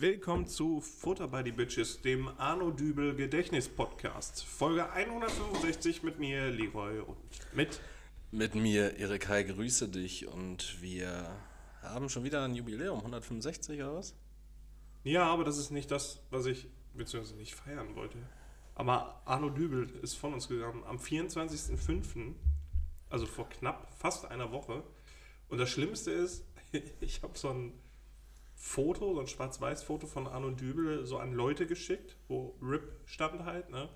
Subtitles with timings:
[0.00, 4.42] Willkommen zu Futter by the Bitches, dem Arno Dübel Gedächtnis Podcast.
[4.42, 7.18] Folge 165 mit mir, Leroy, und
[7.52, 7.82] mit.
[8.30, 10.26] Mit mir, Erik Hai, grüße dich.
[10.26, 11.36] Und wir
[11.82, 14.14] haben schon wieder ein Jubiläum, 165 oder was?
[15.04, 18.16] Ja, aber das ist nicht das, was ich beziehungsweise nicht feiern wollte.
[18.74, 22.36] Aber Arno Dübel ist von uns gegangen am 24.05.,
[23.10, 24.82] also vor knapp fast einer Woche.
[25.50, 26.46] Und das Schlimmste ist,
[27.02, 27.74] ich habe so ein
[28.62, 33.70] Foto, so ein Schwarz-Weiß-Foto von Arno Dübel so an Leute geschickt, wo RIP stand halt,
[33.70, 33.88] ne?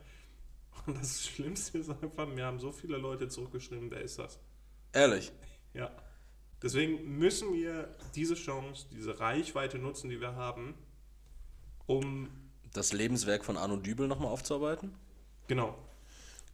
[0.87, 4.41] Und das Schlimmste ist einfach, mir haben so viele Leute zurückgeschrieben, wer ist das?
[4.95, 5.33] Ehrlich?
[5.75, 5.91] Ja.
[6.63, 10.75] Deswegen müssen wir diese Chance, diese Reichweite nutzen, die wir haben,
[11.87, 12.31] um.
[12.73, 14.95] Das Lebenswerk von Arno Dübel nochmal aufzuarbeiten?
[15.47, 15.77] Genau.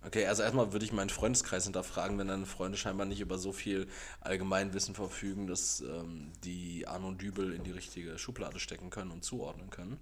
[0.02, 3.52] Okay, also erstmal würde ich meinen Freundeskreis hinterfragen, wenn deine Freunde scheinbar nicht über so
[3.52, 3.86] viel
[4.20, 9.68] Allgemeinwissen verfügen, dass ähm, die Arno Dübel in die richtige Schublade stecken können und zuordnen
[9.68, 9.98] können.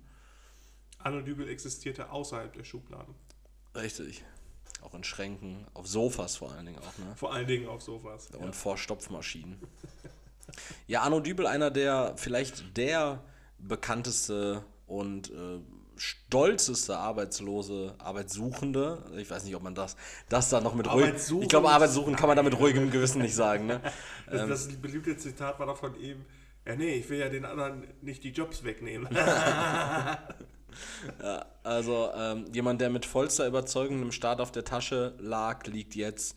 [0.99, 3.15] Arno Dübel existierte außerhalb der Schubladen.
[3.75, 4.25] Richtig.
[4.83, 7.17] Auch in Schränken, auf Sofas vor allen Dingen auch, ne?
[7.17, 8.29] Vor allen Dingen auf Sofas.
[8.31, 8.53] Und ja.
[8.53, 9.59] vor Stopfmaschinen.
[10.87, 13.25] ja, Arno Dübel, einer der, vielleicht der
[13.59, 15.59] bekannteste und äh,
[15.99, 19.97] stolzeste Arbeitslose, Arbeitssuchende, ich weiß nicht, ob man das,
[20.29, 23.35] das da noch mit ruhig, ich glaube, Arbeitssuchen kann man da mit ruhigem Gewissen nicht
[23.35, 23.67] sagen.
[23.67, 23.81] Ne?
[24.31, 26.25] das, das beliebte Zitat war doch von ihm,
[26.67, 29.09] ja nee, ich will ja den anderen nicht die Jobs wegnehmen.
[31.23, 35.95] ja, also ähm, jemand, der mit vollster Überzeugung im Start auf der Tasche lag, liegt
[35.95, 36.37] jetzt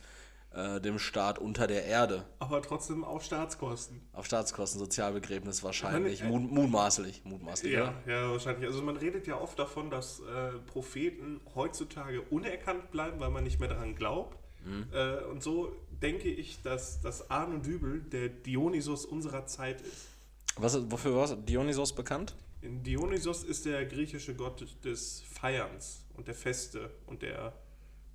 [0.54, 2.26] äh, dem Staat unter der Erde.
[2.40, 4.02] Aber trotzdem auf Staatskosten.
[4.14, 7.74] Auf Staatskosten, Sozialbegräbnis wahrscheinlich, meine, äh, mutmaßlich, mutmaßlich.
[7.74, 8.66] Ja, ja, wahrscheinlich.
[8.68, 13.60] Also man redet ja oft davon, dass äh, Propheten heutzutage unerkannt bleiben, weil man nicht
[13.60, 14.38] mehr daran glaubt.
[14.66, 14.88] Mhm.
[14.94, 15.72] Äh, und so
[16.02, 20.08] denke ich, dass, dass Arno Dübel der Dionysos unserer Zeit ist.
[20.58, 22.36] Was, wofür war Dionysos bekannt?
[22.62, 27.54] Dionysos ist der griechische Gott des Feierns und der Feste und der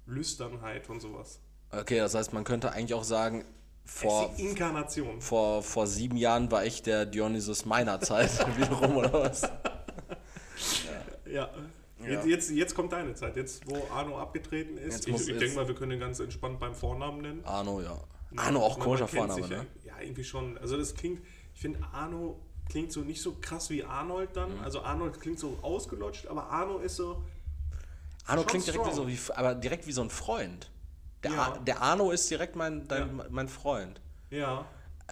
[0.07, 1.41] Lüsternheit und sowas.
[1.71, 3.45] Okay, das heißt, man könnte eigentlich auch sagen,
[3.87, 5.21] vor, Inkarnation.
[5.21, 9.43] Vor, vor sieben Jahren war ich der Dionysus meiner Zeit wiederum, oder was?
[11.25, 11.33] ja.
[11.33, 11.51] ja.
[12.05, 15.07] Jetzt, jetzt, jetzt, kommt deine Zeit, jetzt wo Arno abgetreten ist.
[15.07, 17.45] Jetzt ich, ich denke mal, wir können den ganz entspannt beim Vornamen nennen.
[17.45, 17.97] Arno, ja.
[18.37, 19.67] Arno auch koscher Vorname, ne?
[19.85, 20.59] Ja, irgendwie schon.
[20.59, 21.23] Also das klingt,
[21.55, 24.57] ich finde Arno klingt so nicht so krass wie Arnold dann.
[24.57, 24.65] Mhm.
[24.65, 27.25] Also Arnold klingt so ausgelutscht, aber Arno ist so.
[28.27, 30.71] Arno klingt direkt wie so wie, aber direkt wie so ein Freund.
[31.27, 31.59] Der, ja.
[31.59, 33.27] der Arno ist direkt mein, dein, ja.
[33.31, 34.01] mein Freund.
[34.31, 34.67] Ja.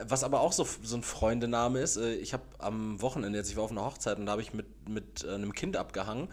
[0.07, 3.57] Was aber auch so, so ein Freundename ist, äh, ich habe am Wochenende jetzt, ich
[3.57, 6.29] war auf einer Hochzeit und da habe ich mit, mit äh, einem Kind abgehangen,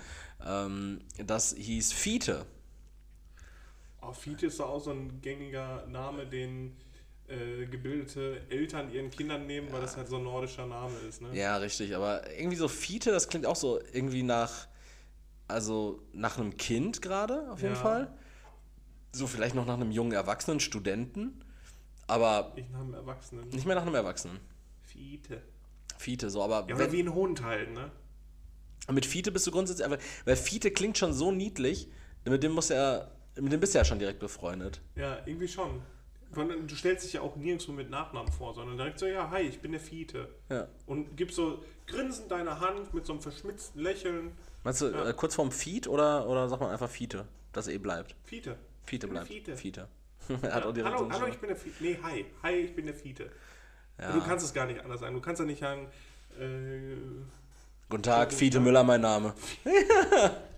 [0.46, 2.46] ähm, das hieß Fiete.
[4.02, 6.76] Oh, Fiete ist auch so ein gängiger Name, den
[7.28, 9.74] äh, gebildete Eltern ihren Kindern nehmen, ja.
[9.74, 11.22] weil das halt so ein nordischer Name ist.
[11.22, 11.30] Ne?
[11.34, 14.68] Ja, richtig, aber irgendwie so Fiete, das klingt auch so irgendwie nach,
[15.48, 17.80] also nach einem Kind gerade, auf jeden ja.
[17.80, 18.14] Fall
[19.12, 21.44] so vielleicht noch nach einem jungen Erwachsenen, Studenten,
[22.08, 22.54] aber.
[22.56, 23.48] Nicht nach einem Erwachsenen.
[23.50, 24.40] Nicht mehr nach einem Erwachsenen.
[24.82, 25.42] Fiete.
[25.98, 26.66] Fiete, so, aber.
[26.68, 27.92] Ja, oder wie ein Hund halt, ne?
[28.92, 30.04] Mit Fiete bist du grundsätzlich einfach.
[30.26, 31.90] Weil Fiete klingt schon so niedlich,
[32.26, 33.12] mit dem muss er.
[33.40, 34.82] Mit dem bist du ja schon direkt befreundet.
[34.96, 35.82] Ja, irgendwie schon.
[36.34, 39.60] Du stellst dich ja auch nirgendwo mit Nachnamen vor, sondern direkt so, ja, hi, ich
[39.60, 40.30] bin der Fiete.
[40.50, 40.68] Ja.
[40.86, 44.32] Und gibst so grinsend deine Hand mit so einem verschmitzten Lächeln.
[44.64, 45.10] Meinst du, ja.
[45.10, 48.16] äh, kurz vorm Feed oder, oder sagt man einfach Fiete, dass er eh bleibt?
[48.24, 48.58] Fiete.
[48.84, 49.28] Fiete bleibt.
[49.28, 49.58] Fiete.
[49.58, 49.88] Fiete.
[50.42, 51.76] er hat auch hallo, hallo, ich bin der Fiete.
[51.80, 52.26] Nee, hi.
[52.44, 53.32] Hi, ich bin der Fiete.
[54.00, 54.14] Ja.
[54.14, 55.14] Du kannst es gar nicht anders sagen.
[55.14, 55.88] Du kannst ja nicht sagen.
[56.40, 56.96] Äh,
[57.90, 59.34] Guten Tag, Fiete Müller, mein Name.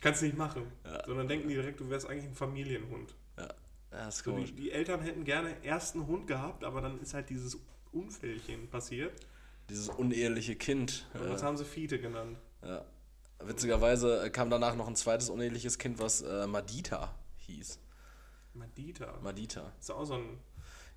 [0.00, 0.70] kannst nicht machen.
[0.84, 1.04] Ja.
[1.06, 3.14] Sondern denken die direkt, du wärst eigentlich ein Familienhund.
[3.36, 3.48] Ja,
[3.92, 7.14] ja ist so, die, die, Eltern hätten gerne erst einen Hund gehabt, aber dann ist
[7.14, 7.58] halt dieses
[7.92, 9.12] Unfällchen passiert.
[9.70, 11.08] Dieses uneheliche Kind.
[11.14, 12.36] Und das haben sie Fiete genannt.
[12.62, 12.84] Ja.
[13.46, 17.78] Witzigerweise kam danach noch ein zweites uneheliches Kind, was äh, Madita hieß.
[18.54, 19.18] Madita?
[19.22, 19.72] Madita.
[19.80, 20.38] Ist auch so ein.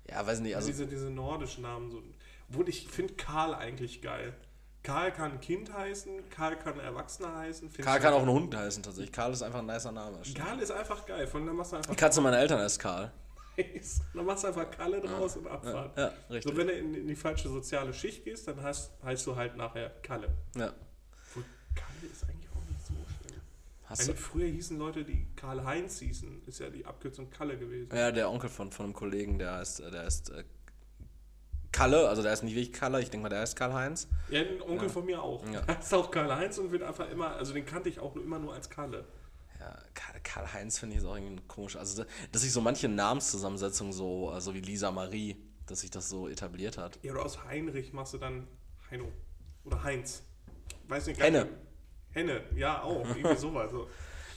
[0.08, 0.56] Ja, weiß nicht.
[0.56, 1.90] Also diese, diese nordischen Namen.
[1.90, 2.02] So,
[2.48, 4.34] obwohl ich finde Karl eigentlich geil.
[4.82, 7.70] Karl kann ein Kind heißen, Karl kann ein Erwachsener heißen.
[7.74, 9.12] Karl kann auch ein Hund heißen tatsächlich.
[9.12, 10.18] Karl ist einfach ein nicer Name.
[10.34, 11.26] Karl ist einfach geil.
[11.26, 11.90] Von dann machst du einfach.
[11.90, 13.12] Die Katze meiner Eltern heißt Karl.
[14.14, 15.40] dann machst du einfach Kalle draus ja.
[15.40, 15.96] und Abfahrt.
[15.96, 16.52] Ja, ja, richtig.
[16.52, 19.56] So, wenn du in, in, die falsche soziale Schicht gehst, dann heißt, heißt du halt
[19.56, 20.28] nachher Kalle.
[20.54, 20.72] Ja.
[21.74, 23.40] Kalle ist eigentlich auch nicht so schlimm.
[23.88, 27.88] Hast eigentlich früher hießen Leute, die Karl-Heinz hießen, ist ja die Abkürzung Kalle gewesen.
[27.96, 30.44] Ja, der Onkel von, von einem Kollegen, der heißt, der heißt äh,
[31.72, 34.08] Kalle, also der ist nicht wirklich Kalle, ich denke mal, der heißt Karl-Heinz.
[34.28, 34.92] Ja, ein Onkel ja.
[34.92, 35.42] von mir auch.
[35.50, 35.60] Ja.
[35.66, 38.38] Der ist auch Karl-Heinz und wird einfach immer, also den kannte ich auch nur immer
[38.38, 39.06] nur als Kalle.
[39.58, 39.74] Ja,
[40.22, 41.76] Karl-Heinz finde ich auch irgendwie komisch.
[41.76, 45.36] Also, dass sich so manche Namenszusammensetzungen so, also wie Lisa Marie,
[45.66, 46.98] dass sich das so etabliert hat.
[47.02, 48.46] Ja, oder aus Heinrich machst du dann
[48.90, 49.10] Heino.
[49.64, 50.22] Oder Heinz.
[50.88, 51.20] weiß nicht.
[51.20, 51.48] Henne.
[52.18, 53.70] Henne, ja auch, irgendwie sowas.
[53.70, 53.88] So.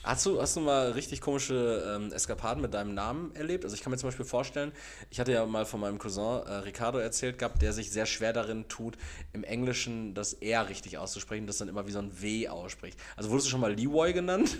[0.04, 3.64] Hast du, hast du mal richtig komische ähm, Eskapaden mit deinem Namen erlebt?
[3.64, 4.72] Also ich kann mir zum Beispiel vorstellen,
[5.10, 8.32] ich hatte ja mal von meinem Cousin äh, Ricardo erzählt gehabt, der sich sehr schwer
[8.32, 8.96] darin tut,
[9.32, 12.98] im Englischen das R richtig auszusprechen, das dann immer wie so ein W ausspricht.
[13.16, 14.58] Also wurdest du schon mal Leroy genannt?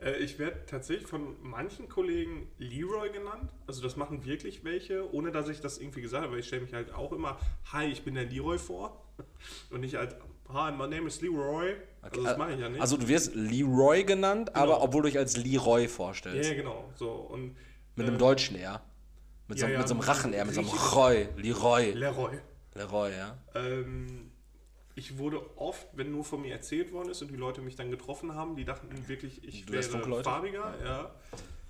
[0.00, 3.50] Äh, ich werde tatsächlich von manchen Kollegen Leroy genannt.
[3.66, 6.62] Also das machen wirklich welche, ohne dass ich das irgendwie gesagt habe, weil ich stelle
[6.62, 7.38] mich halt auch immer,
[7.72, 9.04] hi, ich bin der Leroy vor.
[9.70, 10.16] Und nicht halt,
[10.52, 11.76] hi, my name is Leroy.
[12.02, 12.80] Also das mache ich ja nicht.
[12.80, 14.62] Also du wirst Leroy genannt, Genau.
[14.64, 16.50] aber obwohl du dich als Leroy vorstellst.
[16.50, 16.90] ja, genau.
[16.94, 17.56] So, und
[17.96, 18.82] Mit einem äh, deutschen R.
[19.48, 21.28] Mit, so, ja, ja, mit so einem Rachen R, mit so einem Roy.
[21.36, 21.92] Leroy.
[21.92, 22.38] Leroy.
[22.74, 23.36] Leroy, ja.
[23.54, 24.30] Ähm,
[24.94, 27.90] ich wurde oft, wenn nur von mir erzählt worden ist und die Leute mich dann
[27.90, 30.74] getroffen haben, die dachten wirklich, ich Du wäre farbiger.
[30.84, 31.10] Ja.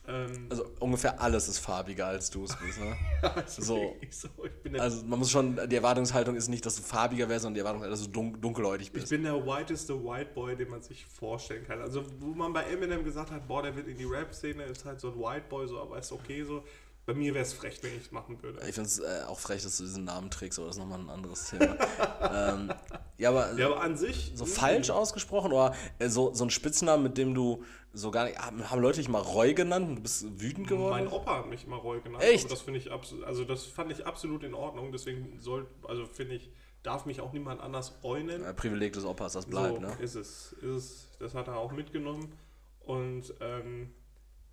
[0.07, 2.97] Ähm, Also ungefähr alles ist farbiger als du es bist, ne?
[3.37, 3.97] also so.
[4.11, 4.31] so.
[4.65, 7.61] Ich Also man muss schon, die Erwartungshaltung ist nicht, dass du farbiger wärst, sondern die
[7.61, 9.11] Erwartungshaltung, dass du dun dunkelhäutig ich bist.
[9.11, 11.81] bin der whiteste White Boy, den man sich vorstellen kann.
[11.81, 15.01] Also wo man bei Eminem gesagt hat, boah, der wird in die Rap-Szene, ist halt
[15.01, 16.65] so ein White Boy, so, aber ist okay so.
[17.05, 18.61] Bei mir wäre es frech, wenn ich es machen würde.
[18.69, 21.01] Ich finde es äh, auch frech, dass du diesen Namen trägst, aber das ist nochmal
[21.01, 21.75] ein anderes Thema.
[22.33, 22.73] ähm,
[23.19, 24.31] ja, aber Ja, aber an sich.
[24.37, 28.39] so falsch ausgesprochen oder äh, so, so ein Spitznamen, mit dem du so gar nicht.
[28.39, 30.91] Haben, Leute dich mal Roy genannt und du bist wütend geworden?
[30.91, 32.25] Mein Opa hat mich immer Roy genannt.
[32.25, 32.51] Echt?
[32.51, 34.93] Das finde ich absolut, also das fand ich absolut in Ordnung.
[34.93, 36.51] Deswegen soll, also finde ich,
[36.83, 38.45] darf mich auch niemand anders Roy nennen.
[38.45, 39.97] Äh, Privileg des Opas, das bleibt, so ne?
[40.01, 41.09] ist es, ist es.
[41.19, 42.33] Das hat er auch mitgenommen.
[42.81, 43.95] Und ähm,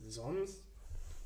[0.05, 0.63] sonst,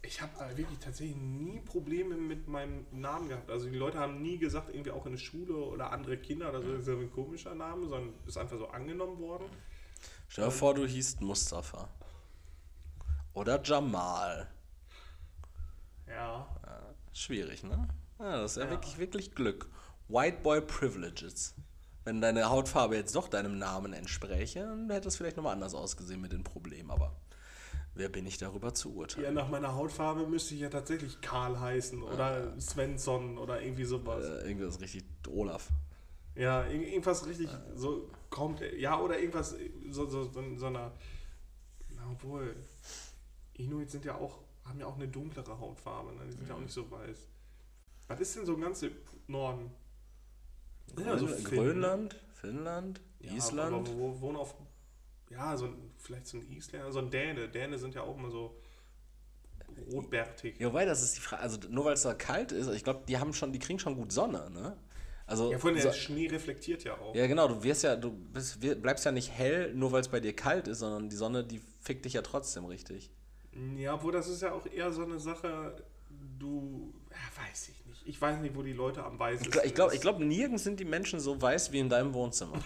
[0.01, 3.49] ich habe wirklich tatsächlich nie Probleme mit meinem Namen gehabt.
[3.49, 6.61] Also die Leute haben nie gesagt, irgendwie auch in der Schule oder andere Kinder oder
[6.61, 9.45] so, das ist ja ein komischer Name, sondern ist einfach so angenommen worden.
[10.27, 11.89] Stell dir vor, du hießt Mustafa.
[13.33, 14.47] Oder Jamal.
[16.07, 16.47] Ja.
[17.11, 17.87] Schwierig, ne?
[18.19, 18.71] Ja, das ist ja, Ja.
[18.71, 19.67] Wirklich, wirklich Glück.
[20.07, 21.55] White Boy Privileges.
[22.05, 26.19] Wenn deine Hautfarbe jetzt doch deinem Namen entspräche, dann hätte es vielleicht nochmal anders ausgesehen
[26.19, 27.15] mit den Problemen, aber
[27.95, 29.23] wer bin ich darüber zu urteilen?
[29.25, 34.25] Ja, nach meiner Hautfarbe müsste ich ja tatsächlich Karl heißen oder Svensson oder irgendwie sowas.
[34.25, 35.69] Äh, irgendwas richtig Olaf.
[36.35, 38.59] Ja, ir- irgendwas richtig so kommt.
[38.77, 39.55] Ja, oder irgendwas
[39.89, 40.91] so, so, so, so einer.
[41.95, 42.53] Na, obwohl.
[43.63, 46.25] Inuit sind ja auch, haben ja auch eine dunklere Hautfarbe, ne?
[46.25, 47.27] Die sind ja auch nicht so weiß.
[48.07, 48.91] Was ist denn so ganz im
[49.27, 49.71] Norden?
[50.99, 53.87] Ja, so Grön- Finn, Grönland, Finnland, Ja, Island.
[53.87, 54.55] Aber wo, wo wohnen auf.
[55.29, 57.49] Ja, so ein, vielleicht so ein Isländer, so ein Däne.
[57.49, 58.55] Däne sind ja auch immer so
[59.91, 60.59] rotbärtig.
[60.59, 61.41] Ja, wobei, das ist die Frage.
[61.41, 63.95] Also nur weil es da kalt ist, ich glaube, die haben schon, die kriegen schon
[63.95, 64.77] gut Sonne, ne?
[65.25, 67.15] Also, Ja, vorhin so, der Schnee reflektiert ja auch.
[67.15, 70.19] ja, genau, du wirst ja, du bist, bleibst ja nicht hell, nur weil es bei
[70.19, 73.09] dir kalt ist, sondern die Sonne, die fickt dich ja trotzdem richtig.
[73.77, 75.75] Ja, obwohl das ist ja auch eher so eine Sache,
[76.39, 78.07] du, ja, weiß ich nicht.
[78.07, 79.95] Ich weiß nicht, wo die Leute am Ich glaube, ich glaub, ist.
[79.95, 82.59] ich glaub, nirgends sind die Menschen so weiß wie in deinem Wohnzimmer.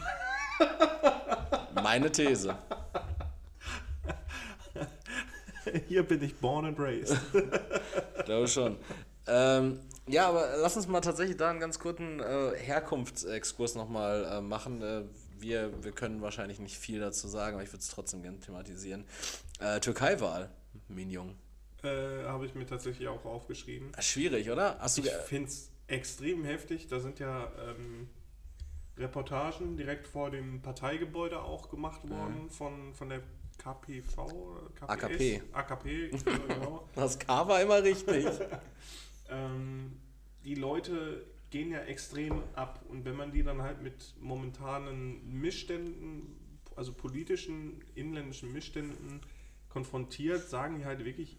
[1.83, 2.57] Meine These.
[5.87, 7.17] Hier bin ich born and raised.
[8.17, 8.77] Ich glaube schon.
[9.27, 14.41] Ähm, ja, aber lass uns mal tatsächlich da einen ganz kurzen äh, Herkunftsexkurs nochmal äh,
[14.41, 14.81] machen.
[14.81, 15.03] Äh,
[15.39, 19.05] wir, wir können wahrscheinlich nicht viel dazu sagen, aber ich würde es trotzdem gerne thematisieren.
[19.59, 20.49] Äh, Türkei-Wahl,
[20.87, 21.35] Minjung.
[21.83, 23.91] äh, Habe ich mir tatsächlich auch aufgeschrieben.
[23.99, 24.77] Schwierig, oder?
[24.79, 26.87] Hast du Ich finde es extrem heftig.
[26.87, 28.09] Da sind ja ähm,
[28.97, 33.21] Reportagen direkt vor dem Parteigebäude auch gemacht worden von, von der
[33.57, 34.89] KPV, KPS?
[34.89, 35.41] AKP.
[35.51, 36.09] AKP,
[36.47, 36.87] genau.
[36.95, 38.25] das K war immer richtig.
[39.29, 39.97] ähm,
[40.43, 46.35] die Leute gehen ja extrem ab und wenn man die dann halt mit momentanen Missständen,
[46.75, 49.21] also politischen, inländischen Missständen
[49.77, 51.37] konfrontiert, sagen die halt wirklich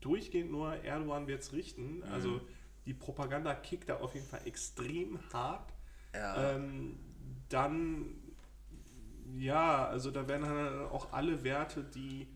[0.00, 2.02] durchgehend nur, Erdogan wird es richten.
[2.04, 2.40] Also
[2.84, 5.72] die Propaganda kickt da auf jeden Fall extrem hart.
[6.14, 6.54] Ja.
[6.54, 6.98] Ähm,
[7.48, 8.14] dann,
[9.38, 12.28] ja, also da werden dann auch alle Werte, die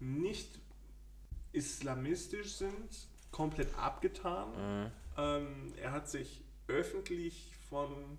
[0.00, 0.60] nicht
[1.52, 4.50] islamistisch sind, komplett abgetan.
[4.50, 4.90] Mhm.
[5.16, 8.18] Ähm, er hat sich öffentlich von,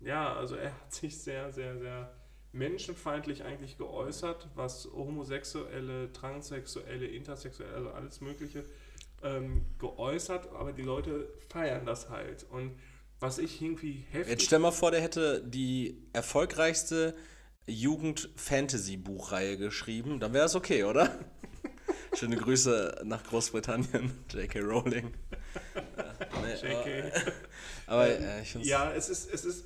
[0.00, 2.17] ja, also er hat sich sehr, sehr, sehr
[2.52, 8.64] menschenfeindlich eigentlich geäußert, was Homosexuelle, Transsexuelle, Intersexuelle, also alles Mögliche
[9.22, 12.46] ähm, geäußert, aber die Leute feiern das halt.
[12.50, 12.78] Und
[13.20, 17.14] was ich irgendwie heftig Jetzt stell mal vor, der hätte die erfolgreichste
[17.66, 20.20] Jugend-Fantasy-Buchreihe geschrieben.
[20.20, 21.18] Dann wäre das okay, oder?
[22.14, 24.60] Schöne Grüße nach Großbritannien, J.K.
[24.60, 25.12] Rowling.
[25.96, 27.12] Ja, nee, JK.
[27.86, 29.64] Aber, aber äh, ich finde ja, es ist, es ist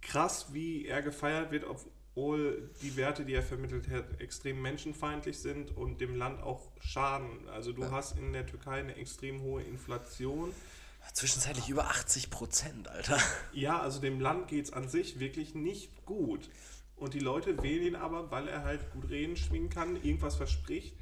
[0.00, 5.76] krass, wie er gefeiert wird, obwohl die Werte, die er vermittelt hat, extrem menschenfeindlich sind
[5.76, 7.48] und dem Land auch schaden.
[7.48, 10.52] Also du hast in der Türkei eine extrem hohe Inflation.
[11.12, 13.18] Zwischenzeitlich über 80 Prozent, Alter.
[13.52, 16.50] Ja, also dem Land geht es an sich wirklich nicht gut.
[16.96, 20.94] Und die Leute wählen ihn aber, weil er halt gut reden schwingen kann, irgendwas verspricht.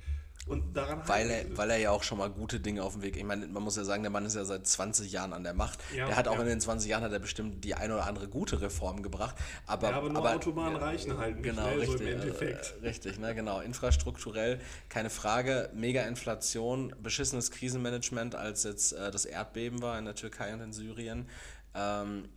[0.47, 3.17] Und daran weil er, weil er ja auch schon mal gute Dinge auf dem Weg.
[3.17, 5.55] Ich meine, man muss ja sagen, der Mann ist ja seit 20 Jahren an der
[5.55, 5.81] Macht.
[5.93, 6.43] Ja, der hat auch ja.
[6.43, 9.35] in den 20 Jahren hat er bestimmt die eine oder andere gute Reform gebracht.
[9.67, 12.75] Aber, ja, aber nur aber, Autobahnen reichen halt nicht, genau, ne, richtig, so im Endeffekt.
[12.81, 13.59] Äh, richtig, ne, genau.
[13.61, 15.69] Infrastrukturell keine Frage.
[15.75, 20.73] Mega Inflation, beschissenes Krisenmanagement, als jetzt äh, das Erdbeben war in der Türkei und in
[20.73, 21.29] Syrien.
[21.75, 22.29] Ähm,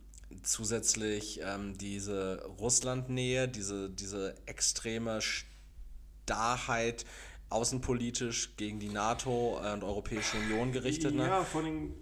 [0.42, 7.04] zusätzlich ähm, diese Russlandnähe, diese, diese extreme Starrheit
[7.50, 11.14] außenpolitisch gegen die NATO und Europäische Union gerichtet.
[11.14, 11.24] Ne?
[11.24, 11.92] Ja, vor allem,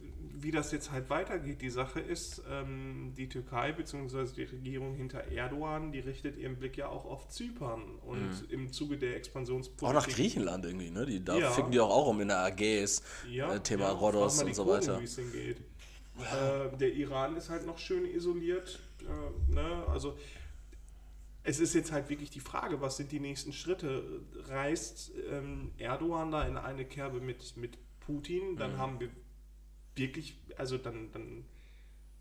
[0.42, 1.62] wie das jetzt halt weitergeht.
[1.62, 4.26] Die Sache ist, ähm, die Türkei bzw.
[4.36, 8.50] die Regierung hinter Erdogan, die richtet ihren Blick ja auch auf Zypern und mhm.
[8.50, 9.88] im Zuge der Expansionspolitik.
[9.88, 11.06] Auch nach Griechenland irgendwie, ne?
[11.06, 11.50] Die, da ja.
[11.50, 14.66] ficken die auch, auch um in der AGs, ja, äh, Thema ja, Rhodos und so
[14.66, 15.00] weiter.
[15.00, 18.80] Äh, der Iran ist halt noch schön isoliert.
[19.00, 19.84] Äh, ne?
[19.88, 20.16] Also
[21.48, 24.20] es ist jetzt halt wirklich die Frage, was sind die nächsten Schritte?
[24.48, 28.56] Reißt ähm, Erdogan da in eine Kerbe mit, mit Putin?
[28.56, 28.78] Dann mhm.
[28.78, 29.08] haben wir
[29.94, 31.44] wirklich, also dann, dann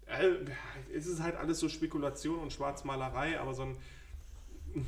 [0.05, 0.50] äh,
[0.96, 3.75] es ist halt alles so Spekulation und Schwarzmalerei, aber so ein,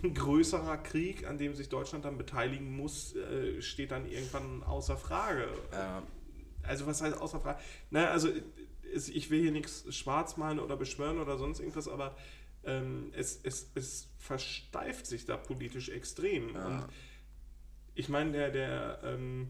[0.03, 4.95] ein größerer Krieg, an dem sich Deutschland dann beteiligen muss, äh, steht dann irgendwann außer
[4.95, 5.49] Frage.
[5.73, 6.01] Ja.
[6.63, 7.59] Also was heißt außer Frage?
[7.89, 8.29] Naja, also
[8.93, 12.15] ich will hier nichts schwarz malen oder beschwören oder sonst irgendwas, aber
[12.63, 16.53] ähm, es, es, es versteift sich da politisch extrem.
[16.53, 16.65] Ja.
[16.65, 16.85] Und
[17.95, 19.49] ich meine, der, der ähm,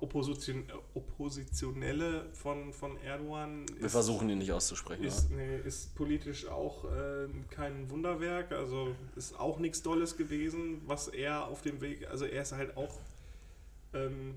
[0.00, 3.66] Opposition, Oppositionelle von, von Erdogan.
[3.76, 5.04] Wir ist, versuchen ihn nicht auszusprechen.
[5.04, 11.08] Ist, nee, ist politisch auch äh, kein Wunderwerk, also ist auch nichts Dolles gewesen, was
[11.08, 13.00] er auf dem Weg, also er ist halt auch
[13.92, 14.34] ähm,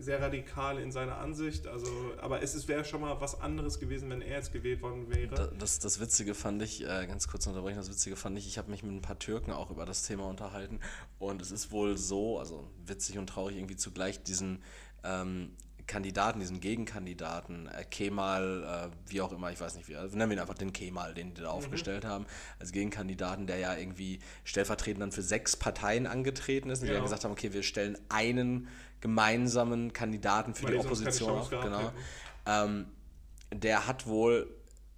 [0.00, 1.66] sehr radikal in seiner Ansicht.
[1.66, 1.88] Also,
[2.20, 5.52] aber es wäre schon mal was anderes gewesen, wenn er jetzt gewählt worden wäre.
[5.58, 8.70] Das, das Witzige fand ich, äh, ganz kurz unterbrechen, das Witzige fand ich, ich habe
[8.70, 10.80] mich mit ein paar Türken auch über das Thema unterhalten
[11.18, 14.62] und es ist wohl so, also witzig und traurig irgendwie zugleich, diesen
[15.04, 15.56] ähm,
[15.90, 20.30] Kandidaten, diesen Gegenkandidaten, äh, Kemal, äh, wie auch immer, ich weiß nicht wie, also nennen
[20.30, 21.56] wir ihn einfach den Kemal, den die da mhm.
[21.56, 22.26] aufgestellt haben,
[22.60, 26.92] als Gegenkandidaten, der ja irgendwie stellvertretend dann für sechs Parteien angetreten ist und ja.
[26.92, 28.68] die dann gesagt haben, okay, wir stellen einen
[29.00, 31.50] gemeinsamen Kandidaten für Weil die Opposition auf.
[31.50, 31.92] Genau.
[32.46, 32.86] Ähm,
[33.52, 34.48] der hat wohl,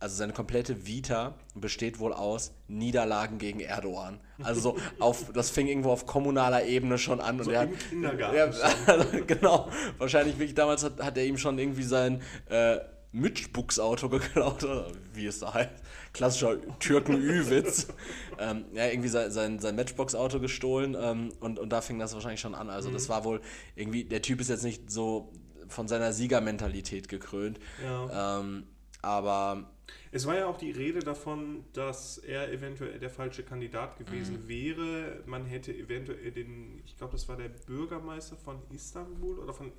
[0.03, 4.19] also seine komplette Vita besteht wohl aus Niederlagen gegen Erdogan.
[4.43, 7.39] Also so auf, das fing irgendwo auf kommunaler Ebene schon an.
[7.39, 8.37] So und er, Kindergarten.
[8.37, 8.53] Er,
[8.87, 12.79] also, genau, wahrscheinlich wirklich damals hat, hat er ihm schon irgendwie sein äh,
[13.13, 15.71] Mitschbuchs-Auto geklaut, oder wie es da heißt.
[16.13, 17.87] Klassischer Türken-Ü-Witz.
[18.41, 22.41] ähm, ja, irgendwie sein, sein, sein Matchbox-Auto gestohlen ähm, und, und da fing das wahrscheinlich
[22.41, 22.71] schon an.
[22.71, 22.95] Also, mhm.
[22.95, 23.41] das war wohl
[23.77, 25.33] irgendwie, der Typ ist jetzt nicht so
[25.69, 27.61] von seiner Siegermentalität gekrönt.
[27.85, 28.41] Ja.
[28.41, 28.65] Ähm,
[29.03, 29.69] aber.
[30.11, 34.49] Es war ja auch die Rede davon, dass er eventuell der falsche Kandidat gewesen mhm.
[34.49, 35.23] wäre.
[35.27, 39.73] Man hätte eventuell den, ich glaube, das war der Bürgermeister von Istanbul oder von,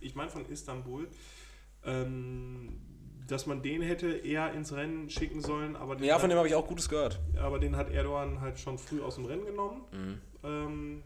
[0.00, 1.08] ich meine von Istanbul,
[1.84, 2.80] ähm,
[3.26, 5.76] dass man den hätte eher ins Rennen schicken sollen.
[5.76, 7.20] Aber ja, von dem habe ich auch Gutes gehört.
[7.36, 9.82] Aber den hat Erdogan halt schon früh aus dem Rennen genommen.
[9.92, 10.20] Mhm.
[10.42, 11.02] Ähm,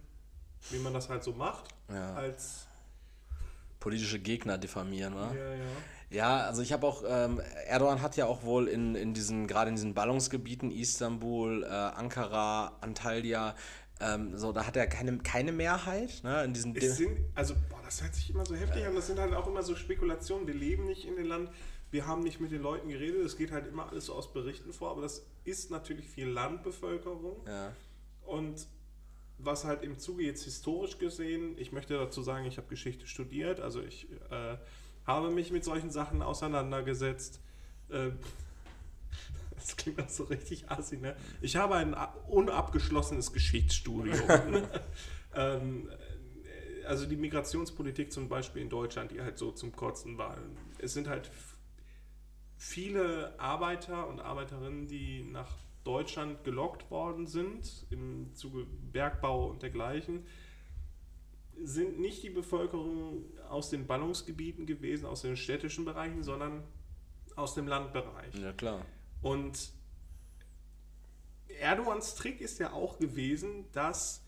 [0.71, 1.69] wie man das halt so macht.
[1.89, 2.15] Ja.
[2.15, 2.67] Als
[3.81, 5.33] politische Gegner diffamieren, wa?
[5.35, 5.65] Ja, ja.
[6.11, 9.69] Ja, also ich habe auch, ähm, Erdogan hat ja auch wohl in, in diesen, gerade
[9.69, 13.55] in diesen Ballungsgebieten, Istanbul, äh, Ankara, Antalya,
[14.01, 16.21] ähm, so, da hat er keine, keine Mehrheit.
[16.23, 18.95] Ne, in diesen es sind, also, boah, das hört sich immer so heftig an.
[18.95, 20.47] Das sind halt auch immer so Spekulationen.
[20.47, 21.51] Wir leben nicht in dem Land,
[21.91, 23.25] wir haben nicht mit den Leuten geredet.
[23.25, 27.45] Es geht halt immer alles so aus Berichten vor, aber das ist natürlich viel Landbevölkerung.
[27.47, 27.73] Ja.
[28.25, 28.67] Und
[29.39, 33.61] was halt im Zuge jetzt historisch gesehen, ich möchte dazu sagen, ich habe Geschichte studiert,
[33.61, 34.57] also ich äh,
[35.09, 37.41] habe mich mit solchen Sachen auseinandergesetzt.
[37.89, 38.11] Äh,
[39.57, 41.17] das klingt auch so richtig assi, ne?
[41.41, 41.97] Ich habe ein
[42.29, 44.19] unabgeschlossenes Geschichtsstudium.
[45.35, 45.89] ähm,
[46.87, 50.37] also die Migrationspolitik zum Beispiel in Deutschland, die halt so zum Kotzen war.
[50.79, 51.31] Es sind halt
[52.57, 60.27] viele Arbeiter und Arbeiterinnen, die nach Deutschland gelockt worden sind, im Zuge Bergbau und dergleichen,
[61.65, 66.65] sind nicht die Bevölkerung aus den Ballungsgebieten gewesen, aus den städtischen Bereichen, sondern
[67.37, 68.35] aus dem Landbereich.
[68.35, 68.85] Ja, klar.
[69.23, 69.73] Und
[71.49, 74.25] Erdogans Trick ist ja auch gewesen, dass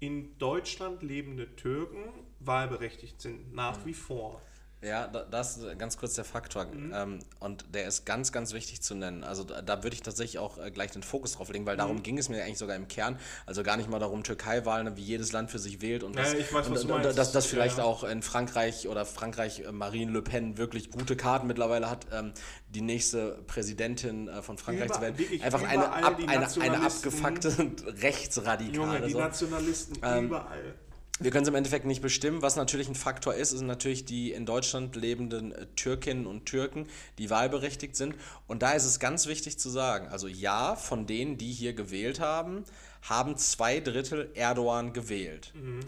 [0.00, 4.42] in Deutschland lebende Türken wahlberechtigt sind, nach wie vor.
[4.84, 6.66] Ja, da, das ist ganz kurz der Faktor.
[6.66, 6.92] Mhm.
[6.94, 9.24] Ähm, und der ist ganz, ganz wichtig zu nennen.
[9.24, 11.78] Also da, würde ich tatsächlich auch äh, gleich den Fokus drauf legen, weil mhm.
[11.78, 13.18] darum ging es mir eigentlich sogar im Kern.
[13.46, 16.38] Also gar nicht mal darum, Türkei-Wahlen, wie jedes Land für sich wählt und, das, ja,
[16.52, 17.84] weiß, und, und dass das vielleicht ja.
[17.84, 22.32] auch in Frankreich oder Frankreich äh, Marine Le Pen wirklich gute Karten mittlerweile hat, ähm,
[22.68, 25.42] die nächste Präsidentin äh, von Frankreich Über, zu werden.
[25.42, 27.72] Einfach eine, ab, eine, eine abgefuckte
[28.02, 28.76] Rechtsradikale.
[28.76, 30.74] Junge, die Nationalisten ähm, überall.
[31.20, 32.42] Wir können es im Endeffekt nicht bestimmen.
[32.42, 36.88] Was natürlich ein Faktor ist, sind natürlich die in Deutschland lebenden äh, Türkinnen und Türken,
[37.18, 38.16] die wahlberechtigt sind.
[38.48, 42.18] Und da ist es ganz wichtig zu sagen, also ja, von denen, die hier gewählt
[42.18, 42.64] haben,
[43.02, 45.52] haben zwei Drittel Erdogan gewählt.
[45.54, 45.80] Mhm.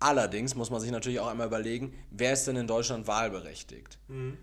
[0.00, 3.98] Allerdings muss man sich natürlich auch einmal überlegen, wer ist denn in Deutschland wahlberechtigt?
[4.08, 4.38] Mhm.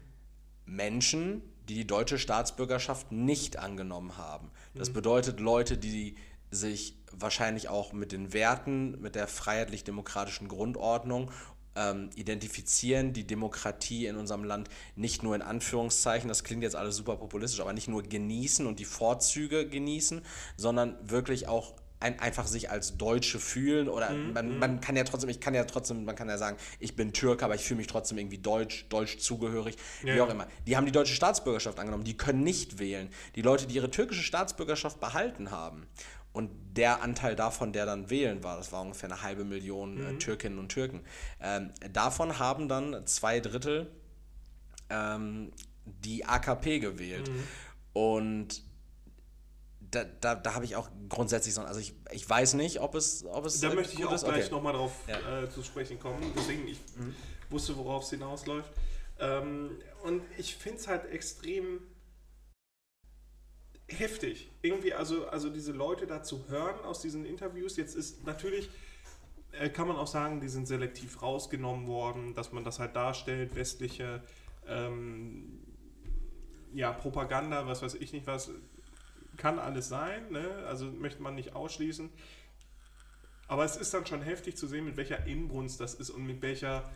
[0.66, 4.52] Menschen, die die deutsche Staatsbürgerschaft nicht angenommen haben.
[4.76, 4.94] Das mhm.
[4.94, 6.16] bedeutet Leute, die
[6.52, 11.32] sich wahrscheinlich auch mit den Werten, mit der freiheitlich-demokratischen Grundordnung
[11.76, 16.96] ähm, identifizieren, die Demokratie in unserem Land nicht nur in Anführungszeichen, das klingt jetzt alles
[16.96, 20.22] super populistisch, aber nicht nur genießen und die Vorzüge genießen,
[20.58, 24.34] sondern wirklich auch ein, einfach sich als Deutsche fühlen oder mhm.
[24.34, 24.60] man, mhm.
[24.60, 27.44] man kann ja trotzdem, ich kann ja trotzdem, man kann ja sagen, ich bin Türke,
[27.46, 30.16] aber ich fühle mich trotzdem irgendwie deutsch, deutsch zugehörig, ja.
[30.16, 30.48] wie auch immer.
[30.68, 33.10] Die haben die deutsche Staatsbürgerschaft angenommen, die können nicht wählen.
[33.36, 35.88] Die Leute, die ihre türkische Staatsbürgerschaft behalten haben
[36.36, 40.12] und der Anteil davon, der dann wählen war, das war ungefähr eine halbe Million äh,
[40.12, 40.20] mhm.
[40.20, 41.02] Türkinnen und Türken,
[41.40, 43.90] ähm, davon haben dann zwei Drittel
[44.90, 45.54] ähm,
[45.86, 47.30] die AKP gewählt.
[47.30, 47.44] Mhm.
[47.94, 48.64] Und
[49.80, 53.24] da, da, da habe ich auch grundsätzlich so, also ich, ich weiß nicht, ob es,
[53.26, 54.26] ob es Da äh, möchte ich auch ist.
[54.26, 54.56] gleich okay.
[54.56, 55.44] nochmal drauf ja.
[55.44, 57.16] äh, zu sprechen kommen, deswegen ich mhm.
[57.50, 58.72] wusste, worauf es hinausläuft.
[59.20, 59.72] Ähm,
[60.04, 61.80] und ich finde es halt extrem
[63.88, 64.52] heftig.
[64.62, 67.78] Irgendwie, also, also diese Leute dazu hören aus diesen Interviews.
[67.78, 68.70] Jetzt ist natürlich,
[69.52, 73.56] äh, kann man auch sagen, die sind selektiv rausgenommen worden, dass man das halt darstellt,
[73.56, 74.24] westliche
[74.68, 75.60] ähm,
[76.74, 78.52] ja, Propaganda, was weiß ich nicht was,
[79.38, 80.66] kann alles sein, ne?
[80.68, 82.10] also möchte man nicht ausschließen.
[83.48, 86.42] Aber es ist dann schon heftig zu sehen, mit welcher Inbrunst das ist und mit
[86.42, 86.92] welcher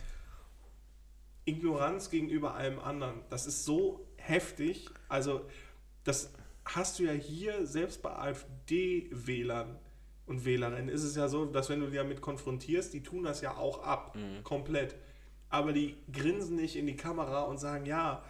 [1.46, 3.22] Ignoranz gegenüber allem anderen.
[3.30, 4.90] Das ist so heftig.
[5.08, 5.48] Also,
[6.04, 6.32] das
[6.76, 9.78] hast du ja hier, selbst bei AfD-Wählern
[10.26, 13.42] und Wählerinnen, ist es ja so, dass wenn du die damit konfrontierst, die tun das
[13.42, 14.44] ja auch ab, mhm.
[14.44, 14.96] komplett.
[15.50, 18.24] Aber die grinsen nicht in die Kamera und sagen, ja,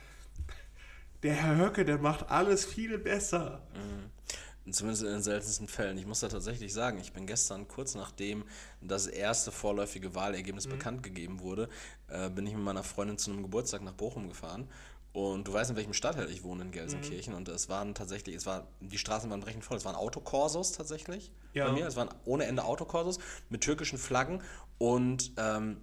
[1.24, 3.68] der Herr Höcke, der macht alles viel besser.
[3.74, 4.72] Mhm.
[4.72, 5.98] Zumindest in den seltensten Fällen.
[5.98, 8.44] Ich muss da tatsächlich sagen, ich bin gestern kurz nachdem
[8.82, 10.72] das erste vorläufige Wahlergebnis mhm.
[10.72, 11.70] bekannt gegeben wurde,
[12.08, 14.70] äh, bin ich mit meiner Freundin zu einem Geburtstag nach Bochum gefahren
[15.12, 17.34] und du weißt, in welchem Stadtteil ich wohne in Gelsenkirchen.
[17.34, 17.40] Mhm.
[17.40, 19.78] Und es waren tatsächlich, es war, die Straßen waren brechend voll.
[19.78, 21.66] Es waren Autokorsos tatsächlich ja.
[21.66, 21.88] bei mir.
[21.88, 23.18] Es waren ohne Ende Autokorsos
[23.50, 24.44] mit türkischen Flaggen.
[24.78, 25.78] Und ähm,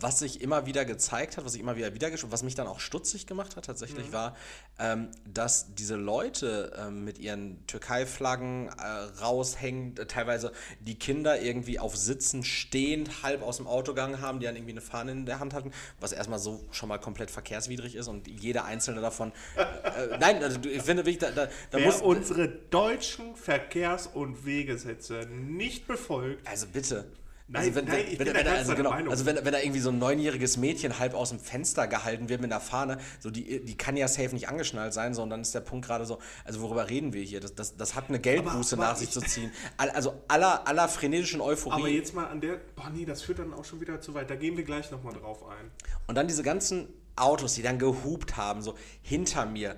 [0.00, 2.80] was sich immer wieder gezeigt hat, was sich immer wieder wiedergeschrieben, was mich dann auch
[2.80, 4.12] stutzig gemacht hat tatsächlich, mhm.
[4.12, 4.36] war,
[4.78, 8.86] ähm, dass diese Leute ähm, mit ihren Türkei-Flaggen äh,
[9.20, 14.40] raushängen, äh, teilweise die Kinder irgendwie auf Sitzen stehend halb aus dem Auto gegangen haben,
[14.40, 17.30] die dann irgendwie eine Fahne in der Hand hatten, was erstmal so schon mal komplett
[17.30, 19.32] verkehrswidrig ist und jeder einzelne davon.
[19.56, 22.00] Äh, äh nein, also ich finde wirklich, da, da, da Wer muss.
[22.00, 26.46] unsere deutschen Verkehrs- und Wegesätze nicht befolgt.
[26.46, 27.04] Also bitte.
[27.46, 29.90] Nein, also wenn, nein, wenn, wenn, wenn, also genau, also wenn, wenn da irgendwie so
[29.90, 33.76] ein neunjähriges Mädchen halb aus dem Fenster gehalten wird mit einer Fahne, so die, die
[33.76, 36.88] kann ja safe nicht angeschnallt sein, sondern dann ist der Punkt gerade so, also worüber
[36.88, 37.40] reden wir hier?
[37.40, 39.52] Das, das, das hat eine Geldbuße nach sich zu ziehen.
[39.76, 41.74] Also aller, aller frenetischen Euphorie.
[41.74, 44.30] Aber jetzt mal an der, boah nee, das führt dann auch schon wieder zu weit,
[44.30, 45.70] da gehen wir gleich nochmal drauf ein.
[46.06, 49.76] Und dann diese ganzen Autos, die dann gehupt haben, so hinter mir,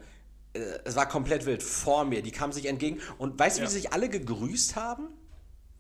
[0.53, 3.67] äh, es war komplett wild, vor mir, die kamen sich entgegen und weißt du, ja.
[3.67, 5.09] wie sie sich alle gegrüßt haben?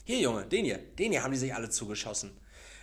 [0.06, 0.78] Hier, Junge, den hier.
[0.78, 2.30] Den hier haben die sich alle zugeschossen.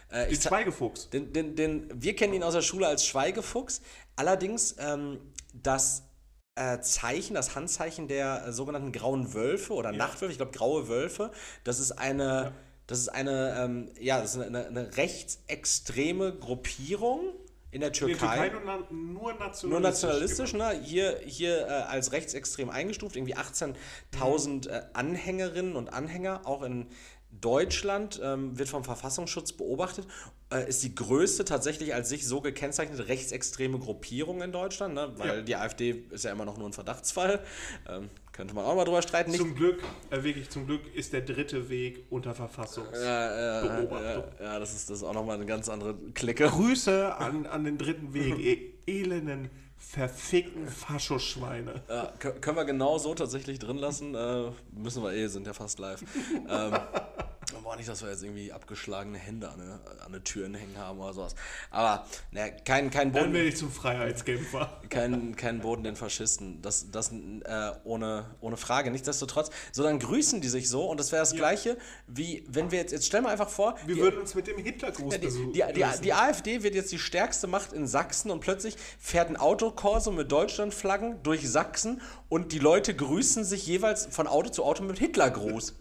[0.09, 1.09] Äh, den Schweigefuchs.
[1.09, 3.81] Den, den, den, wir kennen ihn aus der Schule als Schweigefuchs.
[4.17, 5.19] Allerdings ähm,
[5.53, 6.03] das
[6.55, 9.97] äh, Zeichen, das Handzeichen der äh, sogenannten grauen Wölfe oder ja.
[9.97, 11.31] Nachtwölfe, ich glaube graue Wölfe,
[11.63, 12.51] das ist eine, ja.
[12.87, 17.33] das ist eine, ähm, ja, das ist eine, eine rechtsextreme Gruppierung
[17.73, 18.47] in der Türkei.
[18.47, 19.69] In der Türkei nur, nationalistisch.
[19.69, 20.79] Nur nationalistisch, ne?
[20.83, 24.61] Hier, hier äh, als rechtsextrem eingestuft, irgendwie 18.000 mhm.
[24.69, 26.87] äh, Anhängerinnen und Anhänger, auch in
[27.43, 30.07] Deutschland ähm, wird vom Verfassungsschutz beobachtet,
[30.49, 35.11] äh, ist die größte tatsächlich als sich so gekennzeichnete rechtsextreme Gruppierung in Deutschland, ne?
[35.17, 35.41] weil ja.
[35.41, 37.41] die AfD ist ja immer noch nur ein Verdachtsfall.
[37.89, 39.31] Ähm, könnte man auch mal drüber streiten.
[39.31, 44.23] Nicht zum Glück, äh, wirklich zum Glück ist der dritte Weg unter Verfassungsbeobachtung.
[44.39, 46.47] Ja, ja, das ist, das ist auch nochmal eine ganz andere Clique.
[46.47, 51.83] Grüße an, an den dritten Weg, ihr elenden verfickten Faschoschweine.
[51.89, 54.15] Ja, können wir genau so tatsächlich drin lassen.
[54.15, 56.01] Äh, müssen wir eh, sind ja fast live.
[56.49, 56.73] ähm,
[57.65, 60.99] Oh, nicht, dass wir jetzt irgendwie abgeschlagene Hände an, eine, an eine Türen hängen haben
[60.99, 61.35] oder sowas.
[61.71, 63.33] Aber ne, kein, kein Dann Boden.
[63.33, 64.81] werde ich zum Freiheitskämpfer.
[64.89, 66.61] Kein, kein Boden den Faschisten.
[66.61, 68.91] Das, das äh, ohne, ohne Frage.
[68.91, 72.79] Nichtsdestotrotz, so dann grüßen die sich so und das wäre das Gleiche, wie wenn wir
[72.79, 75.27] jetzt, jetzt stell mal einfach vor, Wir die- würden uns mit dem Hitlergruß ja, die,
[75.29, 79.37] die, die, die AfD wird jetzt die stärkste Macht in Sachsen und plötzlich fährt ein
[79.37, 84.83] Autokorso mit Deutschlandflaggen durch Sachsen und die Leute grüßen sich jeweils von Auto zu Auto
[84.83, 85.75] mit Hitlergruß.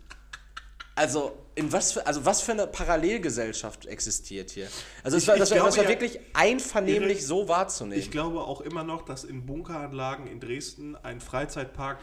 [0.94, 4.68] Also, in was für, also was für eine Parallelgesellschaft existiert hier?
[5.02, 7.98] Also, es Ich- war, das war, das glaube war ja- wirklich einvernehmlich Erik, so wahrzunehmen.
[7.98, 11.98] Ich glaube auch immer noch, dass in Bunkeranlagen in Dresden ein Freizeitpark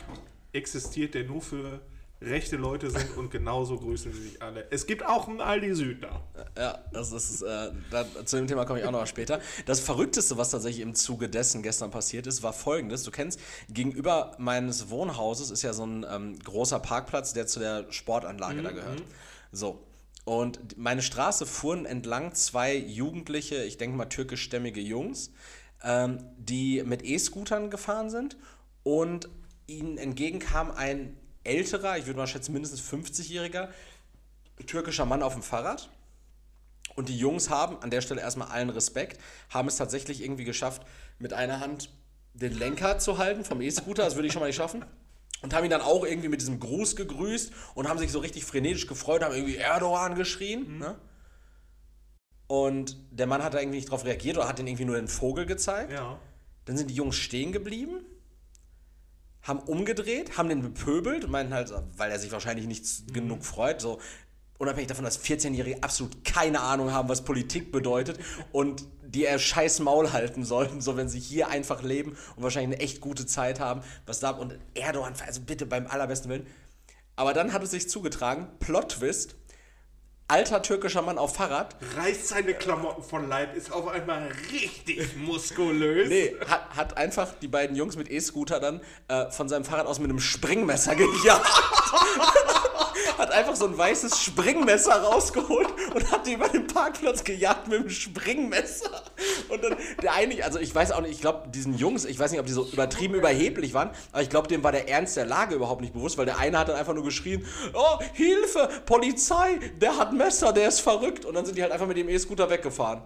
[0.53, 1.81] existiert, der nur für
[2.21, 4.67] rechte Leute sind und genauso grüßen sie sich alle.
[4.71, 6.23] Es gibt auch einen Aldi Süd da.
[6.57, 9.39] Ja, das ist, äh, da, zu dem Thema komme ich auch noch mal später.
[9.65, 13.03] Das Verrückteste, was tatsächlich im Zuge dessen gestern passiert ist, war folgendes.
[13.03, 17.85] Du kennst, gegenüber meines Wohnhauses ist ja so ein ähm, großer Parkplatz, der zu der
[17.91, 19.01] Sportanlage da gehört.
[19.51, 19.85] So.
[20.25, 25.31] Und meine Straße fuhren entlang zwei Jugendliche, ich denke mal türkischstämmige Jungs,
[25.83, 28.37] ähm, die mit E-Scootern gefahren sind
[28.83, 29.29] und
[29.65, 31.17] ihnen entgegenkam ein
[31.49, 33.69] älterer, ich würde mal schätzen mindestens 50-jähriger,
[34.65, 35.89] türkischer Mann auf dem Fahrrad.
[36.95, 40.81] Und die Jungs haben, an der Stelle erstmal allen Respekt, haben es tatsächlich irgendwie geschafft,
[41.17, 41.89] mit einer Hand
[42.33, 44.85] den Lenker zu halten vom E-Scooter, das würde ich schon mal nicht schaffen.
[45.41, 48.43] Und haben ihn dann auch irgendwie mit diesem Gruß gegrüßt und haben sich so richtig
[48.43, 50.79] frenetisch gefreut, haben irgendwie Erdogan geschrien.
[50.79, 50.95] Ne?
[52.47, 55.07] Und der Mann hat da irgendwie nicht drauf reagiert oder hat den irgendwie nur den
[55.07, 55.93] Vogel gezeigt.
[55.93, 56.19] Ja.
[56.65, 58.01] Dann sind die Jungs stehen geblieben,
[59.49, 63.81] haben umgedreht, haben den bepöbelt und meinten halt, weil er sich wahrscheinlich nicht genug freut,
[63.81, 63.99] so
[64.59, 68.19] unabhängig davon, dass 14-Jährige absolut keine Ahnung haben, was Politik bedeutet
[68.51, 72.77] und die er scheiß Maul halten sollten, so wenn sie hier einfach leben und wahrscheinlich
[72.77, 76.45] eine echt gute Zeit haben, was da und Erdogan, also bitte beim allerbesten Willen.
[77.15, 79.35] Aber dann hat es sich zugetragen, Plot-Twist,
[80.29, 86.07] alter türkischer Mann auf Fahrrad, Reißt seine Klamotten von Leib, ist auf einmal richtig muskulös.
[86.07, 89.99] Nee, hat, hat einfach die beiden Jungs mit E-Scooter dann äh, von seinem Fahrrad aus
[89.99, 91.45] mit einem Springmesser gejagt.
[93.17, 97.83] hat einfach so ein weißes Springmesser rausgeholt und hat die über den Parkplatz gejagt mit
[97.83, 99.03] dem Springmesser.
[99.49, 102.31] Und dann der eine, also ich weiß auch nicht, ich glaube, diesen Jungs, ich weiß
[102.31, 105.25] nicht, ob die so übertrieben überheblich waren, aber ich glaube, dem war der Ernst der
[105.25, 109.59] Lage überhaupt nicht bewusst, weil der eine hat dann einfach nur geschrien, oh, Hilfe, Polizei,
[109.79, 111.25] der hat Messer, der ist verrückt.
[111.25, 113.01] Und dann sind die halt einfach mit dem E-Scooter weggefahren.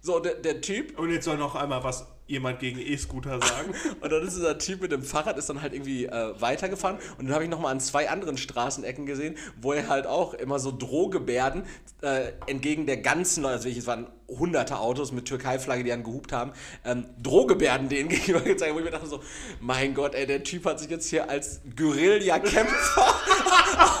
[0.00, 3.74] So, der, der Typ Und jetzt soll noch einmal was jemand gegen E-Scooter sagen.
[4.00, 7.26] und dann ist dieser Typ mit dem Fahrrad ist dann halt irgendwie äh, weitergefahren und
[7.26, 10.72] dann habe ich nochmal an zwei anderen Straßenecken gesehen, wo er halt auch immer so
[10.72, 11.64] Drohgebärden
[12.02, 16.32] äh, entgegen der ganzen Leute, also es waren hunderte Autos mit Türkei-Flagge, die an gehupt
[16.32, 16.52] haben,
[16.84, 19.20] ähm, Drohgebärden denen gegenüber gezeigt, wo ich mir dachte so,
[19.60, 23.14] mein Gott, ey, der Typ hat sich jetzt hier als Guerilla-Kämpfer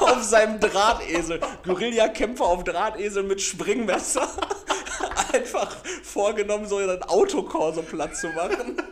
[0.00, 4.28] auf seinem Drahtesel, Guerilla-Kämpfer auf Drahtesel mit Springmesser
[5.34, 8.76] einfach vorgenommen, so einen Autokorso platt zu machen.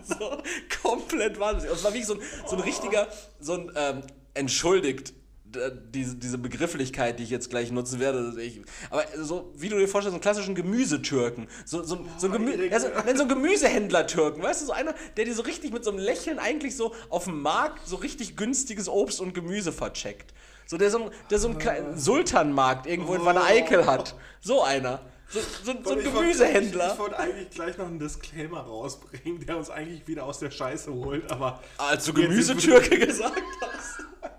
[0.00, 0.38] So,
[0.82, 1.76] komplett wahnsinnig.
[1.76, 3.08] Es war wie so ein, so ein richtiger,
[3.40, 4.02] so ein, ähm,
[4.32, 5.12] entschuldigt,
[5.44, 5.58] d-
[5.92, 8.40] diese, diese Begrifflichkeit, die ich jetzt gleich nutzen werde.
[8.40, 11.48] Ich, aber so, wie du dir vorstellst, so einen klassischen Gemüsetürken.
[11.66, 14.94] So, so, so, ein Gemü ja, so, nein, so ein Gemüsehändler-Türken, weißt du, so einer,
[15.16, 18.36] der dir so richtig mit so einem Lächeln eigentlich so auf dem Markt so richtig
[18.36, 20.32] günstiges Obst und Gemüse vercheckt.
[20.66, 24.14] So, der so, ein- der so einen kleinen Sultanmarkt irgendwo in Wanne Eickel hat.
[24.40, 25.00] So einer.
[25.30, 26.92] So, so, so ein Und ich wollte- Gemüsehändler.
[26.94, 30.92] Ich wollte eigentlich gleich noch einen Disclaimer rausbringen, der uns eigentlich wieder aus der Scheiße
[30.92, 31.62] holt, aber.
[31.76, 33.98] Als du Gemüsetürke gesagt hast.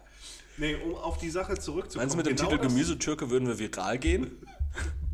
[0.61, 2.01] Nee, um auf die Sache zurückzukommen.
[2.03, 4.23] Meinst du, mit dem genau Titel Gemüsetürke würden wir viral gehen?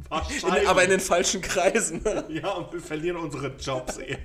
[0.05, 0.67] In, Wahrscheinlich.
[0.67, 2.01] aber in den falschen Kreisen.
[2.29, 3.97] Ja, und wir verlieren unsere Jobs.
[3.97, 4.17] ey.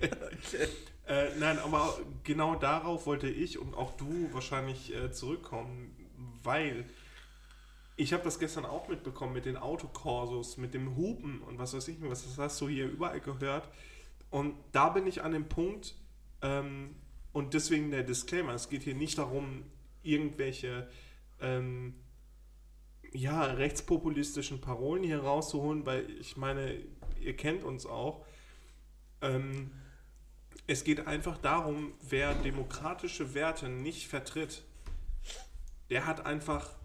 [1.07, 5.95] äh, nein, aber genau darauf wollte ich und auch du wahrscheinlich äh, zurückkommen,
[6.43, 6.85] weil
[8.01, 11.87] ich habe das gestern auch mitbekommen mit den Autokorsos, mit dem Hupen und was weiß
[11.89, 13.69] ich was das hast du hier überall gehört.
[14.31, 15.95] Und da bin ich an dem Punkt,
[16.41, 16.95] ähm,
[17.33, 19.65] und deswegen der Disclaimer, es geht hier nicht darum,
[20.03, 20.89] irgendwelche
[21.41, 21.95] ähm,
[23.13, 26.79] ja, rechtspopulistischen Parolen hier rauszuholen, weil ich meine,
[27.21, 28.25] ihr kennt uns auch.
[29.21, 29.73] Ähm,
[30.67, 34.63] es geht einfach darum, wer demokratische Werte nicht vertritt,
[35.91, 36.80] der hat einfach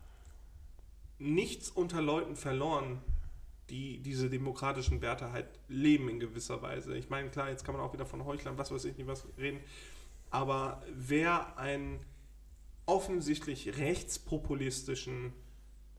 [1.19, 3.01] nichts unter Leuten verloren,
[3.69, 6.95] die diese demokratischen Werte halt leben in gewisser Weise.
[6.95, 9.25] Ich meine, klar, jetzt kann man auch wieder von Heuchlern, was weiß ich nicht, was
[9.38, 9.60] reden,
[10.30, 11.99] aber wer einen
[12.86, 15.34] offensichtlich rechtspopulistischen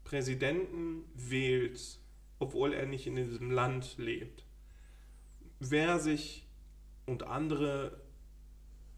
[0.05, 1.99] Präsidenten wählt,
[2.39, 4.45] obwohl er nicht in diesem Land lebt,
[5.59, 6.47] wer sich
[7.07, 8.01] und andere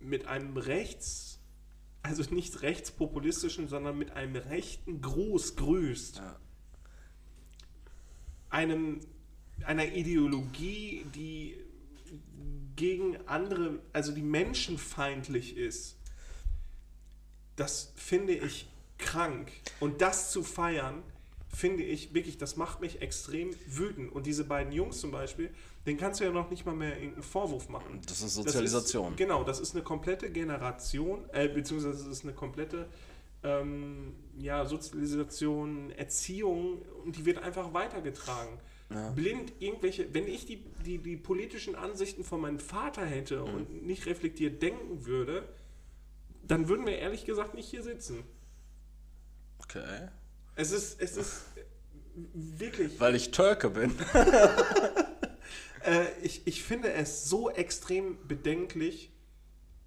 [0.01, 1.38] mit einem rechts,
[2.09, 6.39] also nicht rechtspopulistischen, sondern mit einem rechten Gruß grüßt, Ja.
[8.51, 9.01] einem,
[9.65, 11.57] einer Ideologie, die
[12.77, 15.97] gegen andere, also die menschenfeindlich ist,
[17.57, 18.69] das finde ich
[18.99, 19.51] krank.
[19.81, 21.03] Und das zu feiern,
[21.55, 24.13] finde ich wirklich, das macht mich extrem wütend.
[24.13, 25.51] Und diese beiden Jungs zum Beispiel,
[25.89, 28.01] den kannst du ja noch nicht mal mehr irgendeinen Vorwurf machen.
[28.07, 29.05] Das ist Sozialisation.
[29.05, 32.87] Das ist, genau, das ist eine komplette Generation, äh, beziehungsweise es ist eine komplette
[33.43, 38.59] ähm, ja, Sozialisation, Erziehung und die wird einfach weitergetragen.
[38.91, 39.11] Ja.
[39.11, 43.55] Blind irgendwelche, wenn ich die, die, die politischen Ansichten von meinem Vater hätte mhm.
[43.55, 45.49] und nicht reflektiert denken würde,
[46.47, 48.25] dann würden wir ehrlich gesagt nicht hier sitzen.
[49.63, 50.09] Okay.
[50.55, 51.45] Es ist, es ist
[52.35, 53.01] wirklich.
[53.01, 53.95] Weil ich Türke bin.
[55.85, 59.11] äh, ich, ich finde es so extrem bedenklich,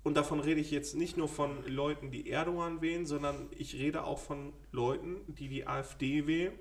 [0.04, 4.04] und davon rede ich jetzt nicht nur von Leuten, die Erdogan wählen, sondern ich rede
[4.04, 6.54] auch von Leuten, die die AfD wählen,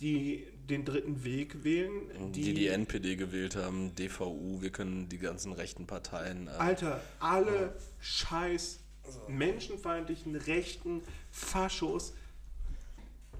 [0.00, 2.32] die den dritten Weg wählen.
[2.32, 6.48] Die die, die NPD gewählt haben, DVU, wir können die ganzen rechten Parteien.
[6.48, 7.72] Äh, Alter, alle ja.
[8.00, 8.80] scheiß
[9.28, 12.14] menschenfeindlichen, rechten Faschos.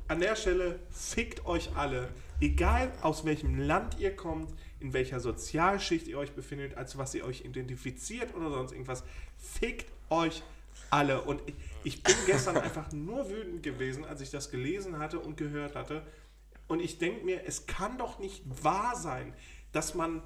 [0.08, 2.08] An der Stelle fickt euch alle.
[2.40, 4.52] Egal aus welchem Land ihr kommt,
[4.83, 9.05] in welcher Sozialschicht ihr euch befindet, als was ihr euch identifiziert oder sonst irgendwas.
[9.38, 10.42] Fickt euch
[10.90, 11.23] alle.
[11.23, 15.37] Und ich, ich bin gestern einfach nur wütend gewesen, als ich das gelesen hatte und
[15.37, 16.05] gehört hatte.
[16.68, 19.33] Und ich denke mir, es kann doch nicht wahr sein,
[19.73, 20.23] dass man,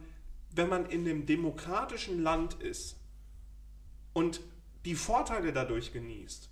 [0.55, 2.97] wenn man in einem demokratischen Land ist
[4.12, 4.40] und
[4.85, 6.51] die Vorteile dadurch genießt,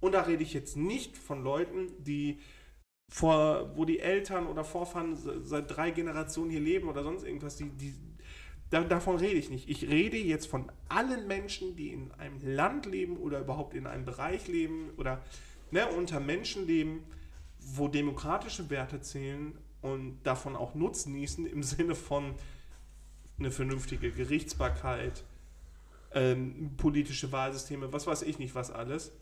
[0.00, 2.38] und da rede ich jetzt nicht von Leuten, die
[3.08, 7.70] vor, wo die Eltern oder Vorfahren seit drei Generationen hier leben oder sonst irgendwas, die,
[7.70, 7.94] die,
[8.70, 9.68] da, davon rede ich nicht.
[9.68, 14.04] Ich rede jetzt von allen Menschen, die in einem Land leben oder überhaupt in einem
[14.04, 15.22] Bereich leben oder
[15.70, 17.04] ne, unter Menschen leben,
[17.58, 22.34] wo demokratische Werte zählen und davon auch Nutzen genießen im Sinne von
[23.38, 25.22] eine vernünftige Gerichtsbarkeit,
[26.14, 29.12] ähm, politische Wahlsysteme, was weiß ich nicht, was alles.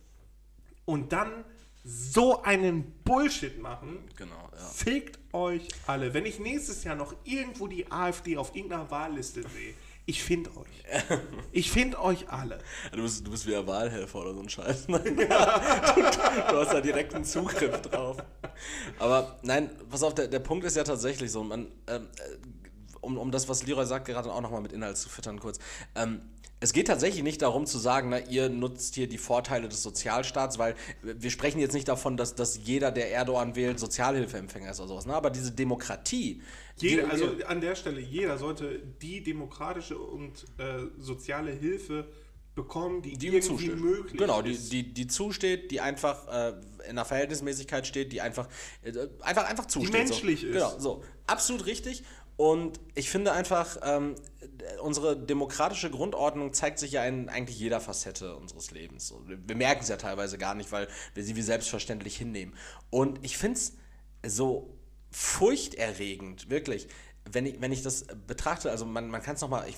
[0.84, 1.44] Und dann
[1.84, 3.98] so einen Bullshit machen.
[4.16, 4.64] Genau, ja.
[4.64, 6.14] Fickt euch alle.
[6.14, 9.74] Wenn ich nächstes Jahr noch irgendwo die AfD auf irgendeiner Wahlliste sehe,
[10.06, 10.68] ich finde euch.
[11.52, 12.58] Ich finde euch alle.
[12.92, 14.86] Du bist, du bist wieder Wahlhelfer oder so ein Scheiß.
[14.88, 14.98] Ja.
[15.94, 18.16] Du, du, hast da direkt einen Zugriff drauf.
[18.98, 22.36] Aber nein, pass auf, der, der Punkt ist ja tatsächlich so, man, ähm, äh,
[23.00, 25.58] um, um das, was Leroy sagt, gerade auch nochmal mit Inhalt zu füttern kurz.
[25.94, 26.22] Ähm,
[26.64, 30.58] es geht tatsächlich nicht darum zu sagen, na, ihr nutzt hier die Vorteile des Sozialstaats,
[30.58, 34.88] weil wir sprechen jetzt nicht davon, dass, dass jeder, der Erdogan wählt, Sozialhilfeempfänger ist oder
[34.88, 35.04] sowas.
[35.04, 35.14] Ne?
[35.14, 36.40] Aber diese Demokratie.
[36.78, 42.08] Jeder, also an der Stelle, jeder sollte die demokratische und äh, soziale Hilfe
[42.54, 43.76] bekommen, die, die irgendwie zusteht.
[43.76, 44.44] möglich genau, ist.
[44.44, 46.54] Genau, die, die, die zusteht, die einfach äh,
[46.88, 48.48] in der Verhältnismäßigkeit steht, die einfach,
[48.82, 49.92] äh, einfach, einfach zusteht.
[49.92, 50.46] Die menschlich so.
[50.46, 50.52] ist.
[50.52, 51.04] Genau, so.
[51.26, 52.04] Absolut richtig.
[52.36, 54.16] Und ich finde einfach, ähm,
[54.82, 59.14] unsere demokratische Grundordnung zeigt sich ja in eigentlich jeder Facette unseres Lebens.
[59.26, 62.54] Wir merken es ja teilweise gar nicht, weil wir sie wie selbstverständlich hinnehmen.
[62.90, 63.74] Und ich finde es
[64.26, 64.76] so
[65.10, 66.88] furchterregend, wirklich,
[67.30, 69.76] wenn ich, wenn ich das betrachte, also man, man kann es nochmal, ich,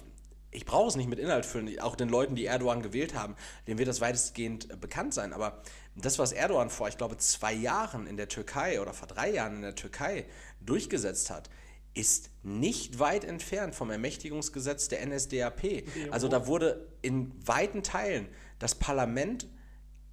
[0.50, 3.78] ich brauche es nicht mit Inhalt füllen, auch den Leuten, die Erdogan gewählt haben, denen
[3.78, 5.62] wird das weitestgehend bekannt sein, aber
[5.94, 9.56] das, was Erdogan vor, ich glaube, zwei Jahren in der Türkei oder vor drei Jahren
[9.56, 10.26] in der Türkei
[10.60, 11.50] durchgesetzt hat,
[11.96, 15.84] ist nicht weit entfernt vom Ermächtigungsgesetz der NSDAP.
[16.10, 18.28] Also da wurde in weiten Teilen
[18.58, 19.48] das Parlament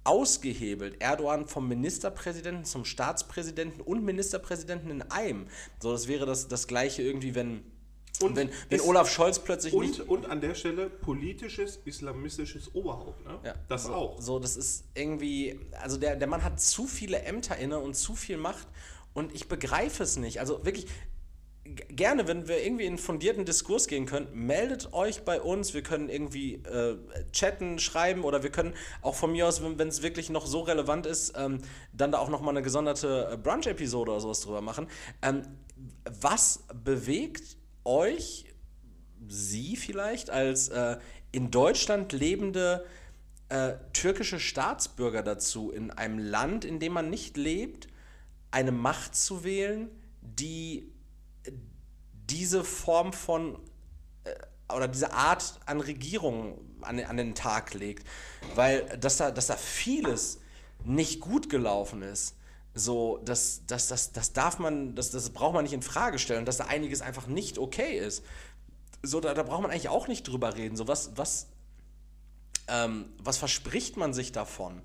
[0.04, 1.00] ausgehebelt.
[1.00, 5.46] Erdogan vom Ministerpräsidenten zum Staatspräsidenten und Ministerpräsidenten in einem.
[5.80, 7.64] So, das wäre das, das gleiche irgendwie, wenn,
[8.20, 10.00] und wenn, wenn Olaf Scholz plötzlich und, nicht...
[10.00, 13.24] Und an der Stelle politisches, islamistisches Oberhaupt.
[13.24, 13.40] Ne?
[13.44, 14.20] Ja, das so, auch.
[14.20, 15.58] So, das ist irgendwie...
[15.80, 18.68] Also der, der Mann hat zu viele Ämter inne und zu viel Macht
[19.14, 20.40] und ich begreife es nicht.
[20.40, 20.86] Also wirklich,
[21.64, 25.72] gerne, wenn wir irgendwie in einen fundierten Diskurs gehen können, meldet euch bei uns.
[25.72, 26.96] Wir können irgendwie äh,
[27.32, 31.06] chatten, schreiben oder wir können auch von mir aus, wenn es wirklich noch so relevant
[31.06, 31.58] ist, ähm,
[31.92, 34.88] dann da auch nochmal eine gesonderte äh, Brunch-Episode oder sowas drüber machen.
[35.22, 35.42] Ähm,
[36.20, 38.44] was bewegt euch,
[39.26, 40.98] Sie vielleicht, als äh,
[41.32, 42.84] in Deutschland lebende
[43.48, 47.88] äh, türkische Staatsbürger dazu, in einem Land, in dem man nicht lebt,
[48.50, 49.88] eine Macht zu wählen,
[50.20, 50.93] die
[52.28, 53.58] diese Form von
[54.24, 58.06] äh, oder diese Art an Regierung an, an den Tag legt.
[58.54, 60.40] Weil dass da, dass da vieles
[60.84, 62.36] nicht gut gelaufen ist.
[62.74, 66.44] So, das, das, das, das darf man, das, das braucht man nicht in Frage stellen,
[66.44, 68.24] dass da einiges einfach nicht okay ist.
[69.02, 70.76] So, da, da braucht man eigentlich auch nicht drüber reden.
[70.76, 71.46] So, was, was,
[72.66, 74.82] ähm, was verspricht man sich davon?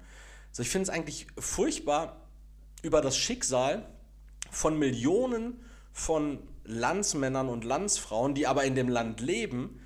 [0.51, 2.27] So, ich finde es eigentlich furchtbar
[2.83, 3.89] über das Schicksal
[4.51, 9.81] von Millionen von Landsmännern und Landsfrauen, die aber in dem Land leben,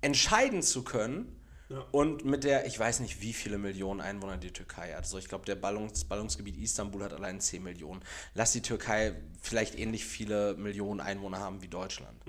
[0.00, 1.36] entscheiden zu können.
[1.68, 1.86] Ja.
[1.92, 5.04] Und mit der, ich weiß nicht, wie viele Millionen Einwohner die Türkei hat.
[5.04, 8.00] Also ich glaube, der Ballungs Ballungsgebiet Istanbul hat allein 10 Millionen.
[8.34, 12.20] Lass die Türkei vielleicht ähnlich viele Millionen Einwohner haben wie Deutschland.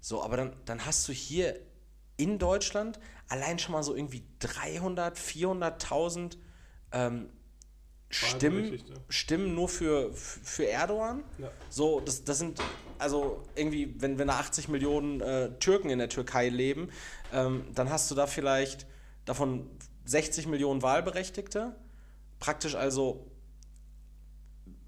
[0.00, 1.60] So, aber dann, dann hast du hier
[2.16, 6.36] in Deutschland allein schon mal so irgendwie 300, 400.000
[6.92, 7.28] ähm,
[8.10, 8.82] Stimmen.
[9.08, 11.22] Stimmen nur für, für Erdogan.
[11.38, 11.50] Ja.
[11.68, 12.60] So, das, das sind,
[12.98, 16.90] also irgendwie, wenn, wenn da 80 Millionen äh, Türken in der Türkei leben,
[17.32, 18.86] ähm, dann hast du da vielleicht
[19.24, 19.68] davon
[20.04, 21.74] 60 Millionen Wahlberechtigte.
[22.38, 23.26] Praktisch also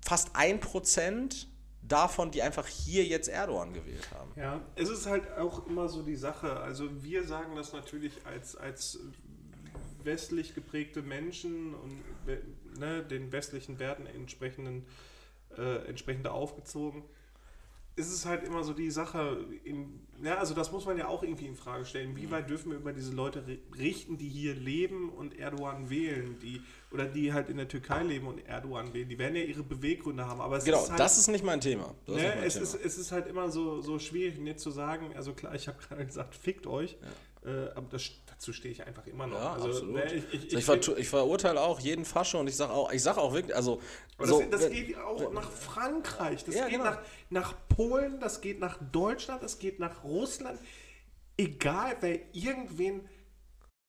[0.04, 1.48] fast ein Prozent
[1.82, 4.32] davon, die einfach hier jetzt Erdogan gewählt haben.
[4.36, 6.60] Ja, es ist halt auch immer so die Sache.
[6.60, 9.00] Also wir sagen das natürlich als, als
[10.04, 12.00] westlich geprägte Menschen und
[12.78, 14.86] ne, den westlichen Werten entsprechenden,
[15.56, 17.02] äh, entsprechend aufgezogen.
[18.00, 21.22] Es ist halt immer so die Sache, in, ja, also das muss man ja auch
[21.22, 22.16] irgendwie in Frage stellen.
[22.16, 26.38] Wie weit dürfen wir über diese Leute ri- richten, die hier leben und Erdogan wählen,
[26.42, 26.60] die
[26.90, 29.08] oder die halt in der Türkei leben und Erdogan wählen?
[29.08, 31.60] Die werden ja ihre Beweggründe haben, aber es Genau, ist halt, das ist nicht mein
[31.60, 31.94] Thema.
[32.06, 32.64] Das ist Ne, nicht mein es, Thema.
[32.64, 35.78] ist, es ist halt immer so, so schwierig, nicht zu sagen, also klar, ich habe
[35.86, 36.96] gerade gesagt, fickt euch,
[37.44, 39.38] äh, aber das, dazu stehe ich einfach immer noch.
[39.38, 39.94] Ja, also, absolut.
[39.96, 42.90] ne, ich, ich, Also ich, ver ich verurteile auch jeden Fasche und ich sage auch,
[42.90, 43.82] ich sage auch wirklich, also
[44.18, 46.84] so, das, das wenn- geht auch nach Frankreich, das Ja, geht genau.
[46.86, 50.58] nach, nach Polen, das geht nach Deutschland, das geht nach Russland.
[51.36, 53.06] Egal, wer irgendwen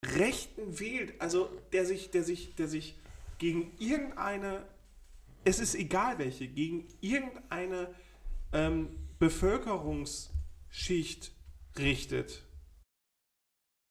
[0.06, 2.98] Rechten wählt, also der sich, der sich, der sich
[3.38, 4.66] gegen irgendeine,
[5.46, 7.96] es ist egal welche, gegen irgendeine
[8.52, 11.32] ähm, Bevölkerungsschicht
[11.78, 12.44] richtet,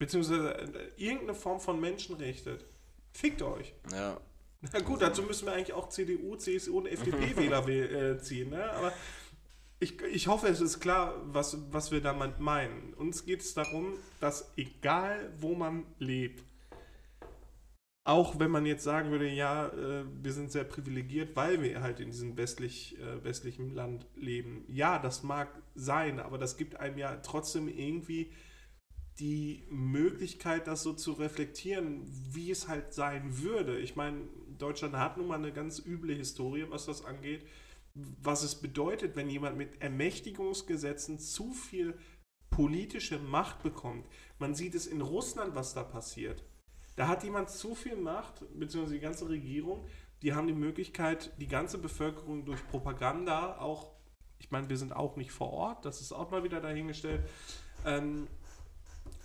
[0.01, 2.65] beziehungsweise äh, irgendeine Form von Menschen richtet,
[3.13, 3.73] fickt euch.
[3.93, 4.21] ja,
[4.73, 8.69] Na gut, dazu müssen wir eigentlich auch CDU, CSU und FDP-Wähler wäh- äh, ziehen, ne?
[8.73, 8.93] Aber
[9.79, 12.93] ich, ich hoffe, es ist klar, was, was wir damit meinen.
[12.95, 16.43] Uns geht es darum, dass egal wo man lebt,
[18.05, 22.01] auch wenn man jetzt sagen würde, ja, äh, wir sind sehr privilegiert, weil wir halt
[22.01, 24.65] in diesem westlich, äh, westlichen Land leben.
[24.69, 28.33] Ja, das mag sein, aber das gibt einem ja trotzdem irgendwie
[29.21, 32.03] die Möglichkeit, das so zu reflektieren,
[32.33, 33.79] wie es halt sein würde.
[33.79, 34.23] Ich meine,
[34.59, 37.47] Deutschland hat nun mal eine ganz üble Historie, was das angeht.
[37.95, 41.99] Was es bedeutet, wenn jemand mit Ermächtigungsgesetzen zu viel
[42.49, 44.07] politische Macht bekommt.
[44.39, 46.43] Man sieht es in Russland, was da passiert.
[46.97, 49.87] Da hat jemand zu viel Macht, beziehungsweise die ganze Regierung,
[50.23, 53.93] die haben die Möglichkeit, die ganze Bevölkerung durch Propaganda auch,
[54.39, 57.23] ich meine, wir sind auch nicht vor Ort, das ist auch mal wieder dahingestellt,
[57.87, 58.27] ähm,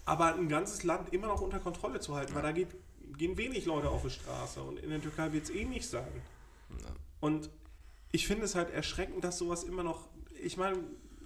[0.06, 2.70] aber ein ganzes Land immer noch unter Kontrolle zu halten, weil da geht,
[3.18, 6.08] gehen wenig Leute auf die Straße und in der Türkei wird es eh nicht sein.
[7.20, 7.50] Und
[8.12, 10.08] ich finde es halt erschreckend, dass sowas immer noch,
[10.42, 10.78] ich meine,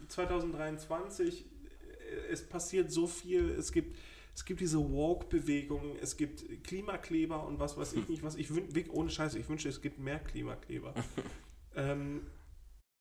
[0.08, 3.98] 2023, äh, es passiert so viel, es gibt,
[4.34, 8.92] es gibt diese Woke-Bewegung, es gibt Klimakleber und was weiß ich nicht, was ich wünsche,
[8.92, 10.94] ohne Scheiße, ich wünsche, es gibt mehr Klimakleber.
[11.76, 12.22] ähm,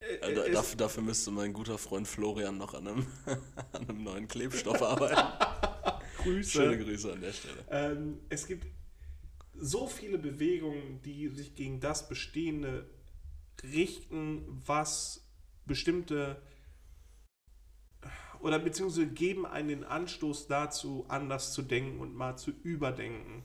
[0.01, 3.07] äh, äh, da- es- dafür, dafür müsste mein guter Freund Florian noch an einem,
[3.73, 6.01] an einem neuen Klebstoff arbeiten.
[6.23, 6.49] Grüße.
[6.51, 7.65] Schöne Grüße an der Stelle.
[7.69, 8.67] Ähm, es gibt
[9.55, 12.89] so viele Bewegungen, die sich gegen das Bestehende
[13.63, 15.25] richten, was
[15.65, 16.41] bestimmte
[18.41, 23.43] oder beziehungsweise geben einen den Anstoß dazu, anders zu denken und mal zu überdenken.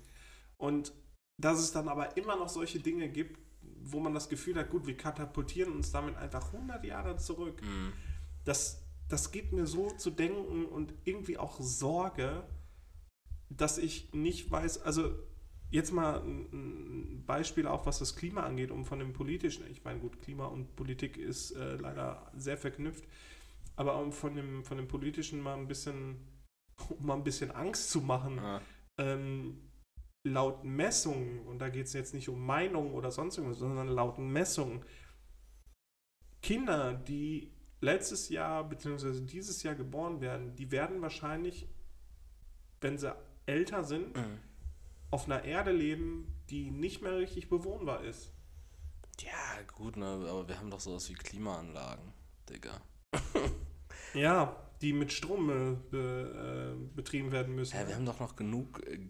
[0.56, 0.92] Und
[1.36, 3.40] dass es dann aber immer noch solche Dinge gibt,
[3.84, 7.60] wo man das Gefühl hat, gut, wir katapultieren uns damit einfach 100 Jahre zurück.
[8.44, 12.44] Das, das gibt mir so zu denken und irgendwie auch Sorge,
[13.50, 15.14] dass ich nicht weiß, also
[15.70, 20.00] jetzt mal ein Beispiel auch, was das Klima angeht, um von dem politischen, ich meine,
[20.00, 23.04] gut, Klima und Politik ist äh, leider sehr verknüpft,
[23.76, 26.16] aber um von dem, von dem politischen mal ein bisschen,
[26.88, 28.60] um mal ein bisschen Angst zu machen, Ah,
[28.98, 29.58] ähm,
[30.24, 34.18] laut Messungen, und da geht es jetzt nicht um Meinungen oder sonst irgendwas, sondern laut
[34.18, 34.84] Messungen,
[36.42, 39.20] Kinder, die letztes Jahr bzw.
[39.20, 41.68] dieses Jahr geboren werden, die werden wahrscheinlich,
[42.80, 43.14] wenn sie
[43.46, 44.38] älter sind, Mhm.
[45.10, 48.32] auf einer Erde leben, die nicht mehr richtig bewohnbar ist.
[49.20, 52.12] Ja, gut, ne, aber wir haben doch sowas wie Klimaanlagen,
[52.48, 52.80] Digga.
[54.14, 57.76] Ja, die mit Strom äh, be, äh, betrieben werden müssen.
[57.76, 59.08] Ja, wir haben doch noch genug äh,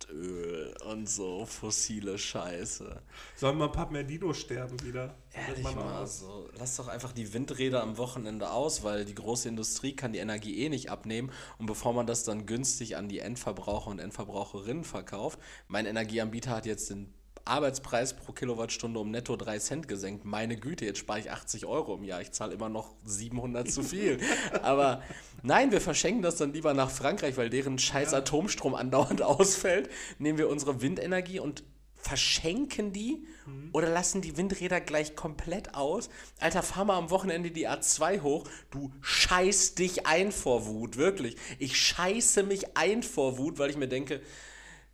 [0.00, 3.02] Erdöl und so fossile Scheiße.
[3.36, 5.14] Sollen mal ein paar mehr Dinos sterben wieder?
[5.32, 6.48] Ehrlich mal so.
[6.58, 10.58] Lass doch einfach die Windräder am Wochenende aus, weil die große Industrie kann die Energie
[10.64, 11.30] eh nicht abnehmen.
[11.58, 15.38] Und bevor man das dann günstig an die Endverbraucher und Endverbraucherinnen verkauft,
[15.68, 17.12] mein Energieanbieter hat jetzt den
[17.50, 20.24] Arbeitspreis pro Kilowattstunde um netto 3 Cent gesenkt.
[20.24, 22.20] Meine Güte, jetzt spare ich 80 Euro im Jahr.
[22.22, 24.18] Ich zahle immer noch 700 zu viel.
[24.62, 25.02] Aber
[25.42, 29.90] nein, wir verschenken das dann lieber nach Frankreich, weil deren scheiß Atomstrom andauernd ausfällt.
[30.18, 31.64] Nehmen wir unsere Windenergie und
[31.96, 33.26] verschenken die
[33.72, 36.08] oder lassen die Windräder gleich komplett aus?
[36.38, 38.48] Alter, fahr mal am Wochenende die A2 hoch.
[38.70, 41.36] Du scheiß dich ein vor Wut, wirklich.
[41.58, 44.20] Ich scheiße mich ein vor Wut, weil ich mir denke,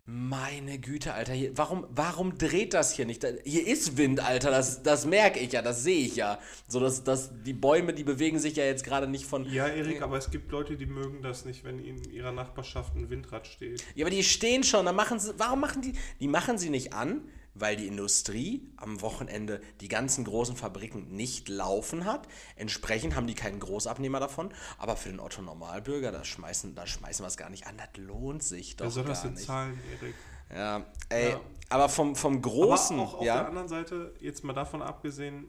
[0.09, 3.25] meine Güte, Alter, hier, warum, warum dreht das hier nicht?
[3.43, 6.39] Hier ist Wind, Alter, das, das merke ich ja, das sehe ich ja.
[6.69, 9.43] So, dass, dass die Bäume, die bewegen sich ja jetzt gerade nicht von.
[9.51, 13.09] Ja, Erik, aber es gibt Leute, die mögen das nicht, wenn in ihrer Nachbarschaft ein
[13.09, 13.83] Windrad steht.
[13.95, 15.33] Ja, aber die stehen schon, dann machen sie.
[15.37, 15.91] Warum machen die.
[16.21, 17.21] Die machen sie nicht an,
[17.59, 22.27] weil die Industrie am Wochenende die ganzen großen Fabriken nicht laufen hat.
[22.55, 24.53] Entsprechend haben die keinen Großabnehmer davon.
[24.77, 27.77] Aber für den Otto Normalbürger, da schmeißen, da schmeißen wir es gar nicht an.
[27.77, 29.45] Das lohnt sich doch Wer soll das denn nicht.
[29.45, 30.15] zahlen, Erik?
[30.53, 31.41] Ja, ey, Ja.
[31.69, 33.35] aber vom, vom Großen, Aber auch auf ja.
[33.39, 35.45] der anderen Seite, jetzt mal davon abgesehen,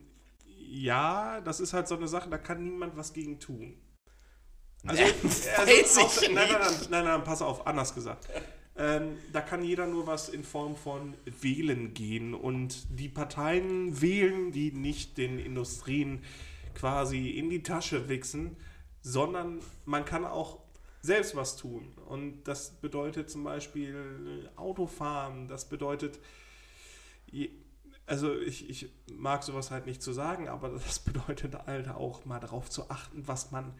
[0.71, 3.75] ja, das ist halt so eine Sache, da kann niemand was gegen tun.
[4.87, 8.29] Also, weiß auf, nein, nein, nein, nein, pass auf, anders gesagt.
[8.79, 14.53] Ähm, da kann jeder nur was in Form von Wählen gehen und die Parteien wählen,
[14.53, 16.22] die nicht den Industrien
[16.74, 18.57] quasi in die Tasche wichsen,
[19.03, 20.61] sondern man kann auch
[21.03, 21.93] selbst was tun.
[22.07, 26.20] Und das bedeutet zum Beispiel Autofahren, das bedeutet
[28.07, 32.39] Also ich, ich mag sowas halt nicht zu sagen, aber das bedeutet halt auch mal
[32.39, 33.74] darauf zu achten, was man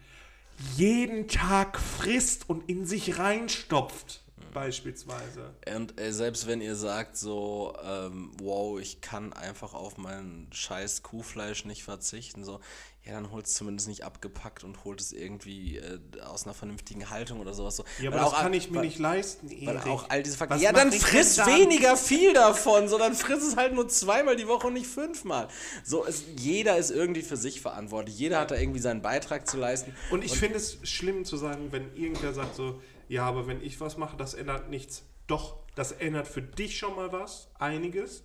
[0.75, 4.23] jeden Tag frisst und in sich reinstopft,
[4.53, 5.53] beispielsweise.
[5.75, 11.03] Und äh, selbst wenn ihr sagt so, ähm, wow, ich kann einfach auf mein scheiß
[11.03, 12.59] Kuhfleisch nicht verzichten, so,
[13.05, 17.09] ja, dann holt es zumindest nicht abgepackt und holt es irgendwie äh, aus einer vernünftigen
[17.09, 17.77] Haltung oder sowas.
[17.77, 17.83] So.
[17.99, 20.39] Ja, aber Weil das auch, kann ich mir weil, nicht leisten, Weil auch all diese.
[20.39, 21.47] Was Ja, dann friss dann?
[21.47, 25.47] weniger viel davon, sondern friss es halt nur zweimal die Woche und nicht fünfmal.
[25.83, 28.17] So, es, jeder ist irgendwie für sich verantwortlich.
[28.19, 29.95] Jeder hat da irgendwie seinen Beitrag zu leisten.
[30.11, 33.81] Und ich finde es schlimm zu sagen, wenn irgendwer sagt so, ja, aber wenn ich
[33.81, 35.03] was mache, das ändert nichts.
[35.27, 38.23] Doch, das ändert für dich schon mal was, einiges.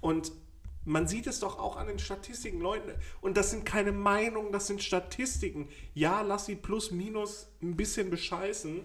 [0.00, 0.32] Und
[0.84, 2.96] man sieht es doch auch an den Statistiken, Leute.
[3.20, 5.68] Und das sind keine Meinungen, das sind Statistiken.
[5.94, 8.80] Ja, lass sie plus minus ein bisschen bescheißen,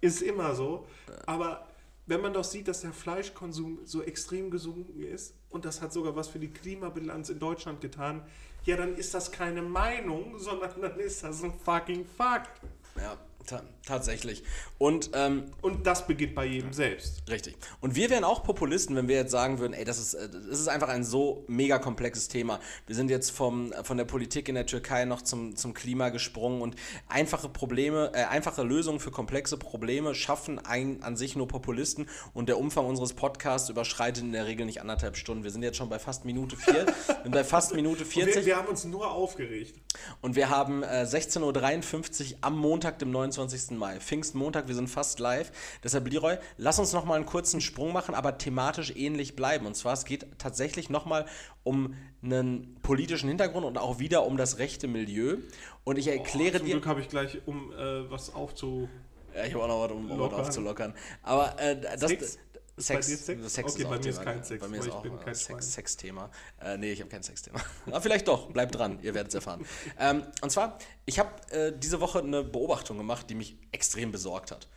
[0.00, 0.86] ist immer so.
[1.24, 1.66] Aber
[2.06, 6.16] wenn man doch sieht, dass der Fleischkonsum so extrem gesunken ist und das hat sogar
[6.16, 8.22] was für die Klimabilanz in Deutschland getan,
[8.64, 12.60] ja, dann ist das keine Meinung, sondern dann ist das ein fucking Fakt.
[12.96, 13.16] Ja,
[13.46, 14.44] ta tatsächlich.
[14.78, 17.22] Und ähm, Und das beginnt bei jedem selbst.
[17.28, 17.56] Richtig.
[17.80, 20.60] Und wir wären auch Populisten, wenn wir jetzt sagen würden, ey, das ist, äh, das
[20.60, 22.60] ist einfach ein so mega komplexes Thema.
[22.86, 26.62] Wir sind jetzt vom, von der Politik in der Türkei noch zum, zum Klima gesprungen
[26.62, 26.76] und
[27.08, 32.48] einfache Probleme, äh, einfache Lösungen für komplexe Probleme schaffen ein, an sich nur Populisten und
[32.48, 35.42] der Umfang unseres Podcasts überschreitet in der Regel nicht anderthalb Stunden.
[35.42, 38.46] Wir sind jetzt schon bei fast Minute vier, wir sind bei fast Minute Wir, 40
[38.46, 39.74] wir haben uns nur aufgeregt.
[40.20, 43.78] und wir haben äh, 16.53 Uhr am Montag, dem 29.
[43.78, 44.00] Mai.
[44.00, 45.52] Pfingstmontag, wir sind fast live.
[45.84, 49.66] Deshalb, Leroy, lass uns nochmal einen kurzen Sprung machen, aber thematisch ähnlich bleiben.
[49.66, 51.26] Und zwar, es geht tatsächlich nochmal
[51.62, 55.36] um einen politischen Hintergrund und auch wieder um das rechte Milieu.
[55.84, 56.72] Und ich erkläre Oh, Zum dir.
[56.72, 58.88] Glück habe ich gleich, um äh, was aufzu...
[59.34, 60.92] Ja, ich habe auch noch was, um, um aufzulockern.
[61.22, 62.00] Aber äh, das.
[62.10, 62.38] Sex?
[62.80, 63.74] Ist bei dir Sex?
[63.74, 64.24] Okay, auch bei mir ist Thema.
[64.32, 65.34] kein Sex, Bei mir ist ich auch Schwein.
[65.34, 66.30] Sex, Sex-Thema.
[66.60, 67.60] Äh, nee, ich habe kein Sexthema.
[67.86, 69.64] Aber vielleicht doch, bleibt dran, ihr werdet es erfahren.
[69.98, 74.50] ähm, und zwar, ich habe äh, diese Woche eine Beobachtung gemacht, die mich extrem besorgt
[74.50, 74.68] hat.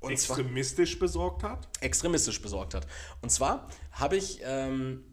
[0.00, 1.68] Und zwar extremistisch besorgt hat.
[1.80, 2.86] extremistisch besorgt hat.
[3.20, 5.04] Und zwar habe ich ähm,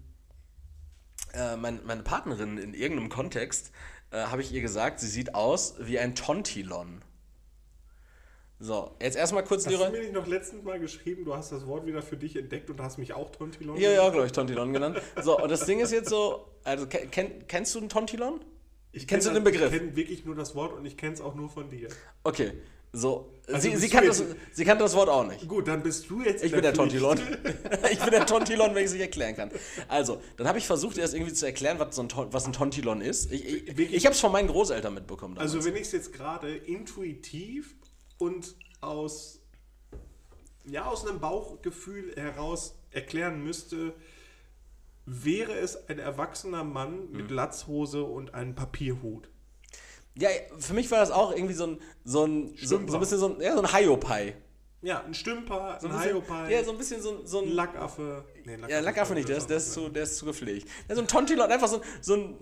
[1.34, 3.72] äh, mein, meine Partnerin in irgendeinem Kontext,
[4.12, 7.03] äh, habe ich ihr gesagt, sie sieht aus wie ein Tontilon.
[8.62, 9.91] So, jetzt erstmal kurz, Hast du Leroy.
[9.91, 12.82] mir nicht noch letztens mal geschrieben, du hast das Wort wieder für dich entdeckt und
[12.82, 15.01] hast mich auch Tontilon Ja, ja, glaube ich, Tontilon genannt.
[15.24, 18.41] So, und das Ding ist jetzt so, also ken, ken, kennst du einen Tontilon?
[18.91, 19.72] Ich Kennst kenn du den Begriff?
[19.72, 21.88] Ich kenne wirklich nur das Wort und ich kenne es auch nur von dir.
[22.24, 22.51] Okay,
[22.91, 23.34] so.
[23.47, 25.47] Also sie, sie, du kannte das, sie kannte das Wort auch nicht.
[25.47, 26.74] Gut, dann bist du jetzt Ich in bin der.
[26.74, 27.18] Tontilon.
[27.91, 29.51] ich bin der Tontilon, wenn ich es nicht erklären kann.
[29.88, 32.99] Also, dann habe ich versucht, das irgendwie zu erklären, was, so ein, was ein Tontilon
[32.99, 33.32] ist.
[33.32, 35.36] Ich, ich, ich habe es von meinen Großeltern mitbekommen.
[35.36, 35.53] Damals.
[35.53, 37.76] Also wenn ich es jetzt gerade intuitiv
[38.20, 39.39] und aus,
[40.65, 43.93] ja, aus einem Bauchgefühl heraus erklären müsste,
[45.05, 47.17] wäre es ein erwachsener Mann Mhm.
[47.17, 49.30] mit Latzhose und einem Papierhut.
[50.15, 52.93] ja, für mich war das auch irgendwie so ein, so ein, so, so Stümper.
[52.95, 54.36] ein bisschen so ein, ja, so ein Hiopai.
[54.82, 57.49] Ja, ein Stümper, So ein ein Hyopai, ja, so ein bisschen so, ein- so ein.
[57.49, 58.26] Lackaffe.
[58.45, 60.67] Nee, Ja, Lackaffe nicht, der ist, der, ist zu, der ist zu gepflegt.
[60.88, 62.38] Ja, so ein Tontilon, einfach so, so ein.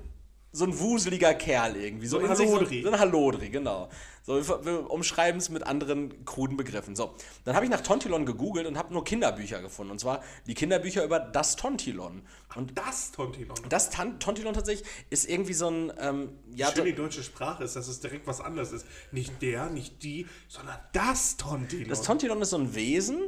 [0.52, 2.08] So ein wuseliger Kerl irgendwie.
[2.08, 2.82] So, So ein Hallodri.
[2.82, 3.90] So, so ein Hallodri, genau.
[4.24, 6.96] So, wir, wir umschreiben es mit anderen kruden Begriffen.
[6.96, 9.92] So, dann habe ich nach Tontilon gegoogelt und habe nur Kinderbücher gefunden.
[9.92, 12.24] Und zwar die Kinderbücher über das Tontilon.
[12.56, 13.56] Und Das Tontilon.
[13.70, 17.76] das Tan Tontilon tatsächlich ist irgendwie so ein, ähm, ja, Schön die deutsche Sprache ist,
[17.76, 18.86] dass es direkt was anderes ist.
[19.12, 21.88] Nicht der, nicht die, sondern das Tontilon.
[21.90, 23.22] Das Tontilon ist so ein Wesen,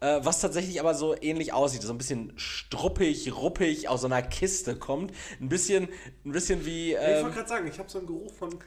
[0.00, 1.82] äh, was tatsächlich aber so ähnlich aussieht.
[1.82, 5.12] So ein bisschen struppig, ruppig aus so einer Kiste kommt.
[5.40, 5.88] Ein bisschen,
[6.24, 6.92] ein bisschen wie.
[6.92, 8.58] ich ähm, wollte gerade sagen, ich habe so einen Geruch von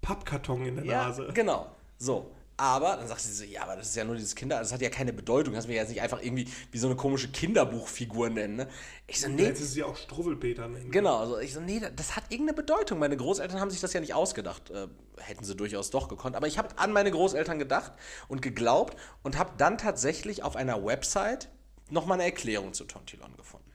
[0.00, 1.28] Pappkarton in der ja, Nase.
[1.34, 1.70] genau.
[1.98, 2.30] So.
[2.60, 4.80] Aber dann sagt sie so, ja, aber das ist ja nur dieses Kinder, das hat
[4.80, 5.54] ja keine Bedeutung.
[5.54, 8.56] Das ja jetzt nicht einfach irgendwie wie so eine komische Kinderbuchfigur nennen.
[8.56, 8.68] Ne?
[9.06, 10.90] Ich so, nee, hättest sie auch Struwwelpeter nennen.
[10.90, 12.98] Genau, also ich so, nee, das hat irgendeine Bedeutung.
[12.98, 14.70] Meine Großeltern haben sich das ja nicht ausgedacht.
[14.70, 14.88] Äh,
[15.18, 16.34] hätten sie durchaus doch gekonnt.
[16.34, 17.92] Aber ich habe an meine Großeltern gedacht
[18.26, 21.48] und geglaubt und habe dann tatsächlich auf einer Website
[21.90, 23.70] nochmal eine Erklärung zu Tontilon gefunden.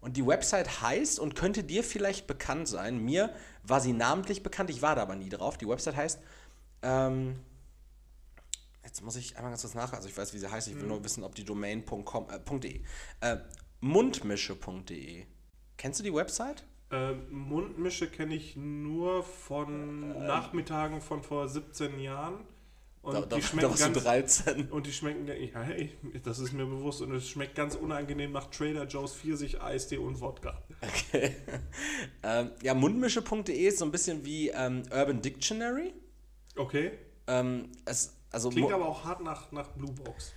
[0.00, 3.04] Und die Website heißt und könnte dir vielleicht bekannt sein.
[3.04, 5.58] Mir war sie namentlich bekannt, ich war da aber nie drauf.
[5.58, 6.20] Die Website heißt,
[6.82, 7.38] ähm,
[8.92, 10.86] jetzt muss ich einmal ganz kurz nach, also ich weiß, wie sie heißt, ich will
[10.86, 12.82] nur wissen, ob die Domain.com, äh, .de,
[13.22, 13.38] äh,
[13.80, 15.24] mundmische.de.
[15.78, 16.64] Kennst du die Website?
[16.90, 22.44] Ähm, Mundmische kenne ich nur von Nachmittagen von vor 17 Jahren.
[23.00, 24.04] Und Da, da, die da schmecken du ganz,
[24.44, 24.70] 13.
[24.70, 27.00] Und die schmecken, ja, hey, das ist mir bewusst.
[27.00, 30.62] Und es schmeckt ganz unangenehm nach Trader Joe's Pfirsich, Eistee und Wodka.
[30.82, 31.34] Okay.
[32.22, 35.94] ähm, ja, mundmische.de ist so ein bisschen wie ähm, Urban Dictionary.
[36.56, 36.92] Okay.
[37.26, 40.32] Ähm, es, also Klingt aber auch hart nach, nach Blue Box.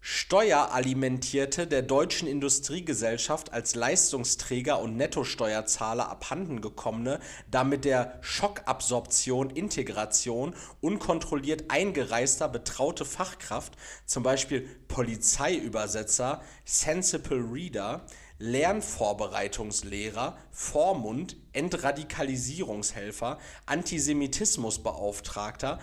[0.07, 11.71] Steueralimentierte der deutschen Industriegesellschaft als Leistungsträger und Nettosteuerzahler abhanden gekommene, damit der Schockabsorption, Integration unkontrolliert
[11.71, 13.73] eingereister betraute Fachkraft,
[14.05, 18.05] zum Beispiel Polizeiübersetzer, Sensible Reader,
[18.37, 25.79] Lernvorbereitungslehrer, Vormund, Entradikalisierungshelfer, Antisemitismusbeauftragter,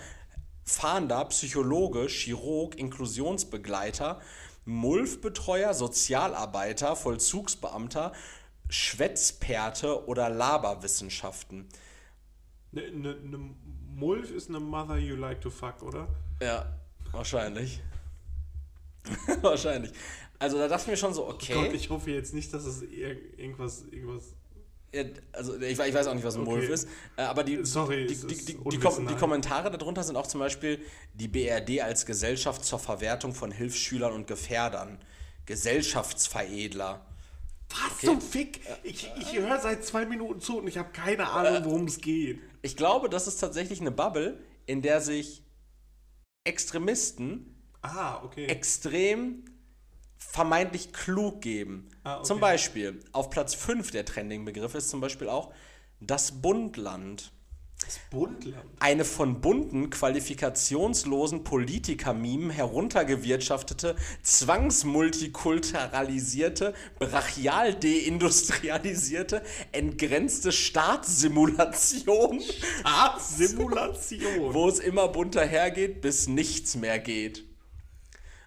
[0.63, 4.21] Fahnder, Psychologe, Chirurg, Inklusionsbegleiter,
[4.65, 8.13] Mulfbetreuer, Sozialarbeiter, Vollzugsbeamter,
[8.69, 11.67] Schwätzperte oder Laberwissenschaften.
[12.71, 13.55] Ne, ne, ne
[13.95, 16.07] Mulf ist eine Mother you like to fuck, oder?
[16.41, 16.73] Ja,
[17.11, 17.81] wahrscheinlich.
[19.41, 19.91] wahrscheinlich.
[20.39, 21.53] Also da dachte ich mir schon so, okay.
[21.53, 24.33] Gott, ich hoffe jetzt nicht, dass es ir irgendwas, irgendwas.
[24.93, 26.51] Ja, also ich, ich weiß auch nicht, was ein Okay.
[26.51, 26.87] Mulf ist,
[27.17, 28.77] äh, aber die, Sorry, die, die, die, die.
[28.77, 30.79] Kom die Kommentare darunter sind auch zum Beispiel
[31.15, 34.99] die BRD als Gesellschaft zur Verwertung von Hilfsschülern und Gefährdern,
[35.47, 37.05] Gesellschaftsveredler.
[37.69, 38.61] Was zum Fick?
[38.83, 42.39] Ich, ich höre seit zwei Minuten zu und ich habe keine Ahnung, worum es geht.
[42.61, 44.37] Ich glaube, das ist tatsächlich eine Bubble,
[44.67, 45.43] in der sich
[46.43, 47.49] Extremisten
[47.81, 48.45] Ah, okay.
[48.45, 49.43] extrem
[50.31, 51.89] vermeintlich klug geben.
[52.03, 52.25] Ah, okay.
[52.27, 55.51] Zum Beispiel, auf Platz 5 der Trending-Begriffe ist zum Beispiel auch
[55.99, 57.31] das Bundland.
[57.85, 58.63] das Bundland.
[58.79, 72.41] Eine von bunten, qualifikationslosen Politikermimen heruntergewirtschaftete, zwangsmultikulturalisierte, brachial deindustrialisierte, entgrenzte Staatssimulation,
[72.83, 74.53] Ah, Simulation.
[74.53, 77.43] wo es immer bunter hergeht, bis nichts mehr geht.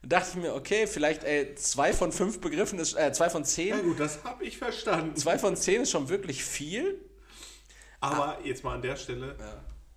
[0.09, 3.42] Da dachte ich mir, okay, vielleicht ey, zwei von fünf Begriffen ist, äh, zwei von
[3.42, 5.16] Ja zehn, gut, das habe ich verstanden.
[5.16, 7.00] zwei von zehn ist schon wirklich viel.
[8.00, 9.36] Aber jetzt mal an der Stelle,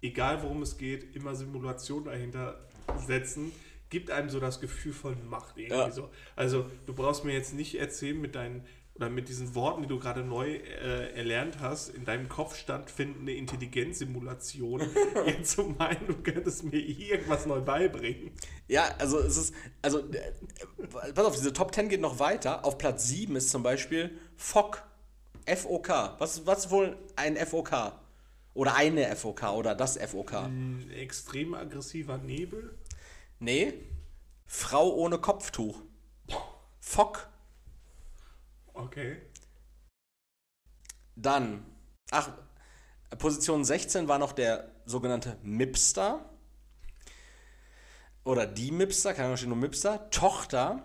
[0.02, 2.60] egal worum es geht, immer Simulation dahinter
[3.06, 3.52] setzen,
[3.90, 5.92] gibt einem so das Gefühl von Macht irgendwie Ja.
[5.92, 6.10] so.
[6.36, 8.66] Also du brauchst mir jetzt nicht erzählen mit deinen
[9.00, 13.34] oder mit diesen Worten, die du gerade neu äh, erlernt hast, in deinem Kopf stattfindende
[13.34, 14.82] Intelligenzsimulation,
[15.26, 18.32] jetzt zu meinen, du könntest mir irgendwas neu beibringen.
[18.68, 20.34] Ja, also es ist, also, äh,
[21.14, 22.66] pass auf, diese Top 10 geht noch weiter.
[22.66, 24.84] Auf Platz 7 ist zum Beispiel FOK.
[25.46, 26.16] F-O-K.
[26.20, 27.94] Was, was ist wohl ein FOK?
[28.54, 30.34] Oder eine FOK oder das FOK?
[30.34, 32.78] Ein extrem aggressiver Nebel.
[33.40, 33.74] Nee.
[34.46, 35.82] Frau ohne Kopftuch.
[36.82, 37.30] FOK.
[38.80, 39.18] Okay.
[41.16, 41.66] Dann,
[42.12, 42.32] ach,
[43.18, 46.30] Position 16 war noch der sogenannte Mipster.
[48.24, 50.10] Oder die Mipster, kann man nur Mipster.
[50.12, 50.84] Tochter,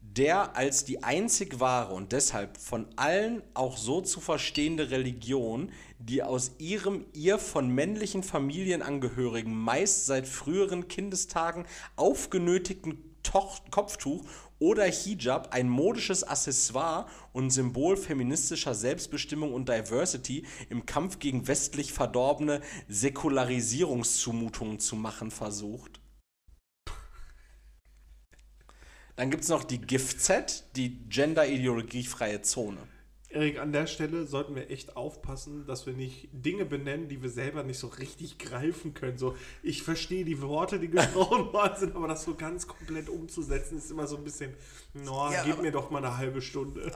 [0.00, 6.22] der als die einzig wahre und deshalb von allen auch so zu verstehende Religion, die
[6.22, 11.66] aus ihrem ihr von männlichen Familienangehörigen meist seit früheren Kindestagen
[11.96, 13.16] aufgenötigten
[13.70, 14.24] Kopftuch
[14.58, 21.92] oder Hijab ein modisches Accessoire und Symbol feministischer Selbstbestimmung und Diversity im Kampf gegen westlich
[21.92, 26.00] verdorbene Säkularisierungszumutungen zu machen versucht.
[29.16, 32.78] Dann gibt es noch die Gift-Set, die gender-ideologiefreie Zone.
[33.28, 37.28] Erik, an der Stelle sollten wir echt aufpassen, dass wir nicht Dinge benennen, die wir
[37.28, 39.18] selber nicht so richtig greifen können.
[39.18, 43.78] So, ich verstehe die Worte, die gesprochen worden sind, aber das so ganz komplett umzusetzen,
[43.78, 44.54] ist immer so ein bisschen,
[44.94, 46.92] no, Ja, gib mir doch mal eine halbe Stunde.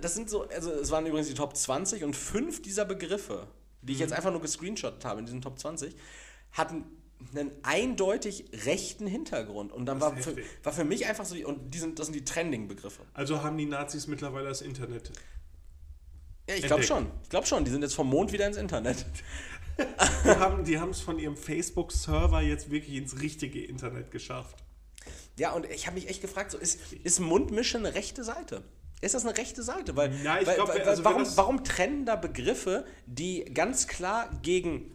[0.00, 3.46] Das sind so, also es waren übrigens die Top 20 und fünf dieser Begriffe,
[3.82, 5.96] die ich jetzt einfach nur gescreenshottet habe in diesen Top 20,
[6.52, 6.84] hatten
[7.34, 9.72] einen eindeutig rechten Hintergrund.
[9.72, 12.24] Und dann war für, war für mich einfach so, und die sind, das sind die
[12.24, 13.02] Trending-Begriffe.
[13.12, 15.12] Also haben die Nazis mittlerweile das Internet.
[16.50, 17.06] Ja, ich glaube schon.
[17.22, 19.06] Ich glaube schon, die sind jetzt vom Mond wieder ins Internet.
[20.24, 24.56] Die haben die es von ihrem Facebook-Server jetzt wirklich ins richtige Internet geschafft.
[25.38, 28.62] Ja, und ich habe mich echt gefragt, so ist, ist Mundmische eine rechte Seite?
[29.00, 29.96] Ist das eine rechte Seite?
[29.96, 34.28] Weil, Ja, ich weil, glaub, weil, also warum, warum trennen da Begriffe, die ganz klar
[34.42, 34.94] gegen,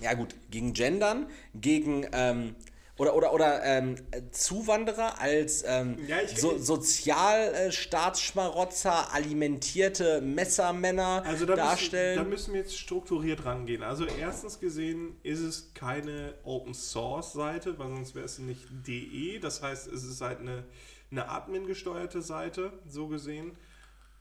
[0.00, 2.54] ja gut, gegen Gendern, gegen ähm,
[3.02, 3.96] oder oder oder ähm,
[4.30, 12.16] Zuwanderer als ähm, Ja, so, Sozialstaatsschmarotzer, alimentierte Messermänner Also da müssen, darstellen?
[12.16, 13.82] da müssen wir jetzt strukturiert rangehen.
[13.82, 19.40] Also erstens gesehen ist es keine Open Source Seite, weil sonst wäre es nicht DE.
[19.40, 20.62] Das heißt, es ist halt eine,
[21.10, 23.56] eine Admin gesteuerte Seite, so gesehen.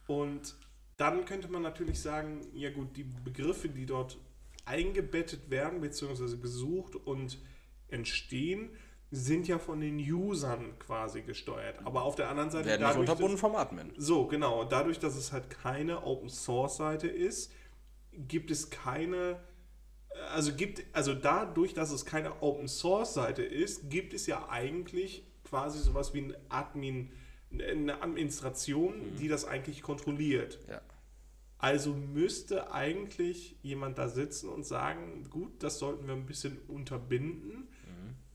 [0.07, 0.55] Und
[0.97, 4.17] dann könnte man natürlich sagen, ja gut, die Begriffe, die dort
[4.65, 7.39] eingebettet werden, beziehungsweise gesucht und
[7.91, 8.69] entstehen,
[9.11, 11.79] sind ja von den Usern quasi gesteuert.
[11.83, 13.91] Aber auf der anderen Seite werden dadurch, dass- unterbunden vom Admin.
[13.97, 14.63] so, genau.
[14.63, 17.51] Dadurch, dass es halt keine Open Source Seite ist,
[18.13, 19.39] gibt es keine.
[20.33, 25.23] Also gibt, also dadurch, dass es keine Open Source Seite ist, gibt es ja eigentlich
[25.45, 27.11] quasi sowas wie ein Admin,
[27.51, 30.59] eine Administration, die das eigentlich kontrolliert.
[30.69, 30.81] Ja.
[31.57, 37.67] Also müsste eigentlich jemand da sitzen und sagen, gut, das sollten wir ein bisschen unterbinden.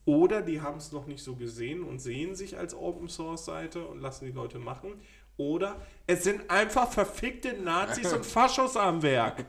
[0.07, 3.85] Oder die haben es noch nicht so gesehen und sehen sich als Open Source Seite
[3.87, 4.93] und lassen die Leute machen.
[5.37, 5.77] Oder
[6.07, 9.45] es sind einfach verfickte Nazis und Faschos am Werk.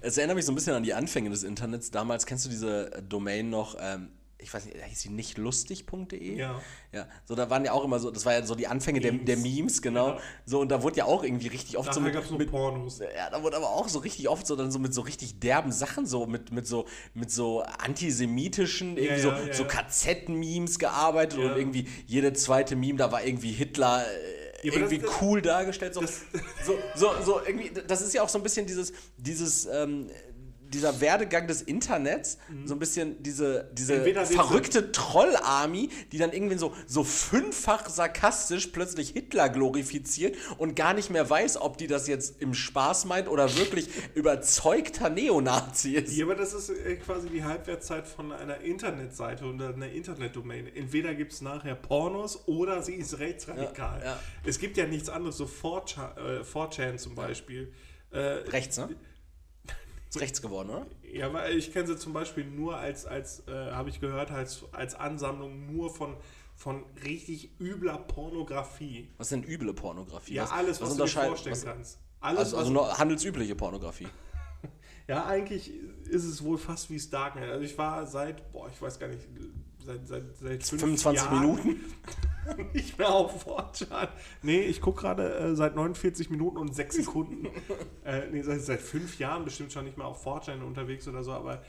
[0.00, 1.92] Es erinnert mich so ein bisschen an die Anfänge des Internets.
[1.92, 6.36] Damals kennst du diese Domain noch, ähm, ich weiß nicht, hieß sie nicht lustig.de?
[6.36, 6.60] Ja.
[6.92, 9.12] Ja, so da waren ja auch immer so, das war ja so die Anfänge der,
[9.12, 9.26] Memes.
[9.26, 10.08] der Memes, genau.
[10.10, 10.18] Ja.
[10.44, 12.38] So, und da wurde ja auch irgendwie richtig oft so Nachher mit, gab es nur
[12.38, 12.98] mit Pornos.
[12.98, 15.72] ja, da wurde aber auch so richtig oft so dann so mit so richtig derben
[15.72, 19.64] Sachen, so mit, mit so mit so antisemitischen, irgendwie Ja, so, so.
[19.64, 25.10] KZ-Memes gearbeitet und irgendwie jede zweite Meme, da war irgendwie Hitler äh, Ja, irgendwie das-
[25.20, 25.94] cool dargestellt.
[25.94, 26.22] So, das-
[26.64, 30.08] so, so, so irgendwie, das ist ja auch so ein bisschen dieses, dieses, ähm,
[30.68, 34.24] dieser Werdegang des Internets, so ein bisschen diese, diese Mhm.
[34.26, 41.10] Verrückte Troll-Army, die dann irgendwie so, so fünffach sarkastisch plötzlich Hitler glorifiziert und gar nicht
[41.10, 46.16] mehr weiß, ob die das jetzt im Spaß meint oder wirklich überzeugter Neonazi ist.
[46.16, 50.66] Ja, aber das ist äh, quasi die Halbwertszeit von einer Internetseite oder einer Internetdomain.
[50.74, 54.00] Entweder gibt es nachher Pornos oder sie ist rechtsradikal.
[54.00, 54.20] Ja, ja.
[54.44, 57.72] Es gibt ja nichts anderes, so 4chan, äh, 4chan zum Beispiel.
[58.10, 58.88] Äh, Rechts, ne?
[60.16, 60.86] Ist rechts geworden, oder?
[61.12, 64.64] Ja, weil ich kenne sie zum Beispiel nur als, als äh, habe ich gehört, als,
[64.72, 66.16] als Ansammlung nur von,
[66.54, 69.08] von richtig übler Pornografie.
[69.18, 70.34] Was denn üble Pornografie?
[70.34, 71.98] Ja, alles, was, du dir vorstellen was- kannst.
[72.20, 74.08] Alles, Also, also was, nur handelsübliche Pornografie.
[75.08, 75.72] ja, eigentlich
[76.04, 77.50] ist es wohl fast wie Darknet.
[77.50, 79.22] Also ich war seit, boah, ich weiß gar nicht,
[79.84, 81.84] seit, seit, seit fünf 25 Jahren Minuten?
[82.72, 84.08] nicht mehr auf Fortschritt.
[84.42, 87.48] Nee, ich gucke gerade äh, seit 49 Minuten und 6 Sekunden.
[88.04, 91.32] äh, nee, seit, seit fünf Jahren bestimmt schon nicht mehr auf Fortschritt unterwegs oder so,
[91.32, 91.62] aber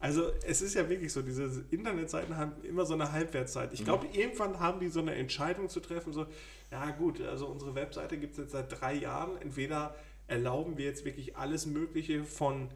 [0.00, 3.72] Also es ist ja wirklich so, diese Internetseiten haben immer so eine Halbwertszeit.
[3.72, 6.26] Ich glaube, irgendwann haben die so eine Entscheidung zu treffen, so,
[6.70, 9.36] ja gut, also unsere Webseite gibt es jetzt seit drei Jahren.
[9.40, 9.94] Entweder
[10.28, 12.68] erlauben wir jetzt wirklich alles Mögliche von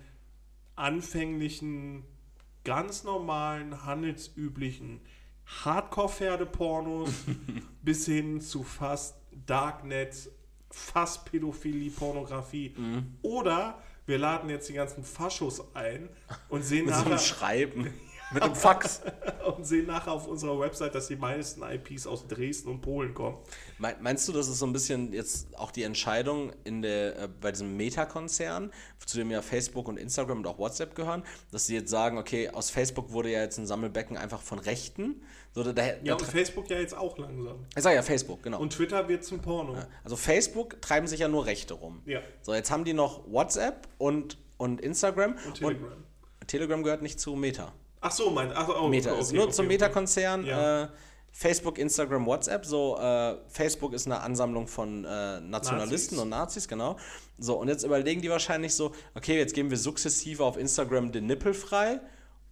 [0.75, 2.05] anfänglichen,
[2.65, 5.01] ganz normalen, handelsüblichen
[5.65, 7.11] Hardcore-Pferdepornos
[7.83, 10.31] bis hin zu fast Darknet,
[10.71, 12.75] fast Pädophilie, Pornografie.
[13.23, 16.09] Oder wir laden jetzt die ganzen Faschos ein
[16.49, 17.93] und sehen Mit so nachher, Schreiben.
[18.33, 19.03] Mit einem Fax.
[19.55, 23.37] und sehen nachher auf unserer Website, dass die meisten IPs aus Dresden und Polen kommen.
[23.77, 27.29] Mein- Meinst du, das ist so ein bisschen jetzt auch die Entscheidung in der, äh,
[27.29, 28.71] bei diesem Meta-Konzern,
[29.05, 32.49] zu dem ja Facebook und Instagram und auch WhatsApp gehören, dass sie jetzt sagen, okay,
[32.49, 35.23] aus Facebook wurde ja jetzt ein Sammelbecken einfach von Rechten.
[35.55, 37.67] So, da, da, Ja, und Facebook ja jetzt auch langsam.
[37.77, 38.59] ich sag ja Facebook, genau.
[38.59, 39.77] Und Twitter wird zum Porno.
[40.03, 42.03] also Facebook treiben sich ja nur Rechte rum.
[42.07, 42.21] Ja.
[42.41, 45.37] So, jetzt haben die noch WhatsApp und, und Instagram.
[45.47, 46.05] Und Telegram.
[46.47, 47.73] Telegram gehört nicht zu Meta.
[48.01, 49.75] Ach so, mein, ach, oh, Meta okay, ist nur okay, zum okay.
[49.75, 50.47] Meta-Konzern.
[50.47, 50.85] Ja.
[50.85, 50.89] Äh,
[51.31, 52.65] Facebook, Instagram, WhatsApp.
[52.65, 56.19] So, äh, Facebook ist eine Ansammlung von äh, Nationalisten Nazis.
[56.19, 56.97] und Nazis, genau.
[57.39, 61.27] So, und jetzt überlegen die wahrscheinlich so, okay, jetzt geben wir sukzessive auf Instagram den
[61.27, 62.01] Nippel frei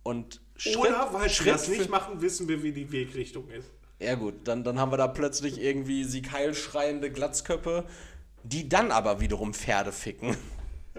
[0.03, 3.71] und Schritt, Oder weil Schritt das nicht machen, wissen wir, wie die Wegrichtung ist.
[3.99, 7.87] Ja gut, dann, dann haben wir da plötzlich irgendwie sie keilschreiende Glatzköppe,
[8.43, 10.37] die dann aber wiederum Pferde ficken,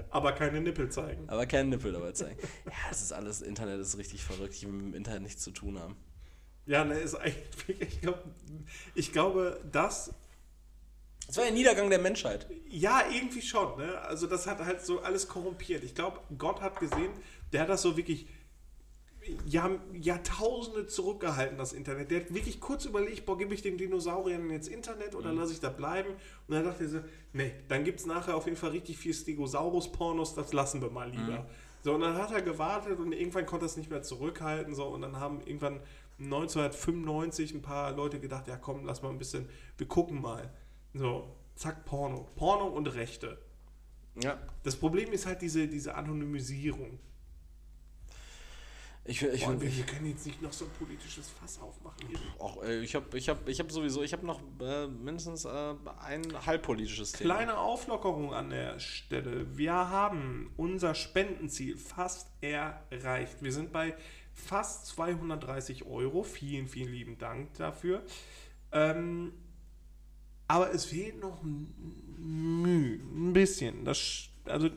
[0.09, 1.29] Aber keine Nippel zeigen.
[1.29, 2.37] aber keinen Nippel dabei zeigen.
[2.65, 5.79] Ja, das ist alles, Internet ist richtig verrückt, will mit dem Internet nichts zu tun
[5.79, 5.95] haben.
[6.65, 8.23] Ja, ne, ist eigentlich ich, glaub,
[8.95, 10.13] ich glaube, das,
[11.27, 12.47] Das war der Niedergang der Menschheit.
[12.69, 13.99] ja, irgendwie schon, ne?
[14.01, 15.83] Also das hat halt so alles korrumpiert.
[15.83, 17.11] Ich glaube, Gott hat gesehen,
[17.51, 18.27] der hat das so wirklich
[19.45, 22.11] ja, Jahrtausende zurückgehalten, das Internet.
[22.11, 25.59] Der hat wirklich kurz überlegt, boah, gebe ich den Dinosauriern jetzt Internet oder lasse ich
[25.59, 26.09] da bleiben?
[26.47, 26.99] Und dann dachte er so,
[27.33, 31.09] nee, dann gibt es nachher auf jeden Fall richtig viel Stegosaurus-Pornos, das lassen wir mal
[31.09, 31.45] lieber.
[31.83, 34.75] So, und dann hat er gewartet und irgendwann konnte er es nicht mehr zurückhalten.
[34.75, 35.79] So, und dann haben irgendwann
[36.19, 40.51] 1995 ein paar Leute gedacht, ja komm, lass mal ein bisschen, wir gucken mal.
[40.93, 42.27] So, zack, Porno.
[42.35, 43.39] Porno und Rechte.
[44.21, 44.39] Ja.
[44.63, 46.99] Das Problem ist halt diese, diese Anonymisierung.
[49.03, 52.07] Ich, ich, Boah, wir, ich, wir können jetzt nicht noch so ein politisches Fass aufmachen.
[52.07, 52.19] Hier.
[52.37, 55.73] auch, äh, ich habe ich hab, ich hab sowieso, ich habe noch äh, mindestens äh,
[56.05, 57.35] ein halbpolitisches Thema.
[57.35, 59.57] Kleine Auflockerung an der Stelle.
[59.57, 63.41] Wir haben unser Spendenziel fast erreicht.
[63.41, 63.95] Wir sind bei
[64.33, 66.23] fast 230 Euro.
[66.23, 68.03] Vielen, vielen lieben Dank dafür.
[68.71, 69.33] Ähm,
[70.47, 71.73] aber es fehlt noch ein
[72.21, 73.85] ein bisschen.
[73.85, 74.69] Das, also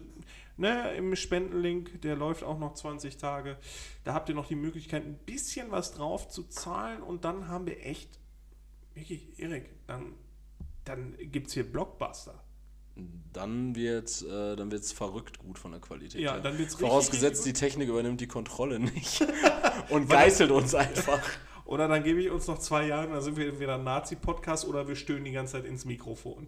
[0.57, 3.57] ne, im Spendenlink, der läuft auch noch 20 Tage.
[4.05, 7.67] Da habt ihr noch die Möglichkeit, ein bisschen was drauf zu zahlen und dann haben
[7.67, 8.19] wir echt,
[8.95, 10.15] wirklich, Erik, dann,
[10.85, 12.41] dann gibt es hier Blockbuster.
[13.33, 16.21] Dann wird äh, dann wird's verrückt gut von der Qualität.
[16.21, 19.27] Ja, dann wird's richtig, Vorausgesetzt, die Technik übernimmt die Kontrolle nicht
[19.91, 21.21] und geißelt uns einfach.
[21.65, 24.87] Oder dann gebe ich uns noch zwei Jahre, dann sind wir entweder ein Nazi-Podcast oder
[24.87, 26.47] wir stöhnen die ganze Zeit ins Mikrofon.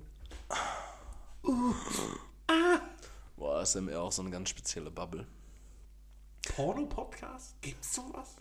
[3.37, 5.26] Boah, SMR auch so eine ganz spezielle Bubble.
[6.55, 7.61] Porno-Podcast?
[7.61, 8.37] Gibt's sowas?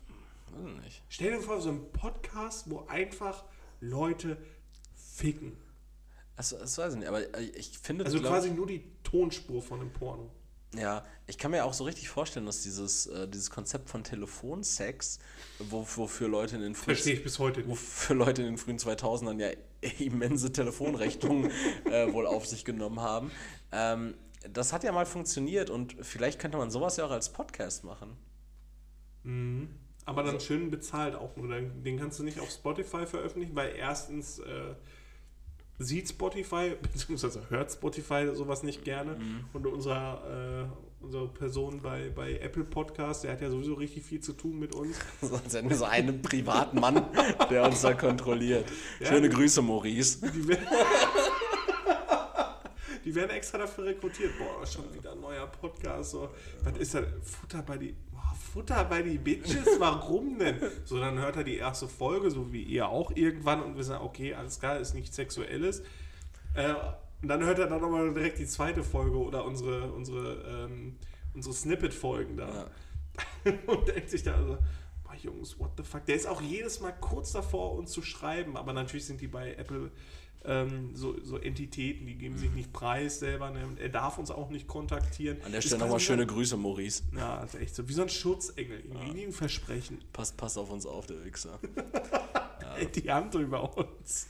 [0.51, 1.03] Weiß ich nicht.
[1.09, 3.43] Stell dir vor, so ein Podcast, wo einfach
[3.81, 4.37] Leute
[4.93, 5.57] ficken.
[6.37, 9.81] Das, das weiß ich nicht, aber ich finde, Also glaub- quasi nur die Tonspur von
[9.81, 10.29] einem Porno.
[10.77, 15.19] Ja, ich kann mir auch so richtig vorstellen, dass dieses, äh, dieses Konzept von Telefonsex,
[15.59, 17.69] wo, wofür Leute in den frühen, Verstehe ich bis heute nicht.
[17.69, 19.51] wofür Leute in den frühen 2000ern ja
[19.99, 21.49] immense Telefonrechnungen
[21.85, 23.31] äh, wohl auf sich genommen haben,
[23.71, 24.15] ähm,
[24.51, 28.15] das hat ja mal funktioniert und vielleicht könnte man sowas ja auch als Podcast machen.
[30.05, 31.47] Aber dann schön bezahlt auch nur.
[31.49, 34.75] Den kannst du nicht auf Spotify veröffentlichen, weil erstens äh,
[35.79, 39.17] sieht Spotify, beziehungsweise hört Spotify sowas nicht gerne.
[39.53, 40.69] Und unser,
[41.01, 44.59] äh, unsere Person bei, bei Apple Podcast, der hat ja sowieso richtig viel zu tun
[44.59, 44.97] mit uns.
[45.21, 47.03] Sonst hätten wir so einen privaten Mann,
[47.49, 48.65] der uns da kontrolliert.
[48.99, 49.07] Ja.
[49.07, 50.19] Schöne Grüße, Maurice.
[53.06, 54.32] Die werden, extra dafür rekrutiert.
[54.39, 56.12] Boah, schon wieder ein neuer Podcast.
[56.12, 56.30] So.
[56.64, 57.06] Was ist das?
[57.24, 57.95] Futter bei die.
[58.12, 59.80] Boah, Futter bei die Bitches?
[59.80, 60.60] Warum denn?
[60.86, 64.03] So, dann hört er die erste Folge, so wie ihr auch irgendwann, und wir sagen,
[64.03, 65.84] okay, alles klar, ist nichts Sexuelles.
[66.56, 66.74] Äh,
[67.22, 70.97] und dann hört er dann nochmal direkt die zweite Folge oder unsere, unsere, ähm,
[71.36, 72.72] unsere Snippet-Folgen da.
[73.68, 74.58] und denkt sich da also,
[75.03, 76.06] boah, Jungs, what the fuck.
[76.08, 79.53] Der ist auch jedes Mal kurz davor, uns zu schreiben, aber natürlich sind die bei
[79.53, 79.91] Apple
[80.47, 83.49] ähm, so, so Entitäten, die geben sich nicht preis selber.
[83.51, 83.67] Ne?
[83.79, 85.41] Er darf uns auch nicht kontaktieren.
[85.43, 87.03] An der Stelle nochmal quasi schöne Grüße, Maurice.
[87.11, 88.79] So, ja, also echt so wie so ein Schutzengel.
[88.85, 89.99] Irgendwie wie ein Versprechen.
[90.13, 91.59] Passt, passt auf uns auf, der Wichser.
[92.77, 94.27] Ey, Die Hand über uns.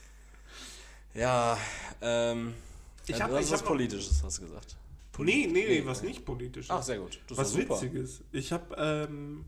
[1.14, 1.58] Ja,
[2.00, 2.54] ähm.
[3.08, 4.76] Ich ja, hab- du hast ich was hab Politisches, hast du gesagt.
[5.18, 6.66] Nee, nee, nee, was nicht politisch.
[6.68, 7.20] Ach, sehr gut.
[7.28, 7.56] Das was.
[7.56, 8.22] Witziges.
[8.32, 8.74] Ich habe
[9.08, 9.44] ähm,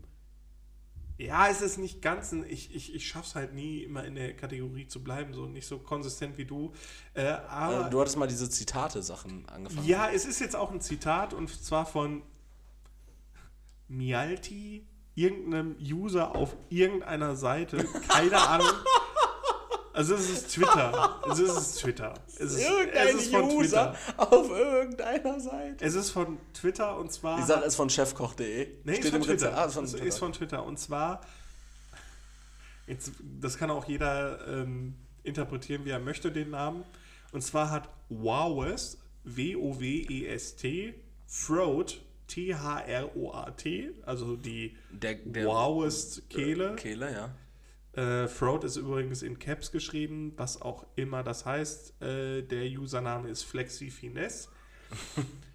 [1.19, 2.45] Ja, es ist nicht ganz ein.
[2.49, 5.77] Ich, ich, ich schaff's halt nie, immer in der Kategorie zu bleiben, so nicht so
[5.77, 6.71] konsistent wie du.
[7.13, 9.85] Äh, aber Äh, Du hattest mal diese Zitate-Sachen angefangen.
[9.85, 12.23] ja, es ist jetzt auch ein Zitat und zwar von
[13.87, 17.85] Mialti, irgendeinem User auf irgendeiner Seite.
[18.07, 18.67] Keine Ahnung.
[19.99, 21.19] Also es ist Twitter.
[21.27, 22.13] Also es ist Twitter.
[22.37, 23.93] Es ist, es ist von Twitter.
[24.15, 25.83] auf irgendeiner Seite.
[25.83, 27.35] Es ist von Twitter und zwar.
[27.35, 28.67] Die Sache ist von chefkoch.de.
[28.85, 29.27] Nee, ist Steht von im.
[29.27, 29.57] Twitter.
[29.57, 30.05] Ah, ist von ist, Twitter.
[30.05, 30.63] ist von Twitter.
[30.65, 31.19] Und zwar,
[32.87, 36.85] jetzt, das kann auch jeder ähm, interpretieren, wie er möchte, den Namen.
[37.33, 40.93] Und zwar hat Wowest, W-O-W-E-S-T,
[41.27, 46.77] Throat, T-H-R-O-A-T, also die Der, der Wowest Kehle.
[46.77, 47.35] Kehle, ja.
[47.93, 52.01] Äh, Throat ist übrigens in Caps geschrieben, was auch immer das heißt.
[52.01, 54.49] Äh, der Username ist FlexiFinesse.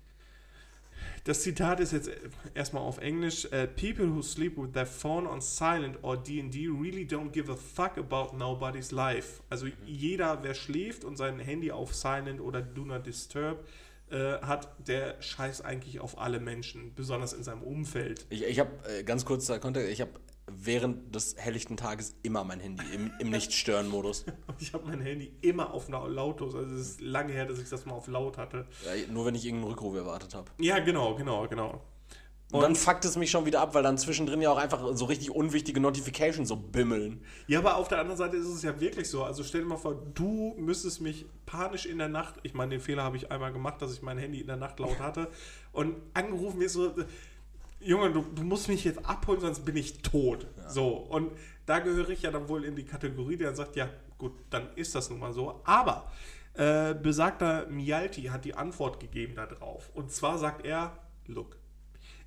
[1.25, 2.11] Das Zitat ist jetzt
[2.53, 3.47] erstmal auf Englisch.
[3.47, 7.57] Äh, People who sleep with their phone on silent or D&D really don't give a
[7.57, 9.43] fuck about nobody's life.
[9.49, 13.67] Also jeder, wer schläft und sein Handy auf silent oder do not disturb
[14.11, 18.27] äh, hat, der scheißt eigentlich auf alle Menschen, besonders in seinem Umfeld.
[18.29, 20.13] Ich, ich habe äh, ganz kurz da Kontext, ich habe
[20.47, 24.25] während des helllichten Tages immer mein Handy im, im Nicht-Stören-Modus.
[24.47, 26.55] Und ich habe mein Handy immer auf lautlos.
[26.55, 28.67] Also es ist lange her, dass ich das mal auf laut hatte.
[28.85, 30.51] Ja, nur wenn ich irgendeinen Rückruf erwartet habe.
[30.59, 31.83] Ja, genau, genau, genau.
[32.53, 35.07] Und, dann fuckt es mich schon wieder ab, weil dann zwischendrin ja auch einfach so
[35.07, 37.25] richtig unwichtige Notifications so bimmeln.
[37.49, 39.25] Ja, aber auf der anderen Seite ist es ja wirklich so.
[39.25, 42.81] Also stell dir mal vor, du müsstest mich panisch in der Nacht, ich meine, den
[42.81, 45.31] Fehler habe ich einmal gemacht, dass ich mein Handy in der Nacht laut hatte
[45.73, 46.95] und angerufen wirst so,
[47.85, 50.47] Junge, du, du musst mich jetzt abholen, sonst bin ich tot.
[50.69, 51.33] So, und
[51.67, 54.95] da gehöre ich ja dann wohl in die Kategorie, der sagt, ja, gut, dann ist
[54.95, 55.61] das nun mal so.
[55.65, 56.11] Aber
[56.55, 59.91] äh, besagter Mialti hat die Antwort gegeben darauf.
[59.95, 61.57] Und zwar sagt er, look,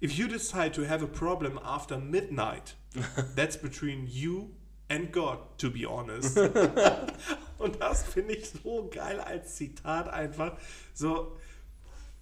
[0.02, 2.76] if you decide to have a problem after midnight,
[3.36, 4.52] that's between you
[4.90, 6.38] and God, to be honest.
[7.58, 10.58] Und das finde ich so geil als Zitat einfach.
[10.94, 11.38] So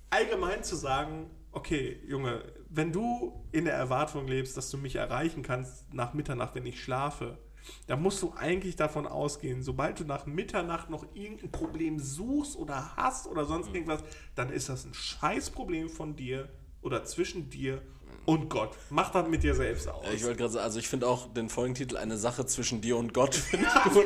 [0.10, 2.44] allgemein zu sagen, okay, Junge,
[2.76, 6.84] wenn du in der Erwartung lebst, dass du mich erreichen kannst nach Mitternacht, wenn ich
[6.84, 7.38] schlafe,
[7.88, 12.96] dann musst du eigentlich davon ausgehen, sobald du nach Mitternacht noch irgendein Problem suchst oder
[12.96, 14.04] hast oder sonst irgendwas,
[14.36, 16.50] dann ist das ein Scheißproblem von dir
[16.82, 17.82] oder zwischen dir
[18.26, 18.72] und Gott.
[18.89, 20.03] Mach das mit dir selbst aus.
[20.14, 23.14] Ich wollte gerade sagen, also ich finde auch den Folgentitel eine Sache zwischen dir und
[23.14, 24.06] Gott finde ich gut.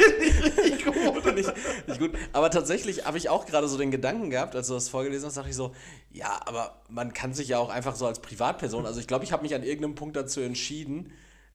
[1.38, 2.10] Ich.
[2.34, 5.38] Aber tatsächlich habe ich auch gerade so den Gedanken gehabt, als du das vorgelesen hast,
[5.38, 5.74] dachte ich so,
[6.12, 9.32] ja, aber man kann sich ja auch einfach so als Privatperson, also ich glaube, ich
[9.32, 11.14] habe mich an irgendeinem Punkt dazu entschieden,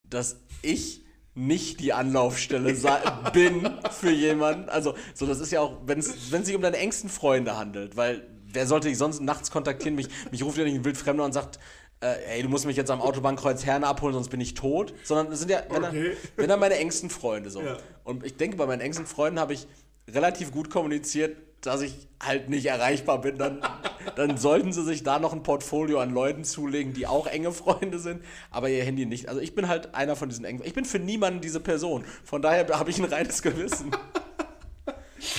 [0.09, 2.73] dass ich nicht die Anlaufstelle
[3.33, 4.69] bin für jemanden.
[4.69, 8.27] Also, so das ist ja auch, wenn es sich um deine engsten Freunde handelt, weil
[8.55, 9.97] wer sollte dich sonst nachts kontaktieren?
[9.97, 11.59] Mich, mich ruft ja nicht ein Wildfremder und sagt,
[12.05, 14.93] äh, ey, du musst mich jetzt am Autobahnkreuz Herne abholen, sonst bin ich tot.
[15.05, 16.17] Sondern es sind ja, wenn, Okay.
[16.37, 17.63] dann, dann meine engsten Freunde so.
[17.63, 17.79] Ja.
[18.05, 19.67] Und ich denke, bei meinen engsten Freunden habe ich
[20.09, 23.39] relativ gut kommuniziert, dass ich halt nicht erreichbar bin.
[23.39, 23.63] Dann,
[24.17, 27.99] dann sollten sie sich da noch ein Portfolio an Leuten zulegen, die auch enge Freunde
[27.99, 29.31] sind, aber ihr Handy nicht.
[29.31, 30.63] Also ich bin halt einer von diesen engen.
[30.65, 32.05] Ich bin für niemanden diese Person.
[32.23, 33.91] Von daher habe ich ein reines Gewissen.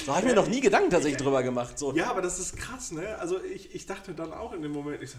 [0.06, 1.78] So habe ich mir noch nie Gedanken tatsächlich drüber gemacht.
[1.78, 1.94] So.
[1.94, 3.18] Ja, aber das ist krass, ne?
[3.20, 5.18] Also ich, ich dachte dann auch in dem Moment, ich so,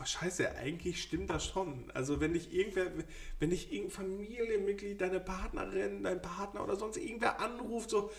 [0.00, 1.90] boah, scheiße, eigentlich stimmt das schon.
[1.92, 2.86] Also wenn dich irgendwer,
[3.38, 8.10] wenn dich irgendein Familienmitglied, deine Partnerin, dein Partner oder sonst irgendwer anruft, so,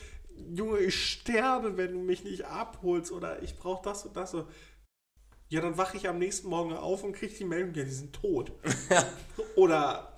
[0.56, 4.48] Junge, ich sterbe, wenn du mich nicht abholst oder ich brauche das und das so.
[5.50, 8.14] Ja, dann wache ich am nächsten Morgen auf und kriege die Meldung, ja, die sind
[8.14, 8.54] tot.
[9.56, 10.18] Oder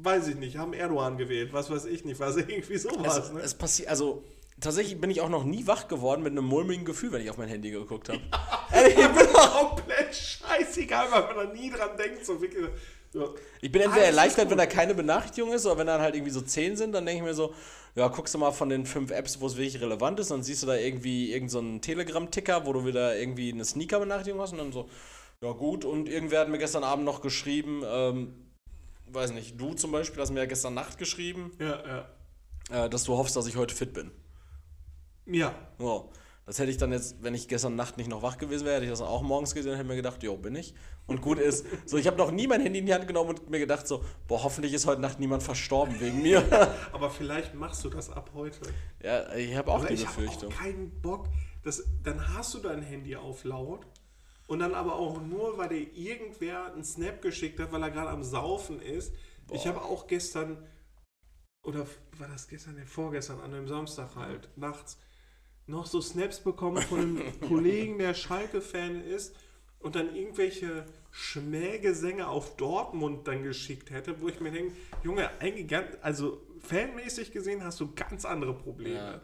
[0.00, 3.40] weiß ich nicht, haben Erdogan gewählt, was weiß ich nicht, was irgendwie sowas, Es, ne?
[3.40, 4.22] es passiert, also
[4.60, 7.38] tatsächlich bin ich auch noch nie wach geworden mit einem mulmigen Gefühl, wenn ich auf
[7.38, 8.20] mein Handy geguckt habe.
[8.74, 12.24] Ich bin komplett scheißegal, weil man da nie dran denkt.
[12.24, 12.64] So wirklich,
[13.12, 13.34] so.
[13.60, 16.32] Ich bin entweder Alles erleichtert, wenn da keine Benachrichtigungen ist, oder wenn dann halt irgendwie
[16.32, 17.54] so 10 sind, dann denke ich mir so,
[17.94, 20.62] ja, guckst du mal von den fünf Apps, wo es wirklich relevant ist, dann siehst
[20.62, 24.58] du da irgendwie irgendeinen so einen Telegram-Ticker, wo du wieder irgendwie eine Sneaker-Benachrichtigung hast und
[24.58, 24.88] dann so,
[25.42, 28.34] ja gut, und irgendwer hat mir gestern Abend noch geschrieben, ähm,
[29.08, 32.06] weiß nicht, du zum Beispiel hast mir ja gestern Nacht geschrieben, Ja,
[32.70, 32.86] ja.
[32.86, 34.10] äh, dass du hoffst, dass ich heute fit bin.
[35.26, 36.10] Ja, So.
[36.44, 38.86] Das hätte ich dann jetzt, wenn ich gestern Nacht nicht noch wach gewesen wäre, hätte
[38.86, 40.74] ich das auch morgens gesehen und hätte mir gedacht, jo, bin ich.
[41.06, 41.64] Und gut ist.
[41.86, 44.04] So, ich habe noch nie mein Handy in die Hand genommen und mir gedacht, so,
[44.26, 46.42] boah, hoffentlich ist heute Nacht niemand verstorben wegen mir.
[46.92, 48.58] aber vielleicht machst du das ab heute.
[49.04, 50.50] ja, ich habe auch Aber die ich habe Befürchtung.
[50.52, 51.28] keinen Bock.
[51.62, 53.86] dass, dann hast du dein Handy auf laut
[54.48, 58.10] und dann aber auch nur, weil dir irgendwer einen Snap geschickt hat, weil er gerade
[58.10, 59.14] am Saufen ist.
[59.52, 60.66] Ich habe auch gestern,
[61.62, 61.86] oder
[62.18, 64.98] war das gestern, nee, vorgestern, an einem Samstag halt, nachts,
[65.66, 69.34] noch so Snaps bekommen von einem Kollegen, der Schalke-Fan ist
[69.78, 75.68] und dann irgendwelche Schmähgesänge auf Dortmund dann geschickt hätte, wo ich mir denke, Junge, eigentlich
[75.68, 78.94] ganz, also fanmäßig gesehen hast du ganz andere Probleme.
[78.94, 79.20] Ja.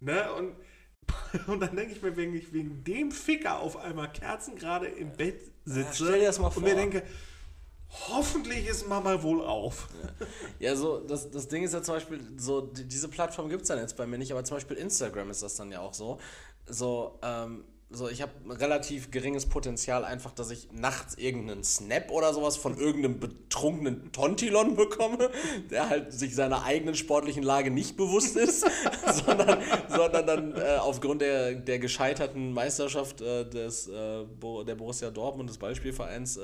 [0.00, 0.32] Ne?
[0.32, 0.54] Und,
[1.46, 5.50] und dann denke ich mir, wenn ich wegen dem Ficker auf einmal kerzengerade im Bett
[5.64, 7.02] sitze mal und mir denke,
[8.08, 9.88] hoffentlich ist Mama wohl auf.
[10.58, 13.68] Ja, so, das, das Ding ist ja zum Beispiel, so, die, diese Plattform gibt es
[13.68, 16.18] dann jetzt bei mir nicht, aber zum Beispiel Instagram ist das dann ja auch so.
[16.66, 22.34] So, ähm, so ich habe relativ geringes Potenzial, einfach, dass ich nachts irgendeinen Snap oder
[22.34, 25.30] sowas von irgendeinem betrunkenen Tontilon bekomme,
[25.70, 28.66] der halt sich seiner eigenen sportlichen Lage nicht bewusst ist,
[29.24, 34.24] sondern, sondern dann äh, aufgrund der, der gescheiterten Meisterschaft äh, des, äh,
[34.66, 36.40] der Borussia Dortmund, des Ballspielvereins,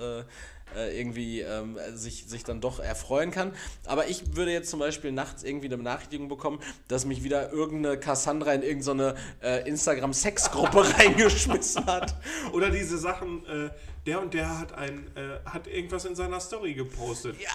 [0.77, 3.53] äh, irgendwie ähm, sich, sich dann doch erfreuen kann.
[3.87, 7.99] Aber ich würde jetzt zum Beispiel nachts irgendwie eine Benachrichtigung bekommen, dass mich wieder irgendeine
[7.99, 12.15] Cassandra in irgendeine äh, Instagram-Sexgruppe reingeschmissen hat.
[12.53, 13.71] Oder diese Sachen, äh,
[14.07, 17.37] der und der hat ein, äh, hat irgendwas in seiner Story gepostet.
[17.41, 17.49] Ja,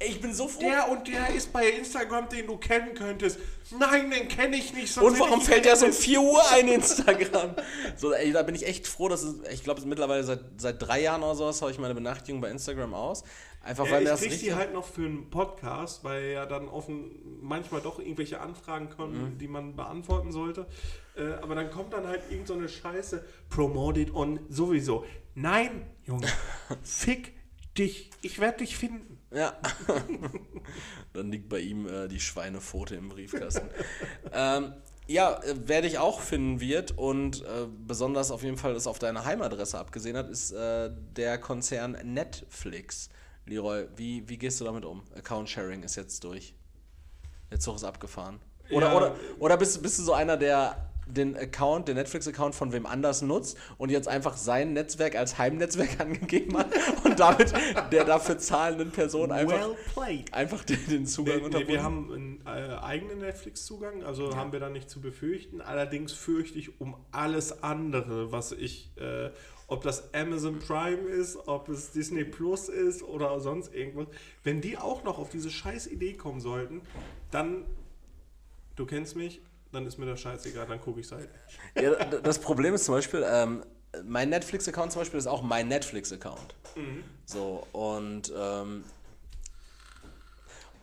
[0.00, 0.60] ich bin so froh.
[0.60, 3.38] Der und der ist bei Instagram, den du kennen könntest.
[3.78, 4.96] Nein, den kenne ich nicht.
[4.96, 6.04] und warum fällt der so um gerettet.
[6.06, 7.54] 4 Uhr ein Instagram?
[7.96, 11.02] So, ey, da bin ich echt froh, dass es, ich glaube, mittlerweile seit, seit drei
[11.02, 13.22] Jahren oder sowas habe ich meine Benachrichtigung bei Instagram aus.
[13.62, 14.48] Einfach Ja, weil mir ich das krieg richtig.
[14.48, 17.10] die halt noch für einen Podcast, weil ja dann offen
[17.42, 19.38] manchmal doch irgendwelche Anfragen kommen, Mhm.
[19.38, 20.66] die man beantworten sollte.
[21.16, 25.04] Äh, aber dann kommt dann halt irgend so eine Scheiße, promoted on sowieso.
[25.34, 26.28] Nein, Junge,
[26.82, 27.32] fick
[27.76, 28.10] dich.
[28.22, 29.18] Ich werde dich finden.
[29.32, 29.54] Ja.
[31.12, 33.68] Dann liegt bei ihm äh, die Schweinepfote im Briefkasten.
[34.32, 34.74] ähm,
[35.06, 38.98] ja, äh, wer dich auch finden wird und äh, besonders auf jeden Fall es auf
[38.98, 43.10] deine Heimadresse abgesehen hat, ist äh, der Konzern Netflix.
[43.46, 45.02] Leroy, wie, wie gehst du damit um?
[45.16, 46.54] Account Sharing ist jetzt durch.
[47.50, 48.40] Der Zug ist abgefahren.
[48.70, 48.96] Oder, Ja.
[48.96, 53.22] oder, oder bist, bist du so einer, der den Account, den Netflix-Account von wem anders
[53.22, 56.68] nutzt und jetzt einfach sein Netzwerk als Heimnetzwerk angegeben hat
[57.04, 57.52] und damit
[57.92, 62.40] der dafür zahlenden Person einfach, well einfach den, den Zugang Nee, nee, wir haben einen
[62.46, 65.60] äh, eigenen Netflix-Zugang, also haben wir da nicht zu befürchten.
[65.60, 69.30] Allerdings fürchte ich um alles andere, was ich, äh,
[69.66, 74.06] ob das Amazon Prime ist, ob es Disney Plus ist oder sonst irgendwas.
[74.42, 76.82] Wenn die auch noch auf diese scheiß Idee kommen sollten,
[77.30, 77.64] dann,
[78.76, 79.40] du kennst mich,
[79.74, 81.28] dann ist mir das scheißegal, dann gucke ich halt.
[81.80, 83.64] Ja, das Problem ist zum Beispiel, ähm,
[84.04, 86.54] mein Netflix-Account zum Beispiel ist auch mein Netflix-Account.
[87.24, 88.84] So, und, ähm,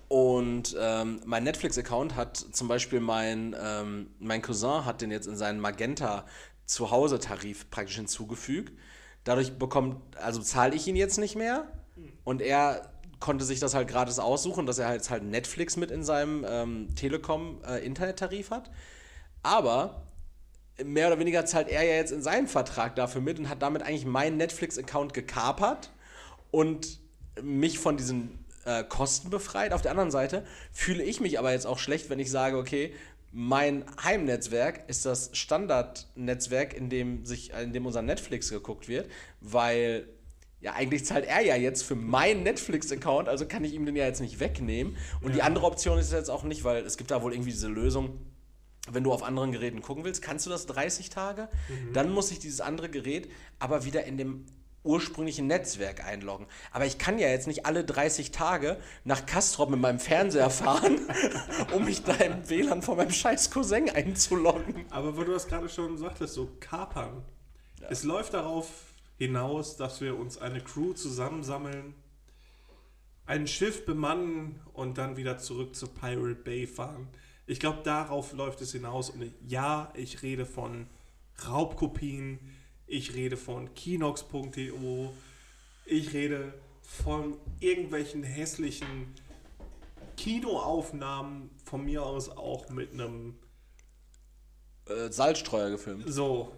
[0.08, 5.36] und ähm, mein Netflix-Account hat zum Beispiel mein, ähm, mein Cousin hat den jetzt in
[5.36, 6.26] seinen Magenta
[6.66, 8.78] Zuhause-Tarif praktisch hinzugefügt.
[9.24, 11.68] Dadurch bekommt, also zahle ich ihn jetzt nicht mehr
[12.24, 12.91] und er
[13.22, 16.94] konnte sich das halt gratis aussuchen, dass er jetzt halt Netflix mit in seinem ähm,
[16.96, 18.70] Telekom-Internettarif hat.
[19.44, 20.04] Aber
[20.84, 23.84] mehr oder weniger zahlt er ja jetzt in seinem Vertrag dafür mit und hat damit
[23.84, 25.92] eigentlich meinen Netflix-Account gekapert
[26.50, 27.00] und
[27.42, 29.72] mich von diesen äh, Kosten befreit.
[29.72, 32.94] Auf der anderen Seite fühle ich mich aber jetzt auch schlecht, wenn ich sage, okay,
[33.32, 39.10] mein Heimnetzwerk ist das Standardnetzwerk, in dem sich, in dem unser Netflix geguckt wird,
[39.40, 40.08] weil
[40.62, 44.06] ja, eigentlich zahlt er ja jetzt für meinen Netflix-Account, also kann ich ihm den ja
[44.06, 44.96] jetzt nicht wegnehmen.
[45.22, 47.68] Und die andere Option ist jetzt auch nicht, weil es gibt da wohl irgendwie diese
[47.68, 48.20] Lösung,
[48.92, 51.50] wenn du auf anderen Geräten gucken willst, kannst du das 30 Tage.
[51.94, 54.46] Dann muss ich dieses andere Gerät aber wieder in dem
[54.84, 56.48] ursprünglichen Netzwerk einloggen.
[56.72, 61.00] Aber ich kann ja jetzt nicht alle 30 Tage nach Castrop mit meinem Fernseher fahren,
[61.74, 64.86] um mich da im WLAN von meinem scheiß Cousin einzuloggen.
[64.90, 67.24] Aber wo du das gerade schon sagtest, so kapern.
[67.90, 68.68] Es läuft darauf
[69.22, 71.94] hinaus, dass wir uns eine Crew zusammensammeln,
[73.28, 77.08] ein Schiff bemannen und dann wieder zurück zur Pirate Bay fahren.
[77.46, 79.12] Ich glaube, darauf läuft es hinaus.
[79.12, 80.88] Und ja, ich rede von
[81.48, 82.40] Raubkopien,
[82.88, 84.72] ich rede von Kinox.de,
[85.86, 89.14] ich rede von irgendwelchen hässlichen
[90.18, 93.36] Kinoaufnahmen, von mir aus auch mit einem
[94.88, 96.06] Äh, Salzstreuer gefilmt.
[96.08, 96.52] so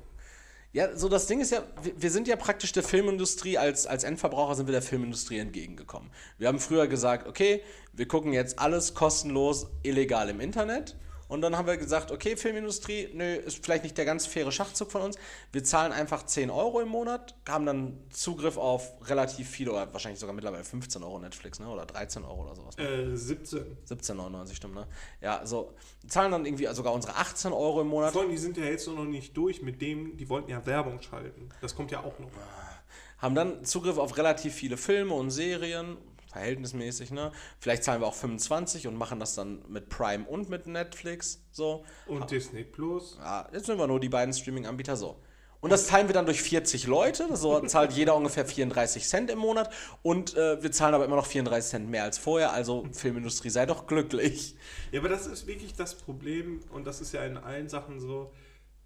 [0.74, 1.61] Ja, so das Ding ist ja,
[1.95, 6.09] wir, sind ja praktisch der Filmindustrie, als, als Endverbraucher sind wir der Filmindustrie entgegengekommen.
[6.39, 7.61] Wir haben früher gesagt, okay,
[7.93, 10.95] wir gucken jetzt alles kostenlos, illegal im Internet.
[11.34, 14.91] Und dann haben wir gesagt, okay, Filmindustrie, nö, ist vielleicht nicht der ganz faire Schachzug
[14.91, 15.17] von uns.
[15.51, 20.19] Wir zahlen einfach 10 Euro im Monat, haben dann Zugriff auf relativ viele, oder wahrscheinlich
[20.19, 21.67] sogar mittlerweile 15 Euro Netflix, ne?
[21.67, 22.77] Oder 13 Euro oder sowas.
[22.77, 22.84] Ne?
[22.84, 23.77] äh, 17.
[23.89, 24.86] 17,99 stimmt, ne?
[25.21, 25.73] Ja, so,
[26.07, 28.13] zahlen dann irgendwie sogar unsere 18 Euro im Monat.
[28.13, 31.49] Vor die sind ja jetzt noch nicht durch mit dem, die wollten ja Werbung schalten.
[31.61, 32.29] Das kommt ja auch noch.
[33.17, 35.97] haben dann Zugriff auf relativ viele Filme und Serien,
[36.34, 37.31] verhältnismäßig, ne?
[37.59, 41.86] Vielleicht zahlen wir auch 25 und machen das dann mit Prime und mit Netflix, so.
[42.07, 43.17] Und Disney Plus.
[43.19, 45.17] Ja, jetzt sind wir nur die beiden Streaming-Anbieter so.
[45.63, 47.38] Und das teilen wir dann durch 40 Leute.
[47.38, 49.73] So zahlt jeder ungefähr 34 Cent im Monat.
[50.01, 52.51] Und äh, wir zahlen aber immer noch 34 Cent mehr als vorher.
[52.51, 54.57] Also Filmindustrie, sei doch glücklich.
[54.91, 58.34] Ja, aber das ist wirklich das Problem und das ist ja in allen Sachen so.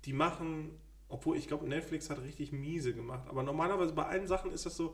[0.06, 0.80] Die machen,
[1.10, 3.28] obwohl ich glaube, Netflix hat richtig miese gemacht.
[3.28, 4.94] Aber normalerweise bei allen Sachen ist das so,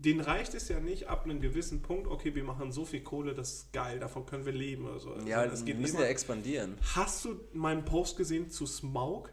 [0.00, 3.34] denen reicht es ja nicht ab einem gewissen Punkt, okay, wir machen so viel Kohle,
[3.34, 5.14] das ist geil, davon können wir leben oder so.
[5.26, 6.78] Ja, Also, das wir müssen ja expandieren.
[6.94, 9.30] Hast du meinen Post gesehen zu Smaug?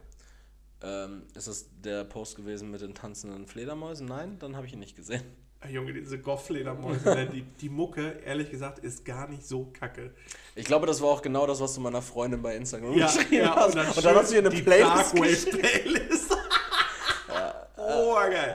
[0.82, 4.06] Ähm, ist das der Post gewesen mit den tanzenden Fledermäusen?
[4.06, 5.22] Nein, dann habe ich ihn nicht gesehen.
[5.60, 10.14] Ah, Junge, diese Goff-Fledermäuse, ne, die, die Mucke, ehrlich gesagt, ist gar nicht so kacke.
[10.54, 13.34] Ich glaube, das war auch genau das, was du meiner Freundin bei Instagram Ja, geschrieben
[13.44, 13.74] ja, hast.
[13.74, 15.50] Und dann, hast du hier eine Playlist.
[15.50, 16.36] Playlist.
[17.76, 18.54] oh, geil.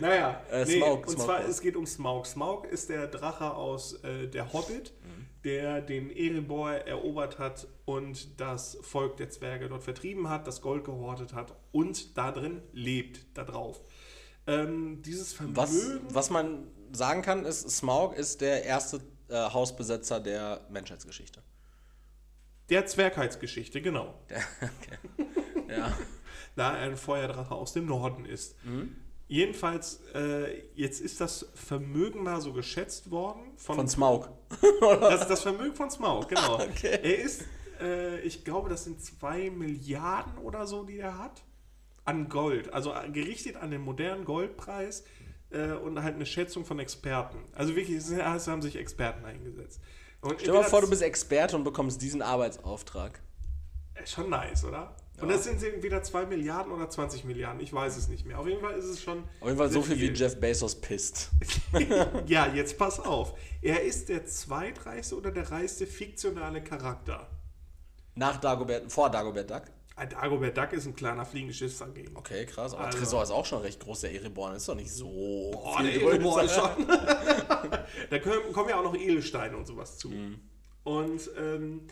[0.00, 1.48] Naja, Äh, nee, Smaug, und Smaug zwar, war's.
[1.48, 2.26] es geht um Smaug.
[2.26, 5.26] Smaug ist der Drache aus äh, Der Hobbit, Mhm.
[5.44, 10.84] der den Erebor erobert hat und das Volk der Zwerge dort vertrieben hat, das Gold
[10.84, 13.80] gehortet hat und da drin lebt, da drauf.
[14.46, 15.56] Ähm, dieses Vermögen...
[15.56, 15.74] Was,
[16.08, 21.42] was man sagen kann, ist, Smaug ist der erste äh, Hausbesetzer der Menschheitsgeschichte.
[22.70, 24.14] Der Zwergheitsgeschichte, genau.
[25.68, 25.96] Ja.
[26.56, 28.56] da er ein Feuerdrache aus dem Norden ist.
[29.32, 34.28] Jedenfalls, äh, jetzt ist das Vermögen mal so geschätzt worden von, Von Smaug.
[35.00, 36.56] das, das Vermögen von Smaug, genau.
[36.60, 36.98] Okay.
[37.02, 37.46] Er ist,
[37.80, 41.42] äh, ich glaube, das sind zwei Milliarden oder so, die er hat
[42.04, 42.74] an Gold.
[42.74, 45.02] Also äh, gerichtet an den modernen Goldpreis
[45.48, 47.38] äh, und halt eine Schätzung von Experten.
[47.54, 49.80] Also wirklich, es es haben sich Experten eingesetzt.
[50.20, 53.18] Und Stell dir mal vor, du bist Experte und bekommst diesen Arbeitsauftrag.
[53.94, 54.94] Ist Schon nice, oder?
[55.20, 57.60] Und das sind entweder 2 Milliarden oder 20 Milliarden.
[57.60, 58.38] Ich weiß es nicht mehr.
[58.40, 59.22] Auf jeden Fall ist es schon.
[59.40, 61.30] Auf jeden Fall so sehr viel wie Jeff Bezos pisst.
[62.26, 63.38] ja, jetzt pass auf.
[63.60, 67.28] Er ist der zweitreichste oder der reichste fiktionale Charakter.
[68.14, 69.62] Nach Dagobert, vor Dagobert Duck.
[69.94, 72.16] Ein Dagobert Duck ist ein kleiner Fliegengeschiss dagegen.
[72.16, 72.74] Okay, krass.
[72.74, 74.00] Aber Also- Tresor ist auch schon recht groß.
[74.00, 75.50] Der Ereborn ist doch nicht so.
[75.52, 76.02] Boah, viel der.
[76.02, 76.86] Edelbohr ist schon.
[78.10, 80.08] da können, kommen ja auch noch Edelsteine und sowas zu.
[80.08, 80.40] Mhm.
[80.84, 81.86] Und ähm,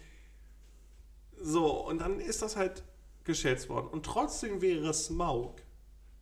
[1.40, 2.82] so, und dann ist das halt
[3.24, 3.88] geschätzt worden.
[3.88, 5.60] Und trotzdem wäre Smaug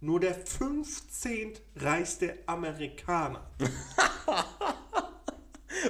[0.01, 1.53] nur der 15.
[1.76, 3.51] reichste Amerikaner.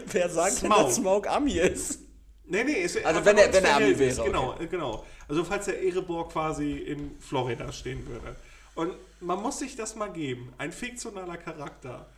[0.07, 0.87] Wer sagt denn, Smaug.
[0.87, 2.01] dass Smaug Ami ist?
[2.45, 5.05] Nee, nee, ist Also wenn er- wenn er Ami wäre, Genau, äh, genau.
[5.29, 8.37] Also falls der Erebor quasi in Florida stehen würde.
[8.75, 10.53] Und man muss sich das mal geben.
[10.57, 12.09] Ein fiktionaler Charakter,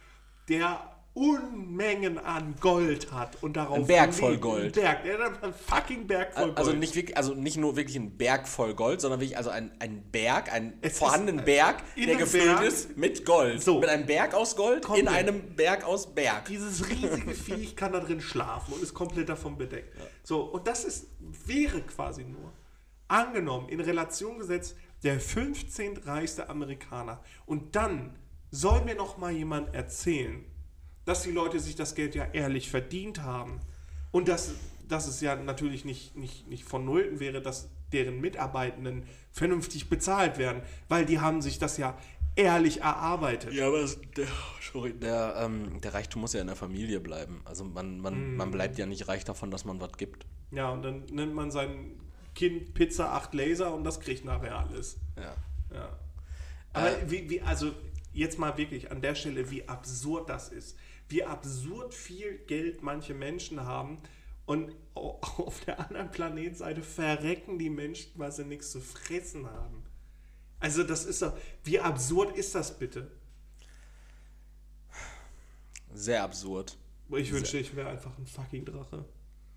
[0.48, 4.38] der Unmengen an Gold hat und darauf Ein Berg voll.
[4.38, 4.78] Gold.
[4.78, 6.58] Ein Berg, einen fucking Berg voll Gold.
[6.58, 9.72] Also nicht, wirklich, also nicht nur wirklich ein Berg voll Gold, sondern wirklich also ein,
[9.80, 13.60] ein Berg, einen Es vorhandenen ein- Berg, der gefüllt Berg- ist mit Gold.
[13.62, 13.80] So.
[13.80, 15.02] Mit einem Berg aus Gold Komplett.
[15.08, 16.44] in einem Berg aus Berg.
[16.46, 19.96] Dieses riesige Viech kann da drin schlafen und ist komplett davon bedeckt.
[20.22, 21.08] So, und das ist,
[21.46, 22.52] wäre quasi nur,
[23.08, 25.98] angenommen, in Relation gesetzt, der 15.
[26.04, 27.20] reichste Amerikaner.
[27.46, 28.16] Und dann
[28.52, 30.44] soll mir noch mal jemand erzählen,
[31.10, 33.58] dass die Leute sich das Geld ja ehrlich verdient haben.
[34.12, 34.52] Und dass,
[34.86, 39.02] dass es ja natürlich nicht, nicht, nicht vonnöten wäre, dass deren Mitarbeitenden
[39.32, 41.98] vernünftig bezahlt werden, weil die haben sich das ja
[42.36, 43.52] ehrlich erarbeitet.
[43.52, 44.28] Ja, aber das, der,
[44.72, 47.40] sorry, der, ähm, der Reichtum muss ja in der Familie bleiben.
[47.44, 48.36] Also man, man, Mm.
[48.36, 50.26] man bleibt ja nicht reich davon, dass man was gibt.
[50.52, 52.00] Ja, und dann nennt man sein
[52.36, 54.96] Kind Pizza 8 Laser und das kriegt nachher alles.
[55.16, 55.34] Ja.
[55.74, 55.88] Ja.
[56.72, 57.72] Aber wie, wie, also
[58.12, 60.76] jetzt mal wirklich an der Stelle, wie absurd das ist.
[61.10, 63.98] Wie absurd viel Geld manche Menschen haben
[64.46, 69.84] und au- auf der anderen Planetseite verrecken die Menschen, weil sie nichts zu fressen haben.
[70.60, 73.10] Also das ist doch, wie absurd ist das bitte?
[75.92, 76.76] Sehr absurd.
[77.16, 79.04] Ich wünschte, ich wäre einfach ein fucking Drache.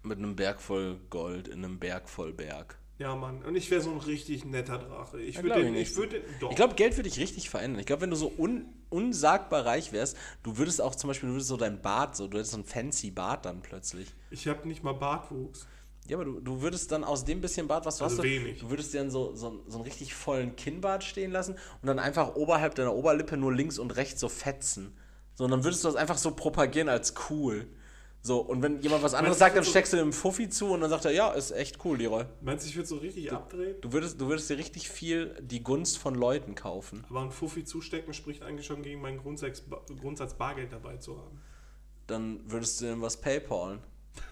[0.02, 2.78] Mit einem Berg voll Gold in einem Berg voll Berg.
[3.04, 3.44] Ja, Mann.
[3.44, 5.20] Und ich wäre so ein richtig netter Drache.
[5.20, 6.22] Ich Ja, würde den, ich ich würde.
[6.50, 7.82] Ich glaube, Geld würde dich richtig verändern.
[7.82, 11.36] Ich glaube, wenn du so un, unsagbar reich wärst, du würdest auch zum Beispiel, du
[11.36, 14.08] würdest so dein Bart, so, du hättest so ein fancy Bart dann plötzlich.
[14.30, 15.68] Ich habe nicht mal Bartwuchs.
[16.08, 18.60] Ja, aber du, du würdest dann aus dem bisschen Bart, was du Also hast, wenig.
[18.60, 22.00] du würdest dir dann so, so, so einen richtig vollen Kinnbart stehen lassen und dann
[22.00, 24.98] einfach oberhalb deiner Oberlippe nur links und rechts so fetzen.
[25.36, 27.68] So, und dann würdest du das einfach so propagieren als cool.
[28.26, 30.80] So, und wenn jemand was anderes du, sagt, dann steckst du dem Fuffi zu und
[30.80, 32.24] dann sagt er, ja, ist echt cool, Leroy.
[32.42, 33.76] Meinst du, ich würde so richtig abdrehen?
[33.82, 37.04] Du würdest, du würdest dir richtig viel die Gunst von Leuten kaufen.
[37.10, 39.64] Aber ein Fuffi zustecken spricht eigentlich schon gegen meinen Grundsatz,
[40.00, 41.42] Grundsatz Bargeld dabei zu haben.
[42.08, 43.80] Dann würdest du ihm was PayPalen.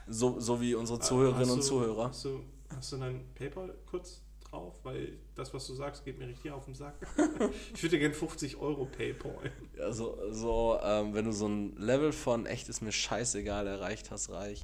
[0.08, 2.08] So, so wie unsere Zuhörerinnen Hast und du- Zuhörer.
[2.10, 2.44] Hast du,
[2.74, 4.80] hast du dein PayPal kurz drauf?
[4.84, 6.96] Weil das, was du sagst, geht mir richtig auf den Sack.
[7.74, 9.52] ich würde gerne 50 Euro PayPal.
[9.78, 14.12] Ja, so, so ähm, wenn du so ein Level von echt ist mir scheißegal erreicht
[14.12, 14.64] hast, reich,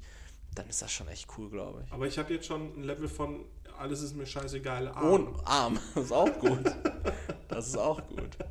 [0.56, 1.92] dann ist das schon echt cool, glaube ich.
[1.92, 3.46] Aber ich habe jetzt schon ein Level von
[3.78, 4.88] alles ist mir scheißegal.
[4.90, 5.12] arm.
[5.14, 6.64] Ohne Arm, ist auch gut.
[7.48, 8.38] Das ist auch gut.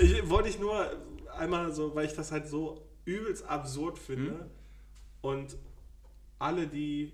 [0.00, 0.90] Ich, wollte ich nur
[1.36, 4.50] einmal so, weil ich das halt so übelst absurd finde Hm?
[5.20, 5.56] und
[6.38, 7.12] alle, die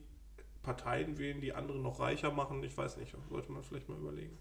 [0.63, 4.39] Parteien wählen, die andere noch reicher machen, ich weiß nicht, sollte man vielleicht mal überlegen.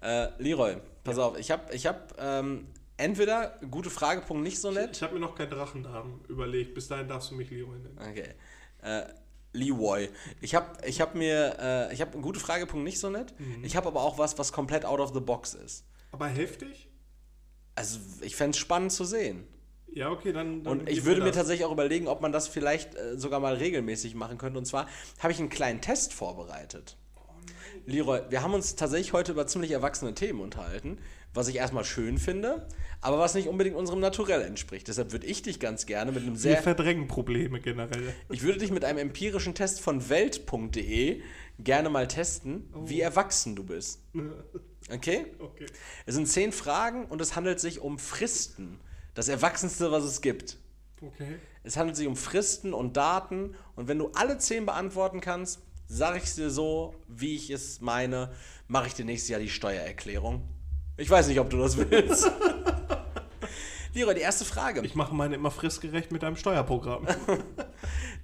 [0.00, 4.96] Äh, Leroy, pass auf, ich habe ich hab, ähm, entweder gute Fragepunkt nicht so nett.
[4.96, 7.98] Ich habe mir noch keinen Drachennamen überlegt, bis dahin darfst du mich Leroy nennen.
[7.98, 8.34] Okay.
[8.82, 9.04] Äh,
[9.52, 10.08] Leroy.
[10.40, 13.38] Ich habe ich hab mir, äh, ich habe einen gute Fragepunkt nicht so nett.
[13.38, 13.64] Mhm.
[13.64, 15.84] Ich habe aber auch was, was komplett out of the box ist.
[16.10, 16.88] Aber heftig?
[17.74, 19.46] Also ich fände es spannend zu sehen.
[19.94, 20.62] Ja, okay, dann.
[20.64, 21.36] dann Und ich würde mir das.
[21.36, 24.58] tatsächlich auch überlegen, ob man das vielleicht äh, sogar mal regelmäßig machen könnte.
[24.58, 24.88] Und zwar
[25.18, 26.96] habe ich einen kleinen Test vorbereitet.
[27.86, 30.98] Leroy, wir haben uns tatsächlich heute über ziemlich erwachsene Themen unterhalten,
[31.34, 32.68] was ich erstmal schön finde,
[33.00, 34.86] aber was nicht unbedingt unserem Naturell entspricht.
[34.88, 38.14] Deshalb würde ich dich ganz gerne mit einem Wir sehr verdrängen Probleme generell.
[38.30, 41.22] Ich würde dich mit einem empirischen Test von welt.de
[41.58, 44.00] gerne mal testen, wie erwachsen du bist.
[44.92, 45.26] Okay?
[45.38, 45.66] Okay.
[46.06, 48.80] Es sind zehn Fragen und es handelt sich um Fristen.
[49.14, 50.56] Das Erwachsenste, was es gibt.
[51.00, 51.38] Okay.
[51.64, 56.18] Es handelt sich um Fristen und Daten und wenn du alle zehn beantworten kannst, sage
[56.18, 58.32] ich es dir so, wie ich es meine,
[58.68, 60.42] mache ich dir nächstes Jahr die Steuererklärung.
[60.96, 62.30] Ich weiß nicht, ob du das willst.
[63.94, 64.80] Leroy, die erste Frage.
[64.86, 67.06] Ich mache meine immer fristgerecht mit einem Steuerprogramm.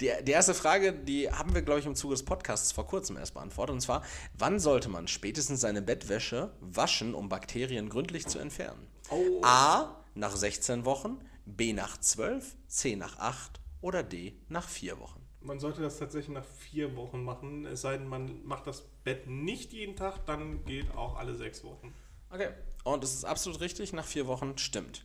[0.00, 3.16] Die, die erste Frage, die haben wir, glaube ich, im Zuge des Podcasts vor kurzem
[3.16, 3.74] erst beantwortet.
[3.74, 4.04] Und zwar,
[4.34, 8.86] wann sollte man spätestens seine Bettwäsche waschen, um Bakterien gründlich zu entfernen?
[9.10, 9.40] Oh.
[9.42, 15.22] A nach 16 Wochen, B nach 12, C nach 8 oder D nach 4 Wochen.
[15.40, 19.28] Man sollte das tatsächlich nach vier Wochen machen, es sei denn, man macht das Bett
[19.28, 21.94] nicht jeden Tag, dann geht auch alle sechs Wochen.
[22.30, 22.48] Okay.
[22.82, 25.04] Und es ist absolut richtig, nach 4 Wochen stimmt.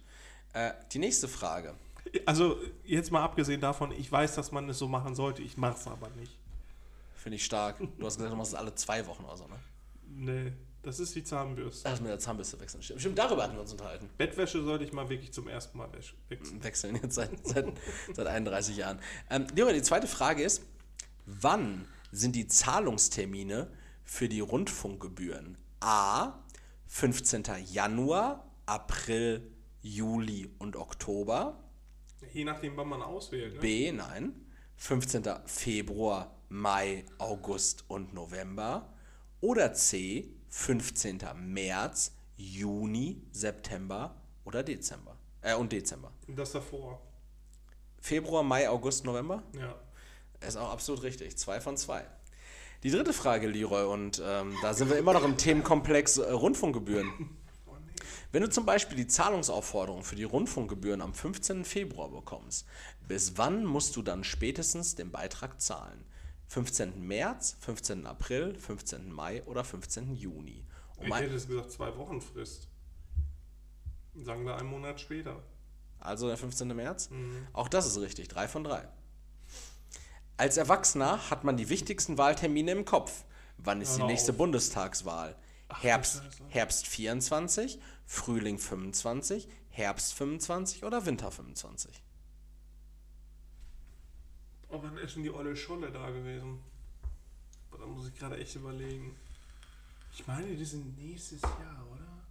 [0.54, 1.76] Äh, die nächste Frage.
[2.26, 5.78] Also, jetzt mal abgesehen davon, ich weiß, dass man es so machen sollte, ich mache
[5.78, 6.36] es aber nicht.
[7.16, 7.78] Finde ich stark.
[7.80, 9.60] Du hast gesagt, du machst es alle zwei Wochen oder so, ne?
[10.08, 10.54] Nee,
[10.84, 11.90] das ist die Zahnbürste.
[11.90, 12.84] Das mit der Zahnbürste wechseln.
[12.84, 14.10] Stimmt, stimmt darüber hatten wir uns unterhalten.
[14.18, 16.64] Bettwäsche sollte ich mal wirklich zum ersten Mal wäsch- wechseln.
[16.64, 17.66] wechseln jetzt seit, seit,
[18.14, 19.00] seit 31 Jahren.
[19.30, 20.64] Ähm, die zweite Frage ist,
[21.26, 23.72] wann sind die Zahlungstermine
[24.04, 25.58] für die Rundfunkgebühren?
[25.80, 26.34] A.
[26.88, 27.44] 15.
[27.72, 29.52] Januar, April,
[29.82, 31.60] Juli und Oktober.
[32.34, 33.56] Je nachdem, wann man auswählt.
[33.56, 33.60] Ne?
[33.60, 33.92] B.
[33.92, 34.34] Nein.
[34.78, 35.24] 15.
[35.46, 38.94] Februar, Mai, August und November.
[39.42, 40.30] Oder C.
[40.54, 41.20] 15.
[41.36, 44.16] März, Juni, September
[44.46, 45.18] oder Dezember.
[45.42, 46.12] Äh, und Dezember.
[46.28, 47.02] Das davor.
[48.00, 49.42] Februar, Mai, August, November?
[49.58, 49.76] Ja.
[50.48, 51.36] Ist auch absolut richtig.
[51.38, 52.06] Zwei von zwei.
[52.84, 57.12] Die dritte Frage, Leroy, und ähm, da sind wir immer noch im Themenkomplex äh, Rundfunkgebühren.
[57.66, 57.78] Oh.
[58.34, 61.64] Wenn du zum Beispiel die Zahlungsaufforderung für die Rundfunkgebühren am 15.
[61.64, 62.66] Februar bekommst,
[63.08, 66.04] bis wann musst du dann spätestens den Beitrag zahlen?
[66.54, 67.08] 15.
[67.08, 68.06] März, 15.
[68.06, 69.12] April, 15.
[69.12, 70.14] Mai oder 15.
[70.14, 70.64] Juni?
[70.98, 72.68] Um Ich hätte es gesagt, zwei Wochen Frist.
[74.14, 75.42] Sagen wir einen Monat später.
[76.00, 76.68] Also der 15.
[76.68, 77.10] März?
[77.10, 77.48] Mhm.
[77.54, 78.88] Auch das ist richtig, drei von drei.
[80.38, 83.26] Als Erwachsener hat man die wichtigsten Wahltermine im Kopf.
[83.58, 84.38] Wann ist die nächste auf.
[84.38, 85.36] Bundestagswahl?
[85.70, 86.22] du Herbst.
[86.50, 92.03] Herbst 24, Frühling 25, Herbst 25 oder Winter 25?
[94.74, 96.60] Oh, wann ist denn die olle Scholle da gewesen?
[97.70, 99.16] Boah, Da muss ich gerade echt überlegen.
[100.12, 102.24] Ich meine, die sind nächstes Jahr, oder?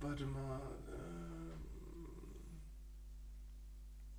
[0.00, 0.60] Warte mal.
[0.88, 1.52] Ähm,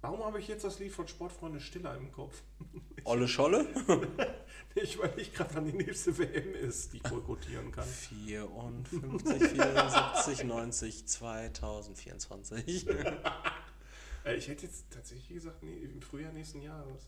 [0.02, 2.42] warum habe ich jetzt das Lied von Sportfreunde Stiller im Kopf?
[3.04, 3.68] Olle Scholle?
[4.74, 7.88] Ich weiß nicht gerade, wann die nächste WM ist, die ich boykottieren kann.
[7.88, 12.86] 54, 74, 90, 2024.
[14.26, 17.08] Äh, ich hätte jetzt tatsächlich gesagt, nee, im Frühjahr nächsten Jahres.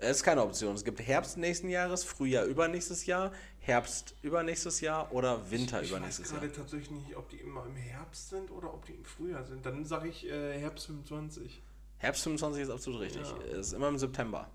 [0.00, 0.74] Es ist keine Option.
[0.74, 6.26] Es gibt Herbst nächsten Jahres, Frühjahr übernächstes Jahr, Herbst übernächstes Jahr oder Winter ich übernächstes
[6.26, 6.40] weiß Jahr.
[6.40, 9.66] gerade tatsächlich nicht, ob die immer im Herbst sind oder ob die im Frühjahr sind.
[9.66, 11.62] Dann sage ich äh, Herbst 25.
[11.96, 13.22] Herbst 25 ist absolut richtig.
[13.22, 13.58] Ja.
[13.58, 14.48] Ist immer im September.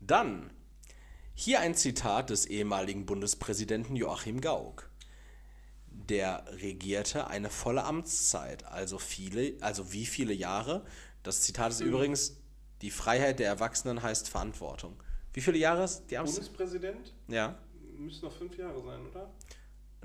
[0.00, 0.50] Dann
[1.34, 4.88] hier ein Zitat des ehemaligen Bundespräsidenten Joachim Gauck.
[5.96, 10.84] Der regierte eine volle Amtszeit, also viele, also wie viele Jahre?
[11.22, 12.36] Das Zitat ist übrigens:
[12.82, 15.02] Die Freiheit der Erwachsenen heißt Verantwortung.
[15.32, 16.44] Wie viele Jahre ist die Amtszeit?
[16.44, 17.58] Bundespräsident Ja,
[17.98, 19.30] müssen noch fünf Jahre sein, oder?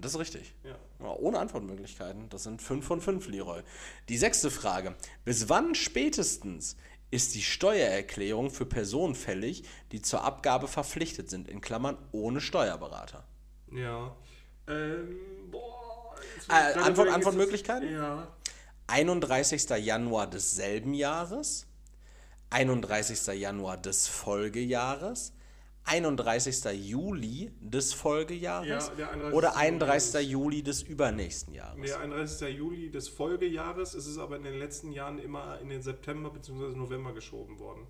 [0.02, 0.56] das ist richtig.
[0.64, 1.14] Ja.
[1.16, 2.30] Ohne Antwortmöglichkeiten.
[2.30, 3.62] Das sind 5 von 5, Leroy.
[4.08, 4.96] Die sechste Frage.
[5.26, 6.78] Bis wann spätestens
[7.12, 13.26] ist die Steuererklärung für Personen fällig, die zur Abgabe verpflichtet sind, in Klammern ohne Steuerberater?
[13.72, 14.16] Ja.
[14.68, 15.18] Ähm,
[15.52, 15.69] boah.
[16.50, 17.92] Äh, Antwort- Antwortmöglichkeiten?
[17.92, 18.28] Ja.
[18.88, 19.70] 31.
[19.78, 21.68] Januar desselben Jahres,
[22.50, 23.28] 31.
[23.40, 25.34] Januar des Folgejahres,
[25.86, 26.66] 31.
[26.90, 29.34] Juli des Folgejahres Ja, der 31.
[29.38, 30.22] oder Juli 31.
[30.26, 31.82] ist- Juli des übernächsten Jahres.
[31.86, 32.48] Der 31.
[32.50, 36.76] Juli des Folgejahres ist es aber in den letzten Jahren immer in den September bzw.
[36.76, 37.88] November geschoben worden.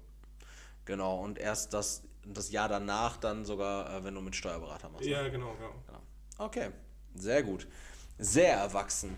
[0.85, 5.05] Genau, und erst das, das Jahr danach dann sogar, äh, wenn du mit Steuerberater machst.
[5.05, 5.11] ne?
[5.11, 5.73] Ja, genau, genau.
[5.87, 5.99] Genau.
[6.37, 6.69] Okay,
[7.15, 7.67] sehr gut.
[8.19, 9.17] Sehr erwachsen.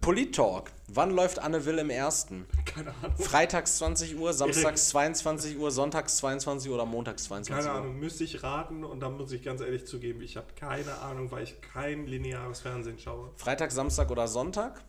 [0.00, 0.70] Polit-Talk.
[0.86, 2.46] Wann läuft Anne Will im ersten?
[2.64, 3.16] Keine Ahnung.
[3.16, 7.82] Freitags 20 Uhr, samstags 22 Uhr, sonntags 22 Uhr oder montags 22 Keine Uhr?
[7.82, 11.30] Ahnung, müsste ich raten und da muss ich ganz ehrlich zugeben, ich habe keine Ahnung,
[11.30, 13.32] weil ich kein lineares Fernsehen schaue.
[13.36, 14.84] Freitag, Samstag oder Sonntag?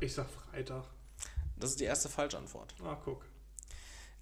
[0.00, 0.84] Ich sag Freitag.
[1.56, 2.74] Das ist die erste Falschantwort.
[2.84, 3.24] Ah, guck.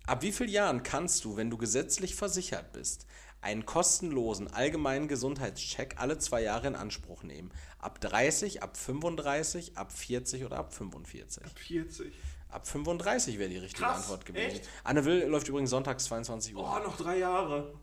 [0.07, 3.07] Ab wie vielen Jahren kannst du, wenn du gesetzlich versichert bist,
[3.43, 7.51] einen kostenlosen allgemeinen Gesundheitscheck alle zwei Jahre in Anspruch nehmen?
[7.79, 11.43] Ab 30, ab 35, ab 40 oder ab 45?
[11.55, 12.13] 40.
[12.49, 14.47] Ab 35 wäre die richtige Krass, Antwort gewesen.
[14.57, 14.69] echt?
[14.85, 16.63] Anne Will läuft übrigens sonntags 22 Uhr.
[16.63, 17.75] Oh, noch drei Jahre.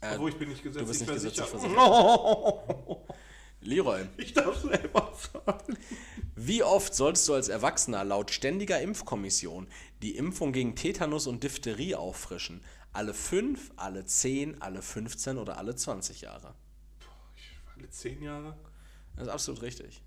[0.00, 1.76] Äh, Obwohl, ich bin nicht du gesetzlich bist nicht gesetzlich versichert.
[1.76, 2.98] versichert.
[3.60, 5.78] Leroy, Ich darf selber zahlen.
[6.36, 9.66] wie oft solltest du als Erwachsener laut ständiger Impfkommission
[10.00, 12.60] die Impfung gegen Tetanus und Diphtherie auffrischen?
[12.98, 16.52] Alle 5, alle 10, alle 15 oder alle 20 Jahre?
[17.76, 18.56] Alle zehn Jahre?
[19.14, 20.02] Das ist absolut richtig.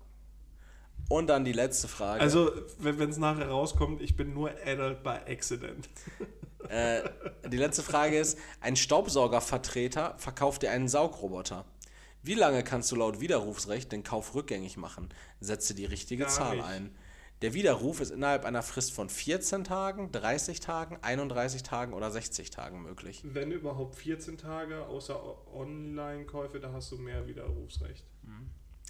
[1.08, 2.20] Und dann die letzte Frage.
[2.20, 5.88] Also, wenn es nachher rauskommt, ich bin nur Adult by Accident.
[6.68, 7.08] Äh,
[7.48, 11.64] die letzte Frage ist: Ein Staubsaugervertreter verkauft dir einen Saugroboter.
[12.22, 15.08] Wie lange kannst du laut Widerrufsrecht den Kauf rückgängig machen?
[15.40, 16.66] Setze die richtige Gar Zahl nicht.
[16.66, 16.94] ein.
[17.42, 22.50] Der Widerruf ist innerhalb einer Frist von 14 Tagen, 30 Tagen, 31 Tagen oder 60
[22.50, 23.20] Tagen möglich.
[23.24, 25.20] Wenn überhaupt 14 Tage, außer
[25.52, 28.04] Online-Käufe, da hast du mehr Widerrufsrecht.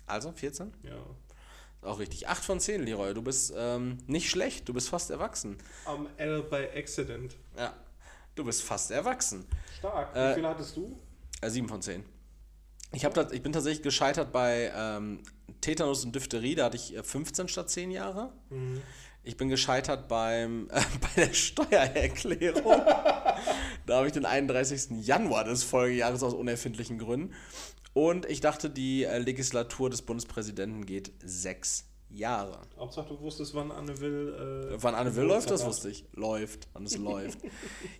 [0.06, 0.72] Also 14?
[0.82, 1.02] Ja.
[1.80, 2.28] Auch richtig.
[2.28, 3.14] 8 von 10, Leroy.
[3.14, 5.56] Du bist ähm, nicht schlecht, du bist fast erwachsen.
[5.86, 7.34] Am Adult by Accident.
[7.56, 7.74] Ja,
[8.34, 9.46] du bist fast erwachsen.
[9.78, 10.14] Stark.
[10.14, 10.98] Wie Äh, viel hattest du?
[11.40, 12.04] Äh, 7 von 10.
[12.92, 15.22] Ich, hab ich bin tatsächlich gescheitert bei ähm,
[15.60, 18.32] Tetanus und Diphtherie, da hatte ich äh, 15 statt 10 Jahre.
[19.24, 22.82] Ich bin gescheitert beim, äh, bei der Steuererklärung.
[23.86, 25.04] da habe ich den 31.
[25.06, 27.34] Januar des Folgejahres aus unerfindlichen Gründen.
[27.94, 32.58] Und ich dachte, die äh, Legislatur des Bundespräsidenten geht sechs Jahre.
[32.78, 34.70] Hauptsache, du wusstest, wann Anne will.
[34.72, 36.04] Äh, Wann Anne Will läuft, das wusste ich.
[36.12, 37.38] Läuft, wann es läuft.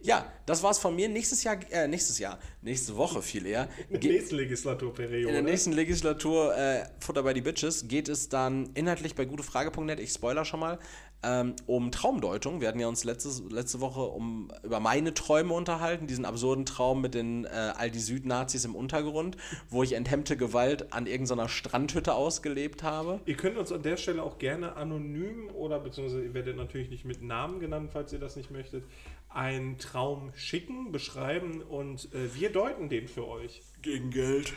[0.02, 1.08] Ja, das war's von mir.
[1.08, 3.68] Nächstes Jahr, äh, nächstes Jahr, nächste Woche viel eher.
[3.88, 5.28] In der nächsten Legislaturperiode.
[5.28, 10.00] in der nächsten Legislatur äh, Futter bei die Bitches geht es dann inhaltlich bei gutefrage.net,
[10.00, 10.78] ich spoiler schon mal,
[11.22, 12.60] ähm, um Traumdeutung.
[12.60, 17.00] Wir hatten ja uns letztes, letzte Woche um, über meine Träume unterhalten, diesen absurden Traum
[17.00, 19.36] mit den äh, all die Südnazis im Untergrund,
[19.68, 23.20] wo ich enthemmte Gewalt an irgendeiner Strandhütte ausgelebt habe.
[23.26, 27.04] Ihr könnt uns an der Stelle auch gerne anonym oder beziehungsweise ihr werdet natürlich nicht
[27.04, 28.84] mit Namen genannt, falls ihr das nicht möchtet,
[29.28, 33.62] einen Traum schicken, beschreiben und äh, wir deuten den für euch.
[33.80, 34.52] Gegen Geld.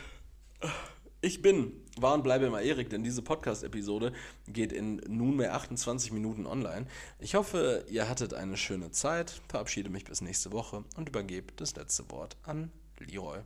[1.20, 4.12] Ich bin, war und bleibe immer Erik, denn diese Podcast-Episode
[4.48, 6.86] geht in nunmehr 28 Minuten online.
[7.18, 11.74] Ich hoffe, ihr hattet eine schöne Zeit, verabschiede mich bis nächste Woche und übergebe das
[11.76, 13.40] letzte Wort an Leroy.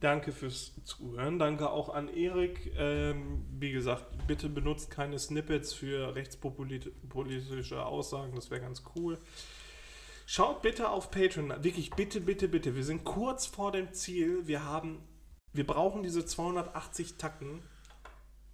[0.00, 1.38] Danke fürs Zuhören.
[1.38, 2.72] Danke auch an Erik.
[2.76, 8.34] Ähm, wie gesagt, bitte benutzt keine Snippets für rechtspolitische Aussagen.
[8.34, 9.18] Das wäre ganz cool.
[10.26, 11.52] Schaut bitte auf Patreon.
[11.62, 12.74] Wirklich, bitte, bitte, bitte.
[12.74, 14.46] Wir sind kurz vor dem Ziel.
[14.46, 15.02] Wir haben,
[15.52, 17.62] wir brauchen diese 280 Tacken,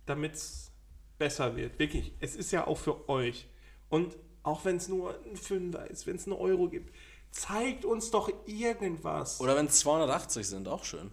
[0.06, 0.70] damit es
[1.18, 1.78] besser wird.
[1.78, 2.12] Wirklich.
[2.20, 3.46] Es ist ja auch für euch.
[3.88, 6.94] Und auch wenn es nur ein Fünfer ist, wenn es einen Euro gibt,
[7.30, 9.40] zeigt uns doch irgendwas.
[9.40, 11.10] Oder wenn es 280 sind, auch schön.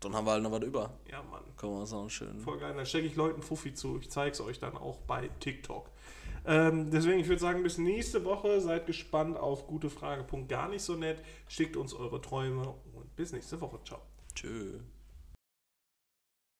[0.00, 0.98] Dann haben wir halt noch was über.
[1.10, 1.42] ja, Mann.
[1.56, 2.38] Können wir uns auch schön.
[2.40, 2.74] Voll geil.
[2.76, 3.98] Dann stecke ich Leuten Fuffi zu.
[3.98, 5.90] Ich zeige es euch dann auch bei TikTok.
[6.44, 8.60] Ähm, deswegen, ich würde sagen, bis nächste Woche.
[8.60, 11.22] Seid gespannt auf gutefrage.gar nicht so nett.
[11.48, 13.78] Schickt uns eure Träume und bis nächste Woche.
[13.84, 14.00] Ciao.
[14.34, 14.80] Tschö.